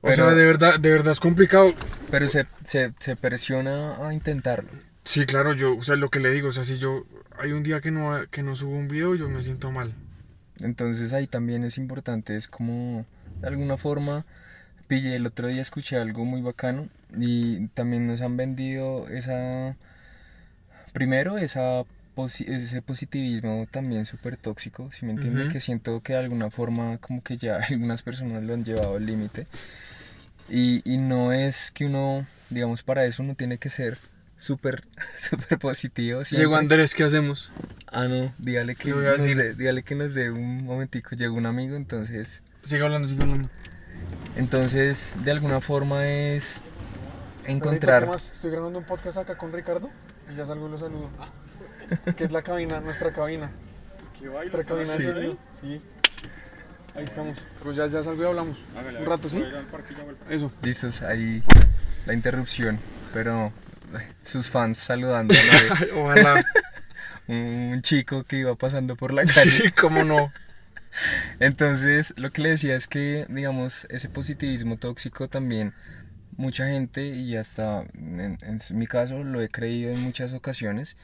O 0.01 0.07
Pero- 0.07 0.15
sea, 0.27 0.35
de 0.35 0.45
verdad, 0.45 0.79
de 0.79 0.89
verdad 0.89 1.11
es 1.13 1.19
complicado. 1.19 1.73
Pero 2.09 2.27
se, 2.27 2.47
se, 2.65 2.93
se 2.99 3.15
presiona 3.15 4.05
a 4.07 4.13
intentarlo. 4.13 4.69
Sí, 5.03 5.25
claro, 5.25 5.53
yo, 5.53 5.77
o 5.77 5.83
sea, 5.83 5.95
lo 5.95 6.09
que 6.09 6.19
le 6.19 6.31
digo, 6.31 6.49
o 6.49 6.51
sea, 6.51 6.63
si 6.63 6.77
yo 6.77 7.05
hay 7.39 7.51
un 7.53 7.63
día 7.63 7.81
que 7.81 7.91
no, 7.91 8.19
que 8.29 8.43
no 8.43 8.55
subo 8.55 8.71
un 8.75 8.87
video, 8.87 9.15
yo 9.15 9.29
me 9.29 9.41
siento 9.43 9.71
mal. 9.71 9.93
Entonces 10.59 11.11
ahí 11.13 11.25
también 11.27 11.63
es 11.63 11.77
importante, 11.77 12.35
es 12.35 12.47
como 12.47 13.05
de 13.41 13.47
alguna 13.47 13.77
forma, 13.77 14.25
pillé 14.87 15.15
el 15.15 15.25
otro 15.25 15.47
día 15.47 15.61
escuché 15.61 15.97
algo 15.97 16.23
muy 16.25 16.41
bacano 16.41 16.87
y 17.17 17.67
también 17.69 18.05
nos 18.05 18.21
han 18.21 18.37
vendido 18.37 19.07
esa, 19.07 19.75
primero 20.93 21.37
esa 21.39 21.83
posi- 22.15 22.47
ese 22.47 22.81
positivismo 22.81 23.67
también 23.71 24.05
súper 24.05 24.37
tóxico, 24.37 24.91
si 24.91 25.05
me 25.05 25.11
entiende? 25.13 25.43
Ujú. 25.43 25.51
Que 25.53 25.59
siento 25.59 26.01
que 26.01 26.13
de 26.13 26.19
alguna 26.19 26.49
forma 26.49 26.97
como 26.99 27.21
que 27.23 27.37
ya 27.37 27.57
algunas 27.69 28.01
personas 28.01 28.43
lo 28.43 28.53
han 28.53 28.63
llevado 28.65 28.95
al 28.95 29.05
límite 29.05 29.47
y, 30.49 30.81
y 30.91 30.97
no 30.97 31.31
es 31.31 31.71
que 31.71 31.85
uno, 31.85 32.25
digamos, 32.49 32.83
para 32.83 33.05
eso 33.05 33.23
uno 33.23 33.35
tiene 33.35 33.57
que 33.57 33.69
ser 33.69 33.97
súper, 34.37 34.83
súper 35.17 35.57
positivo. 35.59 36.19
Llegó 36.23 36.25
siempre. 36.25 36.57
Andrés, 36.57 36.93
¿qué 36.95 37.03
hacemos? 37.03 37.51
Ah, 37.87 38.07
no, 38.07 38.33
dígale 38.37 38.75
que, 38.75 38.83
¿Qué 38.85 38.93
voy 38.93 39.05
a 39.05 39.11
nos 39.17 39.23
dé, 39.23 39.53
dígale 39.53 39.83
que 39.83 39.95
nos 39.95 40.13
dé 40.13 40.29
un 40.31 40.63
momentico. 40.65 41.15
Llegó 41.15 41.35
un 41.35 41.45
amigo, 41.45 41.75
entonces. 41.75 42.41
Sigue 42.63 42.83
hablando, 42.83 43.07
sigue 43.07 43.21
hablando. 43.23 43.49
Entonces, 44.35 45.15
de 45.23 45.31
alguna 45.31 45.61
forma 45.61 46.07
es 46.07 46.59
encontrar. 47.45 48.07
Estoy 48.33 48.51
grabando 48.51 48.79
un 48.79 48.85
podcast 48.85 49.17
acá 49.17 49.37
con 49.37 49.51
Ricardo 49.51 49.89
y 50.31 50.35
ya 50.35 50.45
salgo 50.45 50.67
y 50.67 50.71
lo 50.71 50.79
saludo. 50.79 51.09
Que 52.15 52.23
es 52.23 52.31
la 52.31 52.41
cabina, 52.41 52.79
nuestra 52.79 53.11
cabina. 53.11 53.51
Nuestra 54.21 54.63
cabina 54.63 54.97
de 54.97 55.03
sonido. 55.03 55.37
Sí. 55.59 55.81
Ahí 56.95 57.05
estamos. 57.05 57.37
Pero 57.59 57.71
ya, 57.71 57.87
ya 57.87 58.03
salgo 58.03 58.23
y 58.23 58.25
hablamos. 58.25 58.57
Un 58.99 59.05
rato, 59.05 59.29
¿sí? 59.29 59.43
Eso. 60.29 60.51
Listos, 60.61 61.01
ahí 61.01 61.43
la 62.05 62.13
interrupción. 62.13 62.79
Pero 63.13 63.51
sus 64.23 64.49
fans 64.49 64.77
saludando. 64.77 65.33
Ojalá. 65.95 66.43
un, 67.27 67.71
un 67.73 67.81
chico 67.81 68.23
que 68.23 68.37
iba 68.37 68.55
pasando 68.55 68.95
por 68.95 69.13
la 69.13 69.23
calle. 69.23 69.51
Sí, 69.51 69.71
cómo 69.79 70.03
no. 70.03 70.31
Entonces, 71.39 72.13
lo 72.17 72.31
que 72.31 72.41
le 72.41 72.49
decía 72.49 72.75
es 72.75 72.87
que, 72.87 73.25
digamos, 73.29 73.87
ese 73.89 74.09
positivismo 74.09 74.77
tóxico 74.77 75.29
también, 75.29 75.73
mucha 76.35 76.67
gente, 76.67 77.07
y 77.07 77.37
hasta 77.37 77.85
en, 77.93 78.37
en 78.41 78.59
mi 78.71 78.87
caso 78.87 79.23
lo 79.23 79.41
he 79.41 79.47
creído 79.47 79.91
en 79.91 80.01
muchas 80.01 80.33
ocasiones, 80.33 80.97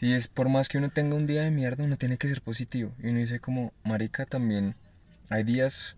y 0.00 0.12
es 0.14 0.28
por 0.28 0.48
más 0.48 0.68
que 0.68 0.78
uno 0.78 0.90
tenga 0.90 1.16
un 1.16 1.26
día 1.26 1.42
de 1.42 1.50
mierda, 1.50 1.84
uno 1.84 1.96
tiene 1.96 2.18
que 2.18 2.28
ser 2.28 2.42
positivo. 2.42 2.92
Y 3.02 3.08
uno 3.08 3.18
dice 3.18 3.40
como, 3.40 3.72
marica, 3.84 4.26
también 4.26 4.74
hay 5.30 5.42
días 5.44 5.96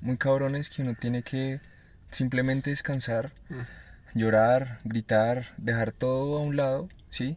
muy 0.00 0.16
cabrones 0.18 0.70
que 0.70 0.82
uno 0.82 0.94
tiene 0.94 1.22
que 1.22 1.60
simplemente 2.10 2.70
descansar, 2.70 3.32
llorar, 4.14 4.80
gritar, 4.84 5.54
dejar 5.56 5.92
todo 5.92 6.38
a 6.38 6.42
un 6.42 6.56
lado, 6.56 6.88
¿sí? 7.10 7.36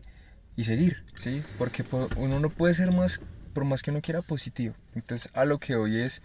Y 0.55 0.65
seguir, 0.65 1.03
¿sí? 1.19 1.43
Porque 1.57 1.83
po- 1.83 2.09
uno 2.17 2.39
no 2.39 2.49
puede 2.49 2.73
ser 2.73 2.91
más, 2.93 3.21
por 3.53 3.65
más 3.65 3.81
que 3.83 3.91
uno 3.91 4.01
quiera, 4.01 4.21
positivo. 4.21 4.75
Entonces, 4.95 5.31
a 5.33 5.45
lo 5.45 5.59
que 5.59 5.75
hoy 5.75 5.99
es 5.99 6.21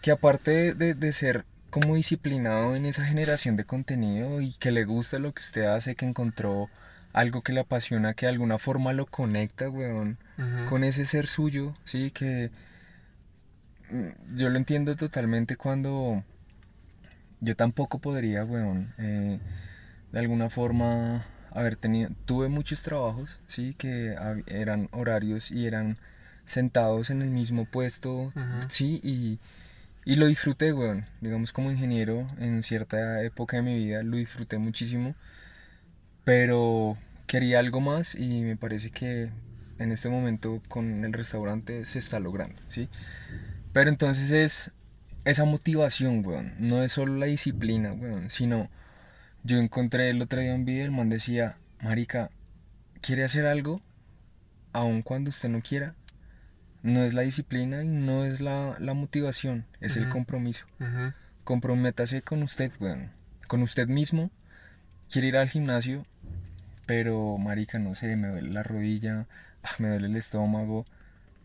que 0.00 0.10
aparte 0.10 0.74
de, 0.74 0.94
de 0.94 1.12
ser 1.12 1.44
como 1.70 1.94
disciplinado 1.94 2.74
en 2.74 2.86
esa 2.86 3.04
generación 3.04 3.56
de 3.56 3.64
contenido 3.64 4.40
y 4.40 4.52
que 4.54 4.70
le 4.72 4.84
gusta 4.84 5.18
lo 5.18 5.32
que 5.32 5.42
usted 5.42 5.64
hace, 5.64 5.94
que 5.94 6.04
encontró 6.06 6.68
algo 7.12 7.42
que 7.42 7.52
le 7.52 7.60
apasiona, 7.60 8.14
que 8.14 8.26
de 8.26 8.32
alguna 8.32 8.58
forma 8.58 8.92
lo 8.92 9.06
conecta, 9.06 9.68
weón, 9.68 10.18
con 10.68 10.84
ese 10.84 11.04
ser 11.06 11.26
suyo, 11.26 11.74
sí, 11.84 12.10
que 12.10 12.50
mm, 13.90 14.36
yo 14.36 14.48
lo 14.48 14.56
entiendo 14.56 14.96
totalmente 14.96 15.56
cuando 15.56 16.22
yo 17.40 17.56
tampoco 17.56 17.98
podría, 17.98 18.44
weón, 18.44 18.94
eh, 18.98 19.38
de 20.12 20.18
alguna 20.18 20.50
forma 20.50 21.24
haber 21.52 21.76
tenido, 21.76 22.10
tuve 22.26 22.48
muchos 22.48 22.82
trabajos, 22.82 23.40
sí, 23.48 23.74
que 23.76 24.14
eran 24.46 24.88
horarios 24.92 25.50
y 25.50 25.66
eran 25.66 25.98
sentados 26.46 27.10
en 27.10 27.22
el 27.22 27.30
mismo 27.30 27.64
puesto, 27.64 28.12
Ujú. 28.26 28.34
sí, 28.68 29.00
y, 29.02 29.38
y 30.04 30.16
lo 30.16 30.26
disfruté, 30.26 30.72
weón, 30.72 31.04
digamos 31.20 31.52
como 31.52 31.70
ingeniero 31.70 32.26
en 32.38 32.62
cierta 32.62 33.22
época 33.22 33.56
de 33.56 33.62
mi 33.62 33.76
vida, 33.76 34.02
lo 34.02 34.16
disfruté 34.16 34.58
muchísimo, 34.58 35.14
pero 36.24 36.96
quería 37.26 37.58
algo 37.58 37.80
más 37.80 38.14
y 38.14 38.42
me 38.42 38.56
parece 38.56 38.90
que 38.90 39.30
en 39.78 39.92
este 39.92 40.08
momento 40.08 40.62
con 40.68 41.04
el 41.04 41.12
restaurante 41.12 41.84
se 41.84 41.98
está 41.98 42.20
logrando, 42.20 42.60
¿sí? 42.68 42.88
Pero 43.72 43.88
entonces 43.88 44.30
es 44.30 44.72
esa 45.24 45.44
motivación, 45.44 46.24
weón, 46.24 46.54
no 46.58 46.82
es 46.82 46.92
solo 46.92 47.16
la 47.16 47.26
disciplina, 47.26 47.92
weón, 47.92 48.30
sino 48.30 48.68
yo 49.42 49.58
encontré 49.58 50.10
el 50.10 50.20
otro 50.20 50.40
día 50.40 50.54
un 50.54 50.64
video, 50.64 50.84
el 50.84 50.90
man 50.90 51.08
decía, 51.08 51.56
marica, 51.80 52.30
¿quiere 53.00 53.24
hacer 53.24 53.46
algo? 53.46 53.80
Aun 54.72 55.02
cuando 55.02 55.30
usted 55.30 55.48
no 55.48 55.62
quiera. 55.62 55.94
No 56.82 57.02
es 57.02 57.12
la 57.12 57.22
disciplina 57.22 57.84
y 57.84 57.88
no 57.88 58.24
es 58.24 58.40
la, 58.40 58.76
la 58.78 58.94
motivación, 58.94 59.66
es 59.80 59.96
el 59.96 60.04
Ujú. 60.04 60.12
compromiso. 60.12 60.64
Ujú. 60.78 61.12
Comprométase 61.44 62.22
con 62.22 62.42
usted, 62.42 62.72
weón. 62.80 63.10
Con 63.48 63.62
usted 63.62 63.86
mismo. 63.88 64.30
Quiere 65.10 65.28
ir 65.28 65.36
al 65.36 65.48
gimnasio, 65.48 66.06
pero, 66.90 67.38
marica, 67.38 67.78
no 67.78 67.94
sé, 67.94 68.16
me 68.16 68.26
duele 68.26 68.50
la 68.50 68.64
rodilla, 68.64 69.28
ah, 69.62 69.76
me 69.78 69.90
duele 69.90 70.08
el 70.08 70.16
estómago. 70.16 70.86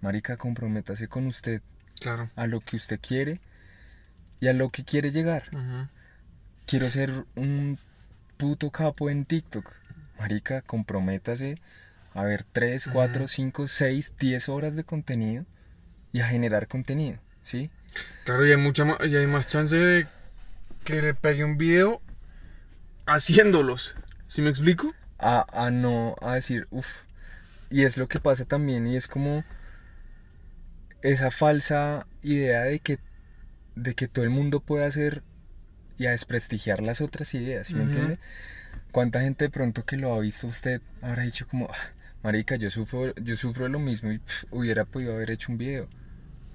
Marica, 0.02 0.38
comprométase 0.38 1.08
con 1.08 1.28
usted 1.28 1.62
Claro. 2.00 2.32
a 2.36 2.48
lo 2.48 2.62
que 2.62 2.78
usted 2.78 3.00
quiere 3.00 3.40
y 4.40 4.48
a 4.48 4.54
lo 4.54 4.70
que 4.72 4.84
quiere 4.84 5.12
llegar. 5.12 5.44
Quiero 6.66 6.90
ser 6.90 7.26
un 7.36 7.78
puto 8.38 8.72
capo 8.72 9.12
en 9.12 9.26
TikTok. 9.26 9.72
Marica, 10.18 10.64
comprométase 10.64 11.62
a 12.16 12.24
ver 12.24 12.44
3, 12.52 12.90
4, 12.92 13.26
Ujú. 13.26 13.32
5, 13.32 13.68
6, 13.68 14.14
10 14.20 14.50
horas 14.50 14.76
de 14.76 14.84
contenido 14.84 15.46
y 16.12 16.22
a 16.22 16.28
generar 16.28 16.68
contenido, 16.68 17.20
¿sí? 17.44 17.70
Claro, 18.24 18.48
y 18.48 18.52
hay, 18.52 18.58
mucha 18.58 18.84
y 19.06 19.16
hay 19.16 19.28
más 19.28 19.46
chance 19.46 19.76
de 19.76 20.08
que 20.84 21.04
le 21.04 21.14
pegue 21.14 21.44
un 21.44 21.60
video 21.60 22.02
haciéndolos. 23.06 23.96
¿Sí 24.28 24.42
me 24.42 24.50
explico? 24.50 24.92
A, 25.20 25.46
a 25.66 25.72
no 25.72 26.16
a 26.22 26.36
decir, 26.36 26.68
uff. 26.72 27.04
Y 27.70 27.84
es 27.84 27.98
lo 27.98 28.08
que 28.08 28.20
pasa 28.20 28.46
también, 28.46 28.88
y 28.88 28.96
es 28.96 29.08
como 29.08 29.44
esa 31.02 31.32
falsa 31.32 32.08
idea 32.22 32.64
de 32.64 32.80
que, 32.80 33.00
de 33.76 33.94
que 33.96 34.08
todo 34.08 34.24
el 34.26 34.32
mundo 34.32 34.60
puede 34.60 34.86
hacer 34.86 35.24
y 35.98 36.08
a 36.08 36.12
desprestigiar 36.12 36.82
las 36.82 37.02
otras 37.02 37.34
ideas, 37.34 37.68
¿sí 37.68 37.76
me 37.76 37.84
entiende? 37.84 38.20
¿Cuánta 38.92 39.22
gente 39.22 39.46
de 39.46 39.50
pronto 39.52 39.86
que 39.86 39.98
lo 39.98 40.14
ha 40.14 40.20
visto 40.20 40.48
usted 40.48 40.82
habrá 41.02 41.24
dicho 41.24 41.48
como, 41.48 41.68
"Ah, 41.72 41.94
marica, 42.24 42.56
yo 42.56 42.70
sufro, 42.70 43.14
yo 43.16 43.36
sufro 43.36 43.68
lo 43.70 43.80
mismo 43.80 44.12
y 44.12 44.20
pf, 44.20 44.48
hubiera 44.52 44.86
podido 44.86 45.14
haber 45.14 45.32
hecho 45.32 45.52
un 45.52 45.58
video? 45.58 45.88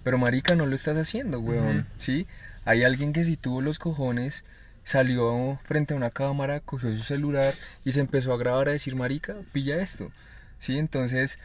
Pero 0.05 0.19
marica, 0.19 0.57
no 0.57 0.67
lo 0.67 0.75
estás 0.75 0.97
haciendo, 0.97 1.41
weón, 1.41 1.79
Ujú. 1.79 1.87
¿sí? 1.99 2.27
Hay 2.65 2.83
alguien 2.85 3.13
que 3.13 3.25
si 3.25 3.37
tuvo 3.37 3.61
los 3.63 3.79
cojones, 3.79 4.45
salió 4.91 5.61
frente 5.63 5.95
a 5.95 5.97
una 5.97 6.11
cámara, 6.11 6.59
cogió 6.59 6.93
su 6.97 7.05
celular 7.05 7.55
y 7.85 7.93
se 7.93 8.01
empezó 8.01 8.33
a 8.33 8.37
grabar 8.37 8.69
a 8.69 8.73
decir, 8.73 8.97
marica, 8.97 9.37
pilla 9.53 9.81
esto, 9.81 10.11
¿sí? 10.59 10.79
Entonces, 10.79 11.39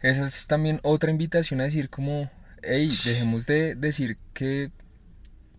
esa 0.00 0.26
es 0.26 0.46
también 0.46 0.80
otra 0.82 1.10
invitación 1.10 1.60
a 1.60 1.64
decir 1.64 1.90
como, 1.90 2.30
hey, 2.62 2.90
dejemos 3.04 3.44
de 3.44 3.74
decir 3.74 4.16
que, 4.32 4.70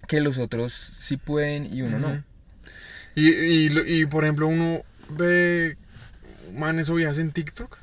que 0.07 0.19
los 0.19 0.39
otros 0.39 0.73
sí 0.73 1.17
pueden 1.17 1.71
y 1.71 1.83
uno 1.83 1.99
no. 1.99 2.23
Y, 3.13 3.29
y, 3.29 3.79
y, 3.85 4.05
por 4.07 4.23
ejemplo, 4.23 4.47
uno 4.47 4.81
ve 5.09 5.77
manes 6.55 6.89
o 6.89 6.95
viejas 6.95 7.19
en 7.19 7.31
TikTok 7.31 7.77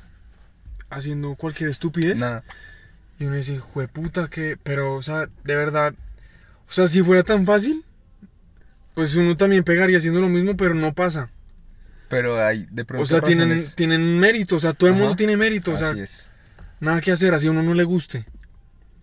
haciendo 0.89 1.35
cualquier 1.35 1.69
estupidez. 1.69 2.17
Nada. 2.17 2.43
Y 3.19 3.23
uno 3.25 3.37
dice, 3.37 3.61
puta 3.93 4.27
que. 4.27 4.57
Pero, 4.61 4.95
o 4.95 5.01
sea, 5.01 5.29
de 5.45 5.55
verdad. 5.55 5.93
O 6.69 6.73
sea, 6.73 6.87
si 6.87 7.01
fuera 7.01 7.23
tan 7.23 7.45
fácil, 7.45 7.84
pues 8.95 9.13
uno 9.15 9.37
también 9.37 9.63
pegaría 9.63 9.97
haciendo 9.99 10.19
lo 10.19 10.29
mismo, 10.29 10.57
pero 10.57 10.73
no 10.73 10.93
pasa. 10.93 11.29
Pero 12.09 12.43
hay 12.43 12.67
de 12.71 12.83
pronto 12.85 13.03
O 13.03 13.05
sea, 13.05 13.21
tienen, 13.21 13.49
razones- 13.49 13.75
tienen 13.75 14.19
mérito. 14.19 14.55
O 14.55 14.59
sea, 14.59 14.73
todo 14.73 14.89
el 14.89 14.95
mundo 14.95 15.15
tiene 15.15 15.37
mérito. 15.37 15.73
O 15.73 15.77
sea, 15.77 15.89
Así 15.89 15.99
es. 15.99 16.29
nada 16.79 17.01
que 17.01 17.11
hacer, 17.11 17.33
así 17.33 17.45
a 17.47 17.51
uno 17.51 17.61
no 17.63 17.73
le 17.73 17.83
guste. 17.83 18.25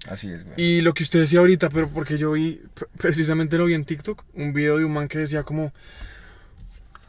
Así 0.09 0.29
es, 0.29 0.43
weón. 0.43 0.55
Y 0.57 0.81
lo 0.81 0.95
que 0.95 1.05
usted 1.05 1.21
decía 1.21 1.39
ahorita, 1.41 1.69
pero 1.71 1.89
porque 1.89 2.19
yo 2.19 2.33
vi, 2.33 2.61
pre- 2.75 2.89
precisamente 2.99 3.57
lo 3.59 3.67
vi 3.67 3.75
en 3.75 3.85
TikTok, 3.85 4.25
un 4.35 4.53
video 4.53 4.79
de 4.79 4.85
un 4.85 4.93
man 4.93 5.07
que 5.09 5.19
decía 5.19 5.43
como, 5.45 5.73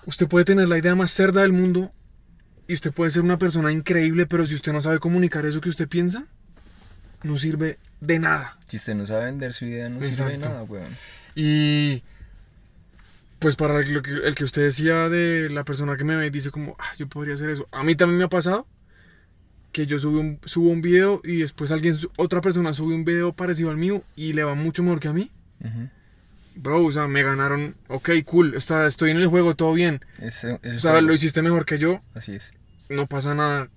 usted 0.06 0.28
puede 0.28 0.46
tener 0.46 0.68
la 0.68 0.78
idea 0.78 0.94
más 0.96 1.12
cerda 1.12 1.42
del 1.42 1.54
mundo 1.54 1.92
y 2.68 2.74
usted 2.74 2.92
puede 2.92 3.12
ser 3.12 3.22
una 3.24 3.38
persona 3.40 3.72
increíble, 3.72 4.26
pero 4.26 4.46
si 4.46 4.56
usted 4.56 4.74
no 4.74 4.82
sabe 4.82 5.00
comunicar 5.00 5.46
eso 5.46 5.62
que 5.62 5.70
usted 5.70 5.88
piensa, 5.88 6.26
no 7.24 7.38
sirve 7.38 7.78
de 8.02 8.20
nada. 8.20 8.58
Si 8.68 8.78
usted 8.78 8.96
no 8.96 9.06
sabe 9.06 9.26
vender 9.26 9.54
su 9.54 9.66
idea, 9.66 9.90
no 9.90 10.00
sirve 10.04 10.32
de 10.34 10.38
nada, 10.40 10.64
weón. 10.64 10.96
Y 11.36 12.04
pues 13.44 13.58
para 13.58 13.82
lo 13.82 14.02
que, 14.02 14.12
el 14.12 14.36
que 14.36 14.46
usted 14.46 14.62
decía 14.62 15.10
de 15.10 15.50
la 15.50 15.66
persona 15.66 15.98
que 15.98 16.06
me 16.06 16.16
ve 16.16 16.28
y 16.28 16.30
dice 16.30 16.50
como, 16.50 16.78
ah, 16.80 16.94
yo 16.98 17.08
podría 17.10 17.36
hacer 17.36 17.50
eso. 17.50 17.68
A 17.74 17.84
mí 17.84 17.94
también 17.94 18.18
me 18.20 18.24
ha 18.24 18.30
pasado 18.30 18.66
que 19.74 19.86
yo 19.86 20.00
subo 20.00 20.22
un, 20.22 20.40
subo 20.46 20.70
un 20.70 20.82
video 20.82 21.20
y 21.26 21.40
después 21.40 21.70
alguien, 21.74 21.98
otra 22.16 22.40
persona 22.40 22.74
sube 22.74 22.96
un 22.96 23.04
video 23.04 23.34
parecido 23.34 23.70
al 23.70 23.76
mío 23.76 24.02
y 24.16 24.32
le 24.32 24.46
va 24.46 24.56
mucho 24.56 24.82
mejor 24.82 25.02
que 25.02 25.10
a 25.10 25.14
mí. 25.14 25.30
Ujú. 25.60 25.90
Bro, 26.56 26.86
o 26.86 26.92
sea, 26.94 27.08
me 27.08 27.22
ganaron, 27.22 27.76
ok, 27.90 28.12
cool, 28.24 28.56
está, 28.56 28.88
estoy 28.88 29.12
en 29.12 29.18
el 29.18 29.28
juego, 29.28 29.56
todo 29.56 29.74
bien. 29.74 30.00
Es, 30.22 30.46
el 30.46 30.54
O 30.78 30.80
sea, 30.80 30.92
juego. 30.92 31.08
lo 31.08 31.14
hiciste 31.14 31.42
mejor 31.42 31.66
que 31.66 31.80
yo, 31.80 32.02
Así 32.16 32.32
es. 32.32 32.54
no 32.90 33.08
pasa 33.08 33.36
nada. 33.36 33.68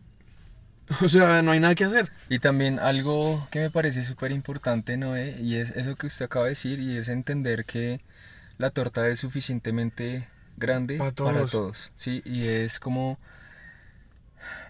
O 1.03 1.09
sea, 1.09 1.43
no 1.43 1.51
hay 1.51 1.59
nada 1.59 1.75
que 1.75 1.85
hacer. 1.85 2.13
Y 2.29 2.39
también 2.39 2.79
algo 2.79 3.49
que 3.51 3.59
me 3.59 3.71
parece 3.71 4.05
súper 4.05 4.31
importante, 4.31 4.97
Noé, 4.97 5.35
y 5.41 5.57
es 5.57 5.71
eso 5.71 5.97
que 5.97 6.07
usted 6.07 6.27
acaba 6.27 6.45
de 6.45 6.51
decir, 6.51 6.79
y 6.79 6.97
es 6.97 7.09
entender 7.09 7.65
que 7.65 8.01
la 8.59 8.71
torta 8.71 9.07
es 9.09 9.19
suficientemente 9.21 10.27
grande 10.57 10.97
Pa' 10.97 11.05
para 11.05 11.15
todos. 11.15 11.51
todos, 11.51 11.93
¿sí? 11.97 12.23
Y 12.25 12.47
es 12.47 12.79
como, 12.81 13.19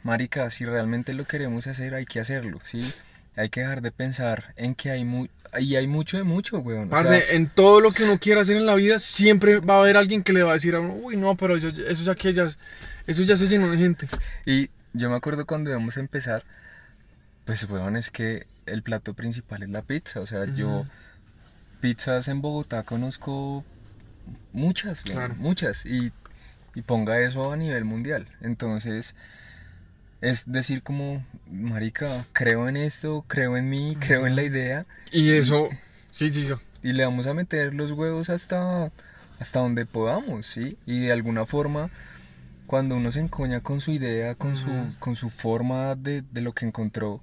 marica, 0.03 0.51
si 0.51 0.65
realmente 0.65 1.15
lo 1.15 1.25
queremos 1.25 1.67
hacer, 1.67 1.95
hay 1.95 2.07
que 2.07 2.21
hacerlo, 2.21 2.59
¿sí? 2.65 2.93
Hay 3.37 3.51
que 3.51 3.61
dejar 3.61 3.83
de 3.83 3.93
pensar 3.93 4.55
en 4.57 4.75
que 4.75 4.91
hay 4.91 5.05
mu 5.05 5.27
y 5.61 5.77
hay 5.77 5.87
mucho 5.87 6.17
de 6.17 6.25
mucho, 6.25 6.59
weón. 6.59 6.89
o 6.89 6.91
Parce, 6.91 7.21
sea, 7.23 7.37
en 7.37 7.49
todo 7.49 7.81
lo 7.81 7.93
que 7.93 8.05
uno 8.05 8.19
quiera 8.19 8.41
hacer 8.41 8.57
en 8.57 8.67
la 8.67 8.75
vida, 8.75 8.99
siempre 8.99 9.61
va 9.61 9.77
a 9.77 9.81
haber 9.81 9.97
alguien 9.97 10.23
que 10.23 10.33
le 10.33 10.43
va 10.43 10.51
a 10.51 10.55
decir 10.55 10.75
a 10.75 10.81
uno, 10.81 10.95
uy, 10.95 11.17
no, 11.17 11.37
pero 11.37 11.57
eso, 11.57 11.69
eso 11.69 12.03
ya 12.03 12.15
que 12.15 12.33
ya, 12.33 12.49
eso 13.07 13.23
ya 13.23 13.37
se 13.37 13.47
llenó 13.47 13.71
de 13.71 13.79
gente. 13.79 14.09
y 14.45 14.71
yo 14.93 15.11
me 15.11 15.17
acuerdo 15.17 15.47
cuando 15.47 15.71
íbamos 15.71 15.97
a 15.97 16.01
empezar, 16.01 16.45
pues, 17.45 17.65
weón, 17.69 17.97
es 17.97 18.11
que 18.11 18.47
el 18.67 18.83
plato 18.83 19.15
principal 19.15 19.63
es 19.63 19.69
la 19.69 19.83
pizza, 19.83 20.21
o 20.21 20.27
sea, 20.27 20.45
yo... 20.47 20.87
Pizzas 21.79 22.27
en 22.29 22.41
Bogotá 22.41 22.85
conozco 22.85 23.63
muchas, 24.53 25.03
Claro. 25.03 25.35
muchas, 25.37 25.85
y, 25.87 26.13
y 26.75 26.83
ponga 26.83 27.19
eso 27.21 27.53
a 27.53 27.57
nivel 27.57 27.85
mundial. 27.85 28.27
Entonces, 28.41 29.15
es 30.21 30.51
decir 30.51 30.83
como, 30.83 31.25
marica, 31.51 32.27
creo 32.33 32.69
en 32.69 32.77
esto, 32.77 33.25
creo 33.29 33.57
en 33.57 33.69
mí, 33.69 33.97
creo 34.01 34.27
en 34.27 34.37
la 34.37 34.43
idea, 34.43 34.87
Y 35.13 35.31
eso, 35.33 35.69
sí, 36.11 36.31
sí, 36.31 36.47
yo. 36.47 36.61
y 36.83 36.93
le 36.93 37.05
vamos 37.05 37.27
a 37.27 37.35
meter 37.35 37.75
los 37.75 37.91
huevos 37.93 38.31
hasta, 38.31 38.91
hasta 39.39 39.61
donde 39.61 39.87
podamos, 39.87 40.47
¿sí? 40.47 40.79
Y 40.87 41.01
de 41.07 41.13
alguna 41.13 41.45
forma, 41.47 41.91
cuando 42.67 42.97
uno 42.97 43.13
se 43.13 43.21
encoña 43.21 43.61
con 43.61 43.81
su 43.81 43.93
idea, 43.93 44.35
con, 44.35 44.57
su, 44.57 44.71
con 44.99 45.15
su 45.17 45.31
forma 45.31 45.95
de, 45.95 46.23
de 46.33 46.41
lo 46.41 46.53
que 46.53 46.67
encontró, 46.67 47.21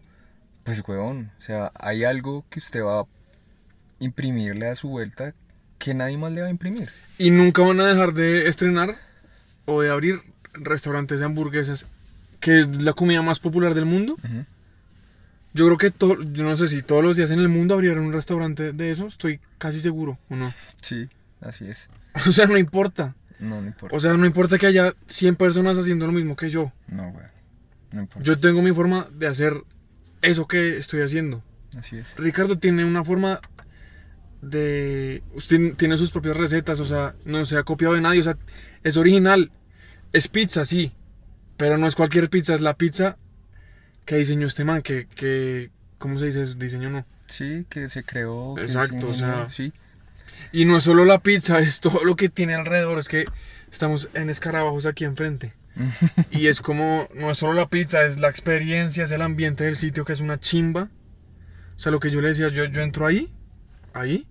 pues, 0.64 0.82
huevón, 0.88 1.32
o 1.39 1.41
sea, 1.41 1.72
hay 1.76 2.06
algo 2.06 2.45
que 2.49 2.60
usted 2.60 2.84
va 2.84 3.01
a 3.01 3.06
imprimirle 3.99 4.68
a 4.70 4.76
su 4.76 4.89
vuelta 4.89 5.34
que 5.78 5.93
nadie 5.93 6.17
más 6.17 6.32
le 6.32 6.41
va 6.41 6.47
a 6.47 6.51
imprimir. 6.51 6.89
Y 7.17 7.32
nunca 7.32 7.61
van 7.61 7.80
a 7.80 7.88
dejar 7.88 8.13
de 8.13 8.47
estrenar 8.47 8.97
o 9.65 9.82
de 9.82 9.89
abrir 9.89 10.19
restaurantes 10.53 11.19
de 11.19 11.26
hamburguesas, 11.26 11.86
que 12.39 12.61
es 12.61 12.84
la 12.84 12.93
comida 12.93 13.21
más 13.21 13.39
popular 13.39 13.74
del 13.74 13.86
mundo. 13.86 14.13
Ujú. 14.24 14.45
Yo 15.53 15.65
creo 15.67 15.78
que, 15.78 15.91
to- 15.91 16.21
yo 16.24 16.43
no 16.43 16.57
sé 16.57 16.67
si 16.67 16.82
todos 16.82 17.03
los 17.03 17.15
días 17.15 17.30
en 17.32 17.39
el 17.39 17.47
mundo 17.49 17.76
abrieran 17.76 18.03
un 18.03 18.13
restaurante 18.13 18.74
de 18.74 18.91
eso, 18.91 19.07
estoy 19.07 19.39
casi 19.59 19.82
seguro, 19.82 20.17
¿o 20.30 20.36
no? 20.36 20.53
Sí, 20.82 21.09
así 21.41 21.65
es. 21.65 21.89
O 22.28 22.32
sea, 22.32 22.45
no 22.47 22.57
importa. 22.57 23.15
No, 23.39 23.59
no 23.61 23.67
importa. 23.67 23.95
O 23.95 23.99
sea, 23.99 24.13
no 24.13 24.26
importa 24.26 24.57
que 24.57 24.67
haya 24.67 24.93
100 25.07 25.36
personas 25.36 25.78
haciendo 25.78 26.05
lo 26.07 26.11
mismo 26.13 26.36
que 26.36 26.49
yo. 26.49 26.71
no, 26.88 27.11
güey. 27.11 27.26
No 27.91 28.01
importa. 28.01 28.24
Yo 28.26 28.39
tengo 28.39 28.61
mi 28.63 28.71
forma 28.71 29.07
de 29.13 29.28
hacer 29.28 29.53
eso 30.24 30.47
que 30.47 30.78
estoy 30.78 31.01
haciendo. 31.01 31.43
Así 31.78 31.97
es. 31.97 32.15
Ricardo 32.17 32.57
tiene 32.57 32.86
una 32.86 33.03
forma 33.03 33.39
de... 34.50 35.24
Usted 35.34 35.76
tiene 35.76 35.98
sus 35.98 36.12
propias 36.12 36.38
recetas, 36.38 36.80
o 36.80 36.86
sea, 36.86 37.16
no 37.26 37.46
se 37.46 37.58
ha 37.58 37.64
copiado 37.64 37.94
de 37.94 38.02
nadie, 38.02 38.20
o 38.20 38.24
sea, 38.24 38.38
es 38.84 38.98
original. 38.98 39.52
Es 40.12 40.28
pizza, 40.28 40.66
sí, 40.66 40.94
pero 41.58 41.78
no 41.78 41.88
es 41.88 41.96
cualquier 41.96 42.30
pizza, 42.30 42.54
es 42.54 42.62
la 42.62 42.76
pizza 42.76 43.18
que 44.06 44.18
diseñó 44.18 44.48
este 44.48 44.64
man, 44.64 44.82
que, 44.82 45.08
que 45.08 45.72
¿cómo 45.98 46.20
se 46.20 46.28
dice 46.28 46.44
eso? 46.44 46.56
Diseño 46.56 46.89
no. 46.89 47.06
Sí, 47.28 47.66
que 47.70 47.88
se 47.88 48.04
creó. 48.04 48.56
que 48.56 48.68
se 48.68 48.74
Exacto, 48.74 49.10
o 49.10 49.14
sea, 49.14 49.50
Sí, 49.50 49.72
Y 50.52 50.66
no 50.66 50.78
es 50.78 50.84
solo 50.84 51.06
la 51.06 51.20
pizza, 51.20 51.60
es 51.60 51.80
todo 51.80 52.04
lo 52.04 52.16
que 52.16 52.30
tiene 52.30 52.54
alrededor, 52.54 53.00
es 53.00 53.08
que 53.08 53.26
estamos 53.72 54.10
en 54.14 54.30
escarabajos 54.30 54.86
aquí 54.86 55.06
enfrente. 55.06 55.54
Y 56.32 56.48
es 56.48 56.62
como, 56.62 57.08
no 57.16 57.32
es 57.32 57.38
solo 57.38 57.54
la 57.54 57.70
pizza, 57.70 58.06
es 58.06 58.20
la 58.20 58.30
experiencia, 58.30 59.06
es 59.06 59.12
el 59.12 59.22
ambiente 59.22 59.64
del 59.64 59.76
sitio 59.76 60.06
que 60.06 60.14
es 60.14 60.20
una 60.20 60.39
chimba. 60.39 60.89
O 61.76 61.80
sea, 61.80 61.91
lo 61.91 62.00
que 62.00 62.12
yo 62.12 62.22
le 62.22 62.30
decía, 62.30 62.50
yo, 62.50 62.66
yo 62.66 62.82
entro 62.82 63.08
ahí, 63.08 63.30
ahí, 63.94 64.28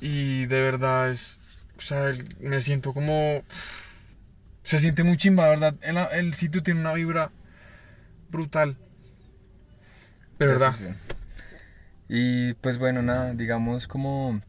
y 0.00 0.46
de 0.46 0.62
verdad 0.62 1.10
es, 1.10 1.40
o 1.76 1.80
sea, 1.80 2.12
me 2.40 2.60
siento 2.60 2.92
como, 2.92 3.42
se 4.62 4.78
siente 4.80 5.02
muy 5.02 5.16
chimba, 5.16 5.44
de 5.44 5.50
verdad. 5.50 5.74
El, 5.82 5.96
el 6.18 6.34
sitio 6.34 6.62
tiene 6.62 6.80
una 6.80 6.92
vibra 6.92 7.30
brutal. 8.30 8.76
De 10.38 10.46
verdad. 10.46 10.74
Y 12.08 12.54
pues 12.54 12.78
bueno, 12.78 13.02
nada, 13.02 13.34
digamos 13.34 13.86
como 13.86 14.40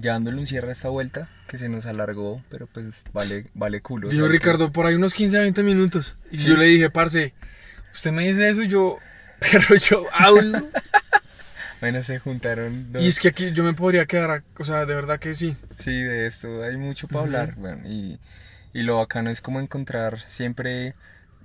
ya 0.00 0.12
dándole 0.12 0.38
un 0.38 0.46
cierre 0.46 0.68
a 0.68 0.72
esta 0.72 0.88
vuelta, 0.88 1.28
que 1.48 1.58
se 1.58 1.68
nos 1.68 1.86
alargó, 1.86 2.42
pero 2.50 2.66
pues 2.66 3.02
vale, 3.12 3.46
vale 3.54 3.80
culo. 3.80 4.08
Dijo. 4.08 4.28
Ricardo, 4.28 4.72
por 4.72 4.86
ahí 4.86 4.94
unos 4.94 5.14
15 5.14 5.38
a 5.38 5.40
20 5.40 5.62
minutos. 5.62 6.16
Y 6.30 6.38
yo 6.38 6.56
le 6.56 6.66
dije, 6.66 6.90
parce, 6.90 7.34
usted 7.92 8.12
me 8.12 8.26
dice 8.28 8.48
eso 8.48 8.62
y 8.62 8.68
yo, 8.68 8.98
pero 9.40 9.74
yo 9.76 10.06
hablo. 10.12 10.68
Bueno, 11.84 12.02
se 12.02 12.18
juntaron 12.18 12.92
dos. 12.94 13.02
y 13.02 13.08
es 13.08 13.20
que 13.20 13.28
aquí 13.28 13.52
yo 13.52 13.62
me 13.62 13.74
podría 13.74 14.06
quedar, 14.06 14.42
o 14.58 14.64
sea, 14.64 14.86
de 14.86 14.94
verdad 14.94 15.18
que 15.18 15.34
sí. 15.34 15.54
Sí, 15.78 16.02
de 16.02 16.26
esto 16.26 16.62
hay 16.62 16.78
mucho 16.78 17.08
para 17.08 17.20
hablar, 17.20 17.54
bueno, 17.56 17.86
y, 17.86 18.18
y 18.72 18.82
lo 18.84 18.96
bacano 18.96 19.28
es 19.28 19.42
como 19.42 19.60
encontrar 19.60 20.20
siempre, 20.28 20.94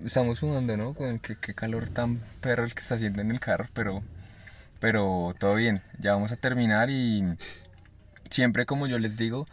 estamos 0.06 0.40
sudando, 0.40 0.78
¿no? 0.78 0.94
Con 0.94 1.20
qué, 1.20 1.36
qué 1.36 1.54
calor 1.54 1.90
tan 1.90 2.20
perro 2.40 2.64
el 2.64 2.74
que 2.74 2.80
está 2.80 2.96
haciendo 2.96 3.22
en 3.22 3.32
el 3.32 3.42
carro, 3.42 3.68
pero, 3.74 4.02
pero 4.80 5.36
todo 5.40 5.56
bien, 5.56 5.82
ya 6.00 6.14
vamos 6.14 6.32
a 6.32 6.38
terminar 6.38 6.90
y 6.90 7.24
siempre 8.30 8.66
como 8.66 8.88
yo 8.88 9.00
les 9.00 9.18
digo, 9.18 9.48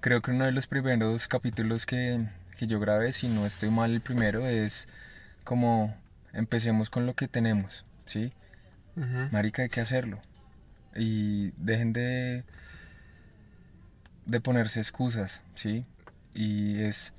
creo 0.00 0.22
que 0.22 0.32
uno 0.32 0.46
de 0.46 0.52
los 0.52 0.66
primeros 0.66 1.28
capítulos 1.28 1.86
que, 1.86 2.26
que 2.58 2.66
yo 2.66 2.80
grabé, 2.80 3.12
si 3.12 3.28
no 3.28 3.46
estoy 3.46 3.70
mal 3.70 3.92
el 3.92 4.00
primero, 4.02 4.46
es 4.46 4.88
como 5.44 5.96
empecemos 6.32 6.90
con 6.90 7.06
lo 7.06 7.14
que 7.14 7.28
tenemos, 7.28 7.84
¿sí? 8.06 8.32
Marica, 9.30 9.62
hay 9.62 9.68
que 9.68 9.80
hacerlo. 9.80 10.20
Y 10.96 11.52
dejen 11.56 11.92
de, 11.92 12.44
de 14.26 14.40
ponerse 14.40 14.80
excusas, 14.80 15.42
¿sí? 15.54 15.84
Y 16.34 16.80
es, 16.80 17.12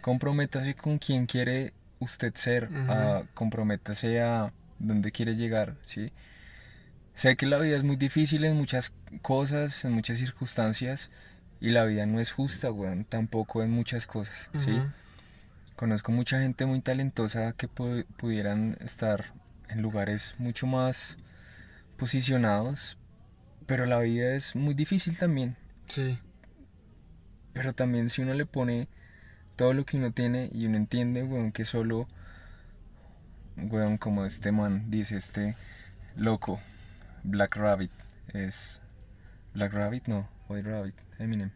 comprométase 0.00 0.74
con 0.74 0.98
quien 0.98 1.26
quiere 1.26 1.72
usted 2.00 2.34
ser, 2.34 2.70
a- 2.88 3.20
Ujú. 3.20 3.28
comprométase 3.34 4.20
a 4.20 4.52
donde 4.78 5.12
quiere 5.12 5.36
llegar, 5.36 5.76
¿sí? 5.86 6.12
Sé 7.14 7.36
que 7.36 7.46
la 7.46 7.58
vida 7.58 7.76
es 7.76 7.84
muy 7.84 7.96
difícil 7.96 8.44
en 8.44 8.56
muchas 8.56 8.92
cosas, 9.20 9.84
en 9.84 9.92
muchas 9.92 10.18
circunstancias, 10.18 11.10
y 11.60 11.70
la 11.70 11.84
vida 11.84 12.06
no 12.06 12.18
es 12.18 12.32
justa, 12.32 12.72
weón, 12.72 13.04
tampoco 13.04 13.62
en 13.62 13.70
muchas 13.70 14.06
cosas, 14.06 14.34
¿sí? 14.58 14.82
Conozco 15.76 16.10
mucha 16.12 16.40
gente 16.40 16.66
muy 16.66 16.80
talentosa 16.80 17.52
que 17.52 17.68
pu- 17.68 18.04
pudieran 18.16 18.76
estar 18.80 19.32
en 19.68 19.82
lugares 19.82 20.34
mucho 20.38 20.66
más 20.66 21.18
posicionados, 21.96 22.98
pero 23.66 23.86
la 23.86 23.98
vida 24.00 24.34
es 24.34 24.56
muy 24.56 24.74
difícil 24.74 25.16
también. 25.16 25.56
Sí. 25.88 26.18
Pero 27.52 27.74
también 27.74 28.10
si 28.10 28.22
uno 28.22 28.34
le 28.34 28.46
pone 28.46 28.88
todo 29.56 29.74
lo 29.74 29.84
que 29.84 29.96
uno 29.96 30.12
tiene 30.12 30.48
y 30.52 30.66
uno 30.66 30.76
entiende, 30.76 31.22
weón, 31.22 31.52
que 31.52 31.64
solo, 31.64 32.08
weón, 33.56 33.98
como 33.98 34.24
este 34.24 34.52
man 34.52 34.90
dice, 34.90 35.16
este 35.16 35.56
loco, 36.16 36.60
Black 37.22 37.56
Rabbit, 37.56 37.92
es... 38.32 38.80
Black 39.54 39.72
Rabbit, 39.74 40.06
no, 40.06 40.28
White 40.48 40.68
Rabbit, 40.68 40.94
Eminem. 41.18 41.50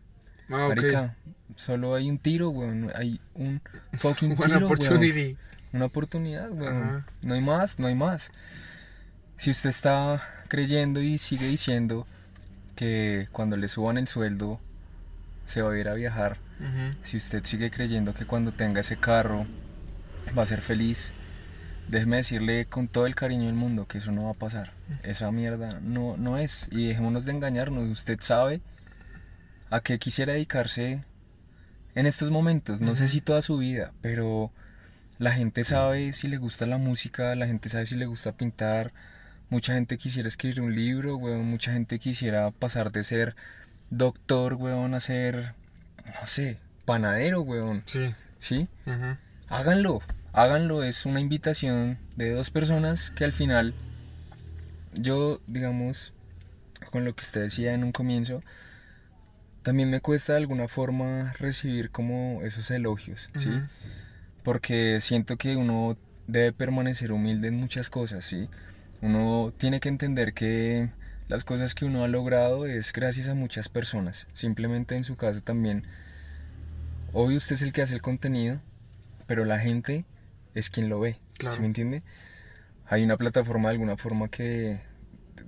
Ah. 0.51 0.69
Marica, 0.69 1.17
solo 1.57 1.95
hay 1.95 2.11
un 2.11 2.19
tiro, 2.19 2.51
weón, 2.51 2.93
hay 2.95 3.21
un 3.35 3.61
fucking 3.95 4.37
tiro, 4.37 4.69
weón. 4.69 5.39
Una 5.77 5.87
oportunidad. 5.87 6.51
Ajá. 6.61 7.07
No 7.23 7.35
hay 7.35 7.41
más, 7.41 7.79
no 7.79 7.87
hay 7.87 7.95
más. 7.95 8.31
Si 9.39 9.51
usted 9.51 9.71
está 9.71 10.23
creyendo 10.49 11.01
y 11.01 11.19
sigue 11.19 11.47
diciendo 11.47 12.07
que 12.75 13.29
cuando 13.33 13.57
le 13.57 13.69
suban 13.69 13.99
el 13.99 14.09
sueldo 14.09 14.61
se 15.45 15.63
va 15.63 15.73
a 15.73 15.79
ir 15.79 15.89
a 15.89 15.95
viajar, 15.95 16.39
si 17.03 17.19
usted 17.19 17.45
sigue 17.45 17.71
creyendo 17.71 18.15
que 18.15 18.25
cuando 18.25 18.53
tenga 18.53 18.81
ese 18.81 18.97
carro 18.97 19.47
va 20.37 20.43
a 20.43 20.47
ser 20.47 20.63
feliz, 20.63 21.13
déjeme 21.89 22.17
decirle 22.17 22.67
con 22.67 22.89
todo 22.89 23.07
el 23.07 23.15
cariño 23.15 23.47
del 23.47 23.55
mundo 23.55 23.87
que 23.87 23.99
eso 23.99 24.11
no 24.11 24.25
va 24.25 24.31
a 24.31 24.35
pasar. 24.35 24.73
Esa 25.03 25.31
mierda 25.31 25.81
no, 25.81 26.17
no 26.17 26.39
es. 26.39 26.69
Y 26.71 26.89
dejémonos 26.89 27.27
de 27.27 27.33
engañarnos. 27.33 27.89
Usted 27.89 28.19
sabe 28.21 28.63
a 29.71 29.81
qué 29.81 29.99
quisiera 29.99 30.33
dedicarse 30.33 31.05
en 31.95 32.07
estos 32.07 32.31
momentos. 32.31 32.81
No 32.81 32.95
sé 32.95 33.09
si 33.09 33.21
toda 33.21 33.43
su 33.43 33.59
vida, 33.59 33.93
pero 34.01 34.51
la 35.19 35.33
gente 35.33 35.65
sabe 35.65 36.13
si 36.13 36.29
le 36.29 36.37
gusta 36.37 36.67
la 36.67 36.79
música, 36.79 37.35
la 37.35 37.47
gente 37.47 37.69
sabe 37.69 37.87
si 37.87 37.97
le 37.97 38.07
gusta 38.07 38.33
pintar. 38.33 38.93
Mucha 39.49 39.75
gente 39.75 39.97
quisiera 39.97 40.29
escribir 40.29 40.61
un 40.61 40.75
libro, 40.75 41.17
weón. 41.17 41.45
Mucha 41.47 41.73
gente 41.73 41.99
quisiera 41.99 42.51
pasar 42.51 42.93
de 42.93 43.05
ser 43.05 43.37
doctor, 43.91 44.55
weón, 44.55 44.95
a 44.95 45.01
ser, 45.01 45.55
no 46.05 46.27
sé, 46.27 46.59
panadero, 46.85 47.43
weón. 47.43 47.83
Sí. 47.87 48.15
¿Sí? 48.41 48.69
Ujú. 48.87 49.17
Háganlo, 49.49 50.03
háganlo. 50.33 50.83
Es 50.83 51.07
una 51.07 51.21
invitación 51.21 51.99
de 52.17 52.33
dos 52.33 52.51
personas 52.51 53.11
que 53.11 53.25
al 53.25 53.33
final, 53.33 53.75
yo, 54.93 55.41
digamos, 55.47 56.13
con 56.91 57.05
lo 57.05 57.15
que 57.15 57.25
usted 57.25 57.43
decía 57.43 57.73
en 57.73 57.85
un 57.85 57.93
comienzo, 57.93 58.43
también 59.63 59.91
me 59.91 60.01
cuesta 60.01 60.35
de 60.35 60.39
alguna 60.39 60.69
forma 60.69 61.33
recibir 61.39 61.91
como 61.91 62.43
esos 62.43 62.71
elogios, 62.71 63.31
¿sí? 63.37 63.51
Porque 64.47 65.01
siento 65.01 65.37
que 65.39 65.57
uno 65.57 65.97
debe 66.29 66.53
permanecer 66.53 67.11
humilde 67.11 67.49
en 67.49 67.57
muchas 67.57 67.91
cosas, 67.91 68.25
¿sí? 68.25 68.49
Uno 69.03 69.53
tiene 69.59 69.81
que 69.81 69.89
entender 69.89 70.35
que 70.35 70.89
las 71.27 71.43
cosas 71.43 71.75
que 71.75 71.85
uno 71.85 72.05
ha 72.05 72.09
logrado 72.09 72.65
es 72.65 72.93
gracias 72.93 73.27
a 73.27 73.35
muchas 73.35 73.69
personas. 73.69 74.29
Simplemente 74.35 74.95
en 74.95 75.03
su 75.03 75.17
caso 75.17 75.41
también, 75.41 75.83
obvio 77.13 77.39
usted 77.39 77.57
es 77.57 77.63
el 77.63 77.73
que 77.73 77.83
hace 77.83 77.95
el 77.95 78.03
contenido, 78.03 78.61
pero 79.27 79.45
la 79.45 79.59
gente 79.59 80.05
es 80.55 80.71
quien 80.71 80.89
lo 80.89 81.01
ve, 81.01 81.15
¿sí 81.15 81.39
Claro. 81.39 81.61
me 81.61 81.67
entiende? 81.67 82.05
Hay 82.87 83.03
una 83.03 83.17
plataforma 83.17 83.71
de 83.71 83.73
alguna 83.73 83.97
forma 83.97 84.29
que 84.29 84.79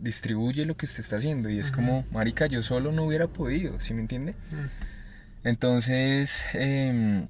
distribuye 0.00 0.66
lo 0.66 0.76
que 0.76 0.86
usted 0.86 1.02
está 1.02 1.18
haciendo 1.18 1.48
y 1.50 1.60
es 1.60 1.70
como, 1.70 2.04
marica, 2.10 2.46
yo 2.48 2.64
solo 2.64 2.90
no 2.90 3.04
hubiera 3.04 3.28
podido, 3.28 3.78
¿sí 3.78 3.94
me 3.94 4.00
entiende? 4.00 4.32
Mm. 4.32 5.46
Entonces, 5.46 6.44
em, 6.52 7.28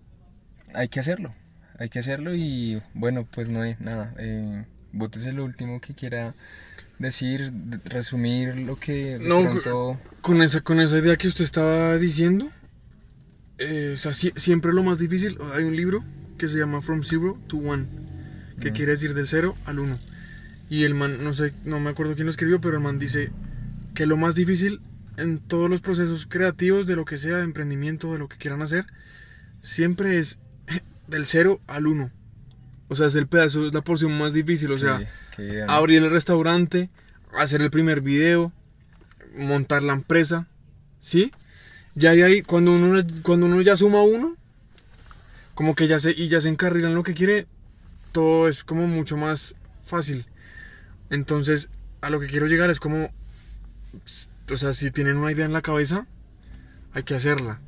hay 0.72 0.88
que 0.88 1.00
hacerlo, 1.00 1.34
hay 1.78 1.88
que 1.88 1.98
hacerlo 2.00 2.34
y 2.34 2.82
bueno, 2.94 3.26
pues 3.30 3.48
no 3.48 3.62
hay 3.62 3.76
nada. 3.80 4.14
Eh, 4.18 4.64
bótese 4.92 5.32
lo 5.32 5.44
último 5.44 5.80
que 5.80 5.94
quiera 5.94 6.34
decir, 6.98 7.52
de- 7.52 7.78
resumir 7.88 8.56
lo 8.56 8.76
que 8.76 9.18
de 9.18 9.28
No, 9.28 9.42
pronto... 9.42 10.00
Con 10.20 10.42
esa, 10.42 10.60
con 10.60 10.80
esa 10.80 10.98
idea 10.98 11.16
que 11.16 11.28
usted 11.28 11.44
estaba 11.44 11.96
diciendo, 11.98 12.50
eh, 13.58 13.92
o 13.94 13.96
sea, 13.96 14.12
sie- 14.12 14.36
siempre 14.36 14.72
lo 14.72 14.82
más 14.82 14.98
difícil, 14.98 15.38
hay 15.54 15.64
un 15.64 15.76
libro 15.76 16.04
que 16.36 16.48
se 16.48 16.58
llama 16.58 16.82
From 16.82 17.02
Zero 17.04 17.38
to 17.48 17.58
One, 17.58 17.86
que 18.60 18.70
Mm. 18.70 18.74
quiere 18.74 18.92
decir 18.92 19.14
del 19.14 19.26
cero 19.28 19.56
al 19.64 19.78
uno. 19.78 19.98
Y 20.70 20.84
el 20.84 20.94
man, 20.94 21.22
no 21.24 21.34
sé, 21.34 21.54
no 21.64 21.80
me 21.80 21.90
acuerdo 21.90 22.14
quién 22.14 22.26
lo 22.26 22.30
escribió, 22.30 22.60
pero 22.60 22.76
el 22.76 22.82
man 22.82 22.98
dice 22.98 23.30
que 23.94 24.06
lo 24.06 24.16
más 24.16 24.34
difícil 24.34 24.80
en 25.16 25.38
todos 25.38 25.68
los 25.70 25.80
procesos 25.80 26.26
creativos, 26.26 26.86
de 26.86 26.94
lo 26.96 27.04
que 27.04 27.18
sea, 27.18 27.38
de 27.38 27.44
emprendimiento, 27.44 28.12
de 28.12 28.18
lo 28.18 28.28
que 28.28 28.36
quieran 28.36 28.62
hacer, 28.62 28.86
siempre 29.62 30.18
es 30.18 30.38
del 31.08 31.26
cero 31.26 31.60
al 31.66 31.86
uno. 31.86 32.10
O 32.88 32.96
sea, 32.96 33.06
es 33.06 33.14
el 33.14 33.26
pedazo, 33.26 33.66
es 33.66 33.74
la 33.74 33.82
porción 33.82 34.16
más 34.16 34.32
difícil, 34.32 34.70
o 34.72 34.78
sea... 34.78 35.00
abrir 35.68 36.02
el 36.02 36.10
restaurante, 36.10 36.90
hacer 37.36 37.62
el 37.62 37.70
primer 37.70 38.00
video, 38.00 38.52
montar 39.36 39.82
la 39.82 39.92
empresa, 39.92 40.46
¿sí? 41.00 41.32
Ya 41.94 42.12
de 42.12 42.24
ahí, 42.24 42.42
cuando 42.42 42.72
uno, 42.72 43.02
cuando 43.22 43.46
uno 43.46 43.60
ya 43.60 43.76
suma 43.76 44.02
uno, 44.02 44.36
como 45.54 45.74
que 45.74 45.88
ya 45.88 45.98
se, 45.98 46.12
y 46.12 46.28
ya 46.28 46.40
se 46.40 46.48
encarrila 46.48 46.88
en 46.88 46.94
lo 46.94 47.02
que 47.02 47.14
quiere, 47.14 47.46
todo 48.12 48.48
es 48.48 48.64
como 48.64 48.86
mucho 48.86 49.16
más 49.16 49.54
fácil. 49.84 50.26
Entonces, 51.10 51.68
a 52.00 52.10
lo 52.10 52.20
que 52.20 52.26
quiero 52.26 52.46
llegar 52.46 52.70
es 52.70 52.80
como, 52.80 53.10
o 54.50 54.56
sea, 54.56 54.72
si 54.72 54.90
tienen 54.90 55.16
una 55.16 55.32
idea 55.32 55.46
en 55.46 55.52
la 55.52 55.62
cabeza, 55.62 56.06
hay 56.92 57.02
que 57.02 57.14
hacerla. 57.14 57.60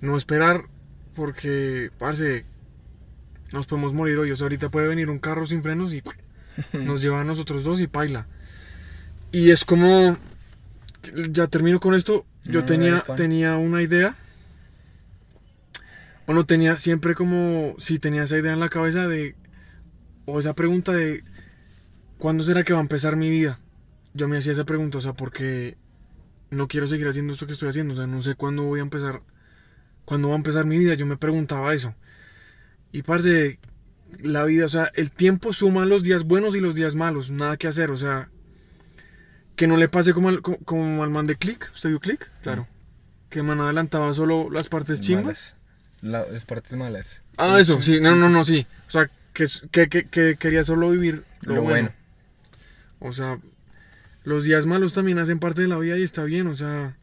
No 0.00 0.16
esperar, 0.16 0.64
porque, 1.14 1.90
parce, 1.98 2.44
nos 3.54 3.66
podemos 3.66 3.94
morir 3.94 4.18
hoy. 4.18 4.30
O 4.30 4.36
sea, 4.36 4.46
ahorita 4.46 4.68
puede 4.68 4.88
venir 4.88 5.08
un 5.08 5.18
carro 5.18 5.46
sin 5.46 5.62
frenos 5.62 5.94
y 5.94 6.02
nos 6.72 7.00
lleva 7.00 7.20
a 7.20 7.24
nosotros 7.24 7.64
dos 7.64 7.80
y 7.80 7.86
paila. 7.86 8.26
Y 9.32 9.50
es 9.50 9.64
como, 9.64 10.16
ya 11.30 11.46
termino 11.48 11.80
con 11.80 11.94
esto, 11.94 12.24
yo 12.44 12.60
No, 12.60 12.66
tenía, 12.66 13.00
tenía 13.16 13.56
una 13.56 13.82
idea, 13.82 14.14
o 16.26 16.34
no 16.34 16.46
tenía 16.46 16.76
siempre 16.76 17.14
como, 17.14 17.74
si 17.78 17.98
tenía 17.98 18.24
esa 18.24 18.38
idea 18.38 18.52
en 18.52 18.60
la 18.60 18.68
cabeza 18.68 19.08
de, 19.08 19.34
o 20.24 20.38
esa 20.38 20.54
pregunta 20.54 20.92
de, 20.92 21.24
¿cuándo 22.18 22.44
será 22.44 22.62
que 22.62 22.72
va 22.72 22.78
a 22.78 22.82
empezar 22.82 23.16
mi 23.16 23.28
vida? 23.28 23.58
Yo 24.14 24.28
me 24.28 24.36
hacía 24.36 24.52
esa 24.52 24.64
pregunta, 24.64 24.98
o 24.98 25.00
sea, 25.00 25.14
porque 25.14 25.76
no 26.50 26.68
quiero 26.68 26.86
seguir 26.86 27.08
haciendo 27.08 27.32
esto 27.32 27.46
que 27.46 27.54
estoy 27.54 27.70
haciendo, 27.70 27.94
o 27.94 27.96
sea, 27.96 28.06
no 28.06 28.22
sé 28.22 28.36
cuándo 28.36 28.62
voy 28.62 28.78
a 28.78 28.84
empezar, 28.84 29.22
cuándo 30.04 30.28
va 30.28 30.34
a 30.34 30.38
empezar 30.38 30.64
mi 30.64 30.78
vida, 30.78 30.94
yo 30.94 31.06
me 31.06 31.16
preguntaba 31.16 31.74
eso. 31.74 31.94
Y 32.94 33.02
parce, 33.02 33.58
la 34.22 34.44
vida, 34.44 34.66
o 34.66 34.68
sea, 34.68 34.92
el 34.94 35.10
tiempo 35.10 35.52
suma 35.52 35.84
los 35.84 36.04
días 36.04 36.22
buenos 36.22 36.54
y 36.54 36.60
los 36.60 36.76
días 36.76 36.94
malos, 36.94 37.28
nada 37.30 37.56
que 37.56 37.66
hacer, 37.66 37.90
o 37.90 37.96
sea, 37.96 38.28
que 39.56 39.66
no 39.66 39.76
le 39.76 39.88
pase 39.88 40.14
como 40.14 40.28
al, 40.28 40.42
co- 40.42 40.58
como 40.64 41.02
al 41.02 41.10
man 41.10 41.26
de 41.26 41.34
Click, 41.34 41.70
¿usted 41.74 41.88
vio 41.88 41.98
Click? 41.98 42.30
Claro. 42.42 42.68
Que 43.30 43.40
el 43.40 43.44
man 43.46 43.60
adelantaba 43.60 44.14
solo 44.14 44.48
las 44.48 44.68
partes. 44.68 45.00
La- 46.02 46.24
las 46.30 46.44
partes 46.44 46.74
malas. 46.76 47.20
Ah, 47.36 47.58
eso, 47.58 47.82
sí, 47.82 47.98
no, 48.00 48.14
no, 48.14 48.28
no, 48.28 48.44
sí. 48.44 48.64
O 48.86 48.90
sea, 48.92 49.10
que, 49.32 49.46
que, 49.72 49.88
que, 49.88 50.04
que 50.06 50.36
quería 50.38 50.62
solo 50.62 50.90
vivir 50.90 51.24
lo, 51.40 51.56
Lo 51.56 51.62
bueno. 51.62 51.90
bueno. 51.90 51.92
O 53.00 53.12
sea, 53.12 53.40
los 54.22 54.44
días 54.44 54.66
malos 54.66 54.92
también 54.92 55.18
hacen 55.18 55.40
parte 55.40 55.62
de 55.62 55.68
la 55.68 55.78
vida 55.78 55.98
y 55.98 56.04
está 56.04 56.22
bien, 56.22 56.46
o 56.46 56.54
sea, 56.54 56.96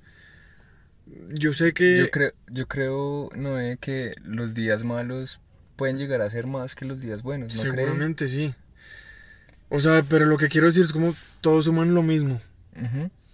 yo 1.34 1.52
sé 1.54 1.74
que... 1.74 1.98
Yo 1.98 2.10
creo, 2.12 2.32
yo 2.48 2.68
creo, 2.70 3.30
Noé, 3.36 3.78
que 3.82 4.16
los 4.24 4.54
días 4.54 4.86
malos 4.86 5.40
pueden 5.82 5.98
llegar 5.98 6.22
a 6.22 6.30
ser 6.30 6.46
más 6.46 6.76
que 6.76 6.86
los 6.86 7.02
días 7.02 7.24
buenos, 7.24 7.56
¿no 7.56 7.62
cree? 7.64 7.72
seguramente 7.74 8.30
sí. 8.30 8.54
O 9.68 9.80
sea, 9.80 10.04
pero 10.08 10.28
lo 10.28 10.38
que 10.38 10.48
quiero 10.48 10.68
decir 10.68 10.84
es 10.84 10.94
como 10.94 11.16
todos 11.42 11.66
suman 11.66 11.96
lo 11.96 12.04
mismo. 12.04 12.40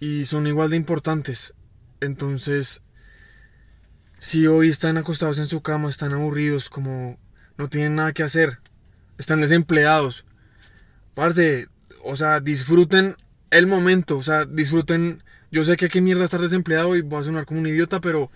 Y 0.00 0.24
son 0.24 0.46
igual 0.46 0.70
de 0.70 0.76
importantes. 0.76 1.52
Entonces, 2.00 2.80
si 4.18 4.46
hoy 4.46 4.70
están 4.70 4.96
acostados 4.96 5.38
en 5.38 5.46
su 5.46 5.60
cama, 5.60 5.90
están 5.90 6.14
aburridos, 6.14 6.70
como 6.70 7.18
no 7.58 7.68
tienen 7.68 7.96
nada 7.96 8.14
que 8.14 8.22
hacer, 8.22 8.60
están 9.18 9.42
desempleados, 9.42 10.24
parce, 11.12 11.68
o 12.02 12.16
sea, 12.16 12.40
disfruten 12.40 13.16
el 13.50 13.66
momento, 13.66 14.16
o 14.16 14.22
sea, 14.22 14.46
disfruten. 14.46 15.22
Yo 15.50 15.64
sé 15.64 15.76
que 15.76 15.90
qué 15.90 16.00
mierda 16.00 16.24
estar 16.24 16.40
desempleado 16.40 16.96
y 16.96 17.02
voy 17.02 17.20
a 17.20 17.24
sonar 17.24 17.44
como 17.44 17.60
un 17.60 17.66
idiota, 17.66 18.00
pero 18.00 18.30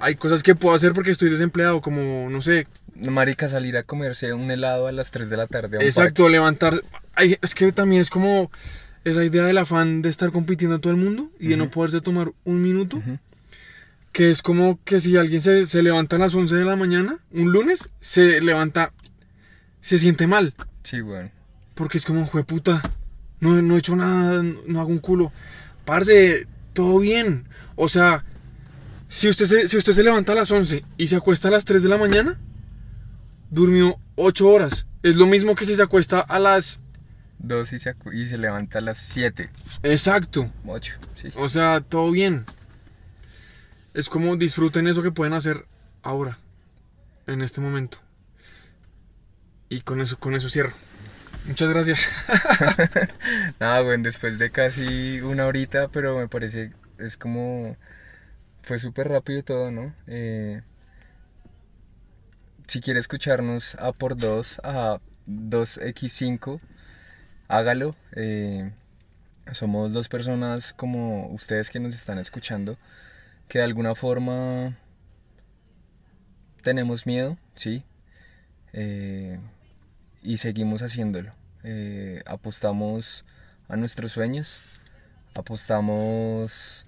hay 0.00 0.16
cosas 0.16 0.42
que 0.42 0.54
puedo 0.54 0.74
hacer 0.74 0.92
porque 0.92 1.10
estoy 1.10 1.30
desempleado, 1.30 1.80
como, 1.80 2.28
no 2.30 2.42
sé, 2.42 2.66
Marica, 2.94 3.48
salir 3.48 3.76
a 3.76 3.82
comerse 3.82 4.32
un 4.34 4.50
helado 4.50 4.86
a 4.86 4.92
las 4.92 5.10
3 5.10 5.30
de 5.30 5.36
la 5.36 5.46
tarde. 5.46 5.76
a 5.76 5.80
un 5.80 5.86
Exacto, 5.86 6.28
levantar. 6.28 6.82
Ay, 7.14 7.38
es 7.40 7.54
que 7.54 7.72
también 7.72 8.02
es 8.02 8.10
como 8.10 8.50
esa 9.04 9.24
idea 9.24 9.44
del 9.44 9.58
afán 9.58 10.02
de 10.02 10.10
estar 10.10 10.30
compitiendo 10.32 10.76
a 10.76 10.80
todo 10.80 10.92
el 10.92 10.98
mundo 10.98 11.30
y 11.38 11.48
de 11.48 11.56
no 11.56 11.70
poderse 11.70 12.00
tomar 12.00 12.32
un 12.44 12.60
minuto. 12.60 13.02
Que 14.12 14.30
es 14.30 14.42
como 14.42 14.78
que 14.84 15.00
si 15.00 15.16
alguien 15.16 15.40
se, 15.40 15.66
se 15.66 15.82
levanta 15.82 16.16
a 16.16 16.18
las 16.18 16.34
11 16.34 16.54
de 16.56 16.64
la 16.64 16.76
mañana, 16.76 17.18
un 17.30 17.52
lunes, 17.52 17.88
se 18.00 18.40
levanta, 18.40 18.92
se 19.80 19.98
siente 19.98 20.26
mal. 20.26 20.54
Sí, 20.82 21.00
weón. 21.00 21.30
Porque 21.74 21.98
es 21.98 22.04
como, 22.04 22.26
puta, 22.26 22.82
no, 23.38 23.62
no 23.62 23.76
he 23.76 23.78
hecho 23.78 23.96
nada, 23.96 24.42
no 24.42 24.80
hago 24.80 24.90
un 24.90 24.98
culo. 24.98 25.32
Parce, 25.84 26.46
todo 26.72 26.98
bien. 26.98 27.44
O 27.76 27.88
sea, 27.88 28.24
si 29.10 29.28
usted, 29.28 29.46
se, 29.46 29.68
si 29.68 29.76
usted 29.76 29.92
se 29.92 30.04
levanta 30.04 30.32
a 30.32 30.36
las 30.36 30.50
11 30.50 30.84
y 30.96 31.08
se 31.08 31.16
acuesta 31.16 31.48
a 31.48 31.50
las 31.50 31.64
3 31.64 31.82
de 31.82 31.88
la 31.88 31.98
mañana, 31.98 32.38
durmió 33.50 33.98
8 34.14 34.48
horas. 34.48 34.86
Es 35.02 35.16
lo 35.16 35.26
mismo 35.26 35.56
que 35.56 35.66
si 35.66 35.74
se 35.74 35.82
acuesta 35.82 36.20
a 36.20 36.38
las... 36.38 36.78
Dos 37.40 37.72
y 37.72 37.78
se, 37.78 37.96
y 38.12 38.26
se 38.26 38.38
levanta 38.38 38.78
a 38.78 38.82
las 38.82 38.98
7. 38.98 39.50
Exacto. 39.82 40.48
8, 40.64 40.94
sí. 41.16 41.32
O 41.34 41.48
sea, 41.48 41.80
todo 41.80 42.12
bien. 42.12 42.44
Es 43.94 44.08
como 44.08 44.36
disfruten 44.36 44.86
eso 44.86 45.02
que 45.02 45.10
pueden 45.10 45.32
hacer 45.32 45.66
ahora, 46.02 46.38
en 47.26 47.42
este 47.42 47.60
momento. 47.60 47.98
Y 49.68 49.80
con 49.80 50.00
eso, 50.00 50.20
con 50.20 50.36
eso 50.36 50.48
cierro. 50.48 50.72
Muchas 51.46 51.68
gracias. 51.68 52.08
Nada, 53.58 53.82
weón, 53.82 54.04
después 54.04 54.38
de 54.38 54.52
casi 54.52 55.20
una 55.20 55.46
horita, 55.46 55.88
pero 55.88 56.16
me 56.16 56.28
parece, 56.28 56.72
es 56.98 57.16
como, 57.16 57.76
fue 58.62 58.78
súper 58.78 59.08
rápido 59.08 59.42
todo, 59.42 59.70
¿no? 59.70 59.94
Eh, 60.06 60.62
si 62.66 62.80
quiere 62.80 63.00
escucharnos 63.00 63.74
a 63.76 63.92
por 63.92 64.16
2, 64.16 64.60
a 64.62 65.00
2x5, 65.26 66.60
hágalo. 67.48 67.96
eh, 68.14 68.72
somos 69.52 69.92
dos 69.92 70.08
personas 70.08 70.72
como 70.72 71.28
ustedes 71.32 71.70
que 71.70 71.80
nos 71.80 71.94
están 71.94 72.18
escuchando, 72.18 72.78
que 73.48 73.58
de 73.58 73.64
alguna 73.64 73.94
forma 73.96 74.78
tenemos 76.62 77.06
miedo, 77.06 77.36
¿sí? 77.56 77.82
Eh, 78.72 79.40
y 80.22 80.36
seguimos 80.36 80.82
haciéndolo. 80.82 81.32
Apostamos 82.26 83.24
a 83.68 83.76
nuestros 83.76 84.12
sueños, 84.12 84.60
apostamos 85.34 86.86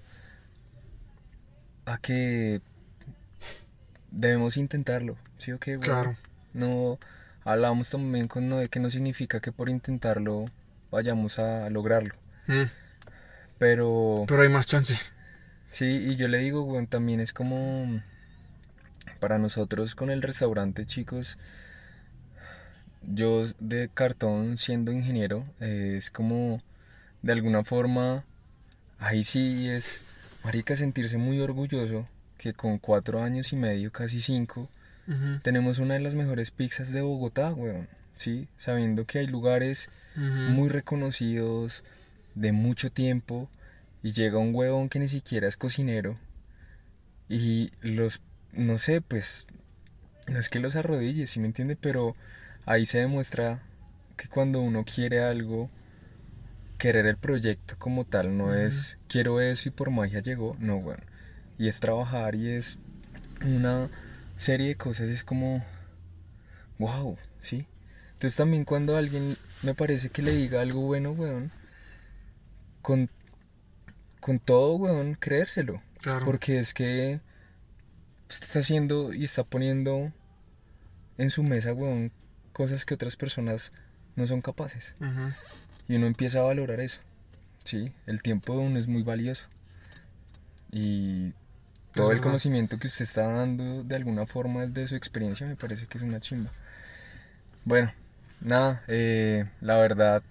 a 1.85 1.97
que 1.97 2.61
debemos 4.11 4.57
intentarlo, 4.57 5.17
¿sí 5.37 5.51
o 5.51 5.59
qué? 5.59 5.77
Claro. 5.79 6.15
No 6.53 6.99
hablamos 7.43 7.89
también 7.89 8.27
con 8.27 8.47
Noé 8.47 8.69
que 8.69 8.79
no 8.79 8.89
significa 8.89 9.39
que 9.39 9.51
por 9.51 9.69
intentarlo 9.69 10.45
vayamos 10.91 11.39
a 11.39 11.69
lograrlo. 11.69 12.15
Mm, 12.47 12.63
Pero 13.57 14.25
Pero 14.27 14.41
hay 14.41 14.49
más 14.49 14.65
chance. 14.67 14.97
sí, 15.71 15.85
y 15.85 16.15
yo 16.15 16.27
le 16.27 16.37
digo, 16.39 16.63
weón, 16.63 16.87
también 16.87 17.19
es 17.19 17.33
como 17.33 18.01
para 19.19 19.37
nosotros 19.39 19.95
con 19.95 20.09
el 20.09 20.21
restaurante, 20.21 20.85
chicos. 20.85 21.37
Yo 23.05 23.43
de 23.59 23.89
cartón 23.93 24.57
siendo 24.57 24.91
ingeniero, 24.91 25.45
eh, 25.59 25.95
es 25.97 26.09
como 26.09 26.61
de 27.21 27.33
alguna 27.33 27.63
forma, 27.63 28.23
ahí 28.99 29.23
sí 29.23 29.69
es, 29.69 29.99
marica, 30.43 30.75
sentirse 30.75 31.17
muy 31.17 31.39
orgulloso 31.39 32.07
que 32.37 32.53
con 32.53 32.77
cuatro 32.77 33.21
años 33.21 33.53
y 33.53 33.55
medio, 33.55 33.91
casi 33.91 34.21
cinco, 34.21 34.69
tenemos 35.41 35.79
una 35.79 35.95
de 35.95 35.99
las 35.99 36.15
mejores 36.15 36.51
pizzas 36.51 36.91
de 36.91 37.01
Bogotá, 37.01 37.53
weón. 37.53 37.87
Sí, 38.15 38.47
sabiendo 38.57 39.05
que 39.05 39.19
hay 39.19 39.27
lugares 39.27 39.89
muy 40.15 40.69
reconocidos 40.69 41.83
de 42.35 42.51
mucho 42.51 42.91
tiempo 42.91 43.49
y 44.01 44.11
llega 44.11 44.37
un 44.37 44.53
huevón 44.53 44.89
que 44.89 44.99
ni 44.99 45.07
siquiera 45.07 45.47
es 45.47 45.57
cocinero 45.57 46.17
y 47.29 47.71
los, 47.81 48.21
no 48.51 48.77
sé, 48.77 49.01
pues, 49.01 49.47
no 50.27 50.39
es 50.39 50.49
que 50.49 50.59
los 50.59 50.75
arrodille, 50.75 51.27
¿sí 51.27 51.39
me 51.39 51.47
entiende? 51.47 51.75
Pero 51.75 52.15
ahí 52.65 52.85
se 52.85 52.99
demuestra 52.99 53.61
que 54.17 54.27
cuando 54.27 54.61
uno 54.61 54.85
quiere 54.85 55.21
algo, 55.21 55.69
querer 56.83 57.05
el 57.05 57.15
proyecto 57.15 57.75
como 57.79 58.03
tal 58.03 58.35
no 58.35 58.53
es 58.53 58.97
quiero 59.07 59.39
eso 59.39 59.69
y 59.69 59.71
por 59.71 59.89
magia 59.89 60.19
llegó, 60.19 60.57
no, 60.59 60.75
weón. 60.75 60.99
Y 61.57 61.69
es 61.69 61.79
trabajar 61.79 62.35
y 62.35 62.49
es 62.49 62.77
una 63.41 63.89
serie 64.35 64.67
de 64.67 64.75
cosas, 64.75 65.07
es 65.07 65.23
como, 65.23 65.63
wow, 66.79 67.17
¿sí? 67.39 67.67
Entonces 68.11 68.35
también 68.35 68.65
cuando 68.65 68.97
alguien 68.97 69.37
me 69.61 69.73
parece 69.73 70.09
que 70.09 70.23
le 70.23 70.33
diga 70.33 70.59
algo 70.59 70.81
bueno, 70.81 71.11
weón, 71.13 71.53
con, 72.81 73.09
con 74.19 74.39
todo, 74.39 74.75
weón, 74.75 75.15
creérselo. 75.15 75.81
Claro. 76.01 76.25
Porque 76.25 76.59
es 76.59 76.73
que 76.73 77.21
usted 78.29 78.45
está 78.45 78.59
haciendo 78.59 79.13
y 79.13 79.23
está 79.23 79.45
poniendo 79.45 80.11
en 81.17 81.29
su 81.29 81.43
mesa, 81.43 81.71
weón, 81.71 82.11
cosas 82.51 82.83
que 82.83 82.95
otras 82.95 83.15
personas 83.15 83.71
no 84.17 84.27
son 84.27 84.41
capaces. 84.41 84.95
Y 85.87 85.95
uno 85.95 86.07
empieza 86.07 86.39
a 86.39 86.43
valorar 86.43 86.79
eso. 86.79 86.99
Sí, 87.63 87.91
el 88.05 88.21
tiempo 88.21 88.53
de 88.53 88.59
uno 88.59 88.79
es 88.79 88.87
muy 88.87 89.03
valioso. 89.03 89.43
Y 90.71 91.33
todo 91.93 92.11
el 92.11 92.21
conocimiento 92.21 92.79
que 92.79 92.87
usted 92.87 93.03
está 93.03 93.27
dando 93.27 93.83
de 93.83 93.95
alguna 93.95 94.25
forma 94.25 94.61
desde 94.65 94.87
su 94.87 94.95
experiencia 94.95 95.45
me 95.45 95.55
parece 95.55 95.85
que 95.87 95.97
es 95.97 96.03
una 96.03 96.19
chimba. 96.19 96.51
Bueno, 97.65 97.93
nada, 98.41 98.83
eh, 98.87 99.45
la 99.61 99.77
verdad, 99.77 100.23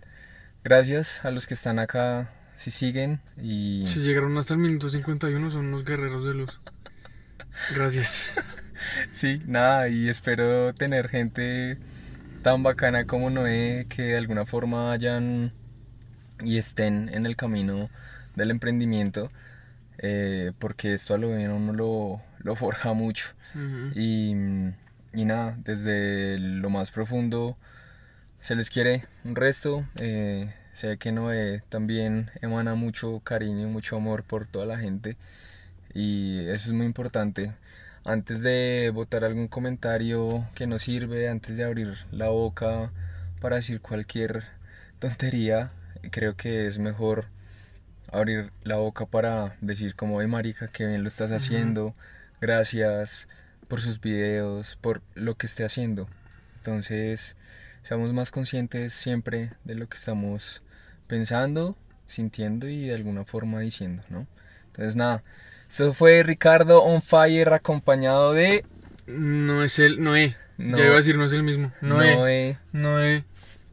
gracias 0.64 1.24
a 1.24 1.30
los 1.30 1.46
que 1.46 1.54
están 1.54 1.78
acá, 1.78 2.30
si 2.56 2.70
siguen 2.70 3.20
y... 3.40 3.84
Si 3.86 4.00
llegaron 4.00 4.36
hasta 4.36 4.54
el 4.54 4.60
minuto 4.60 4.90
51 4.90 5.50
son 5.50 5.66
unos 5.66 5.84
guerreros 5.84 6.24
de 6.24 6.34
luz. 6.34 6.60
Gracias. 7.74 8.32
Sí, 9.12 9.38
nada, 9.46 9.88
y 9.88 10.08
espero 10.08 10.74
tener 10.74 11.08
gente 11.08 11.78
tan 12.42 12.62
bacana 12.62 13.06
como 13.06 13.30
Noé 13.30 13.86
que 13.88 14.02
de 14.02 14.16
alguna 14.18 14.46
forma 14.46 14.88
vayan 14.88 15.52
y 16.44 16.58
estén 16.58 17.08
en 17.10 17.26
el 17.26 17.36
camino 17.36 17.90
del 18.36 18.50
emprendimiento, 18.50 19.30
eh, 19.98 20.52
porque 20.58 20.94
esto 20.94 21.14
a 21.14 21.18
lo 21.18 21.36
bien 21.36 21.50
uno 21.52 21.72
lo, 21.72 22.22
lo 22.40 22.56
forja 22.56 22.92
mucho. 22.94 23.26
Y, 23.94 24.30
y 25.14 25.24
nada, 25.24 25.56
desde 25.64 26.38
lo 26.38 26.70
más 26.70 26.90
profundo 26.90 27.56
se 28.40 28.54
les 28.56 28.70
quiere 28.70 29.06
un 29.24 29.36
resto. 29.36 29.86
eh, 29.96 30.54
sé 30.74 30.98
que 30.98 31.12
Noé 31.12 31.62
también 31.68 32.30
emana 32.42 32.74
mucho 32.74 33.20
cariño 33.24 33.68
y 33.68 33.70
mucho 33.70 33.96
amor 33.96 34.24
por 34.24 34.46
toda 34.46 34.66
la 34.66 34.78
gente. 34.78 35.16
Y 35.94 36.40
eso 36.48 36.68
es 36.68 36.72
muy 36.72 36.86
importante. 36.86 37.52
Antes 38.04 38.42
de 38.42 38.90
botar 38.92 39.24
algún 39.24 39.46
comentario 39.46 40.44
que 40.54 40.66
no 40.66 40.80
sirve, 40.80 41.28
antes 41.28 41.56
de 41.56 41.62
abrir 41.62 41.96
la 42.10 42.28
boca 42.28 42.90
para 43.40 43.56
decir 43.56 43.80
cualquier 43.80 44.42
tontería, 44.98 45.70
creo 46.10 46.36
que 46.36 46.66
es 46.66 46.78
mejor 46.78 47.26
abrir 48.10 48.52
la 48.64 48.76
boca 48.76 49.06
para 49.06 49.56
decir 49.60 49.94
como, 49.94 50.20
de 50.20 50.26
marica, 50.26 50.68
que 50.68 50.86
bien 50.86 51.02
lo 51.02 51.08
estás 51.08 51.30
haciendo, 51.30 51.94
gracias 52.40 53.28
por 53.68 53.80
sus 53.80 54.00
videos, 54.00 54.76
por 54.80 55.00
lo 55.14 55.36
que 55.36 55.46
esté 55.46 55.64
haciendo. 55.64 56.08
Entonces, 56.58 57.36
seamos 57.84 58.12
más 58.12 58.32
conscientes 58.32 58.92
siempre 58.92 59.52
de 59.64 59.76
lo 59.76 59.88
que 59.88 59.96
estamos 59.96 60.62
pensando, 61.06 61.76
sintiendo 62.08 62.68
y 62.68 62.86
de 62.86 62.94
alguna 62.94 63.24
forma 63.24 63.60
diciendo, 63.60 64.02
¿no? 64.10 64.26
Entonces, 64.66 64.96
nada, 64.96 65.22
esto 65.72 65.94
fue 65.94 66.22
Ricardo 66.22 66.82
on 66.82 67.00
fire 67.00 67.48
acompañado 67.54 68.34
de 68.34 68.64
No 69.06 69.62
es 69.64 69.78
el. 69.78 70.02
Noé. 70.02 70.36
No- 70.58 70.76
Ya 70.76 70.84
iba 70.84 70.92
a 70.94 70.96
decir, 70.98 71.16
no 71.16 71.24
es 71.24 71.32
el 71.32 71.42
mismo. 71.42 71.72
Noé. 71.80 72.14
Noé. 72.14 72.58
Noé. 72.72 73.24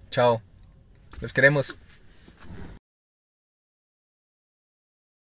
Chao. 0.10 0.42
Los 1.20 1.34
queremos. 1.34 1.76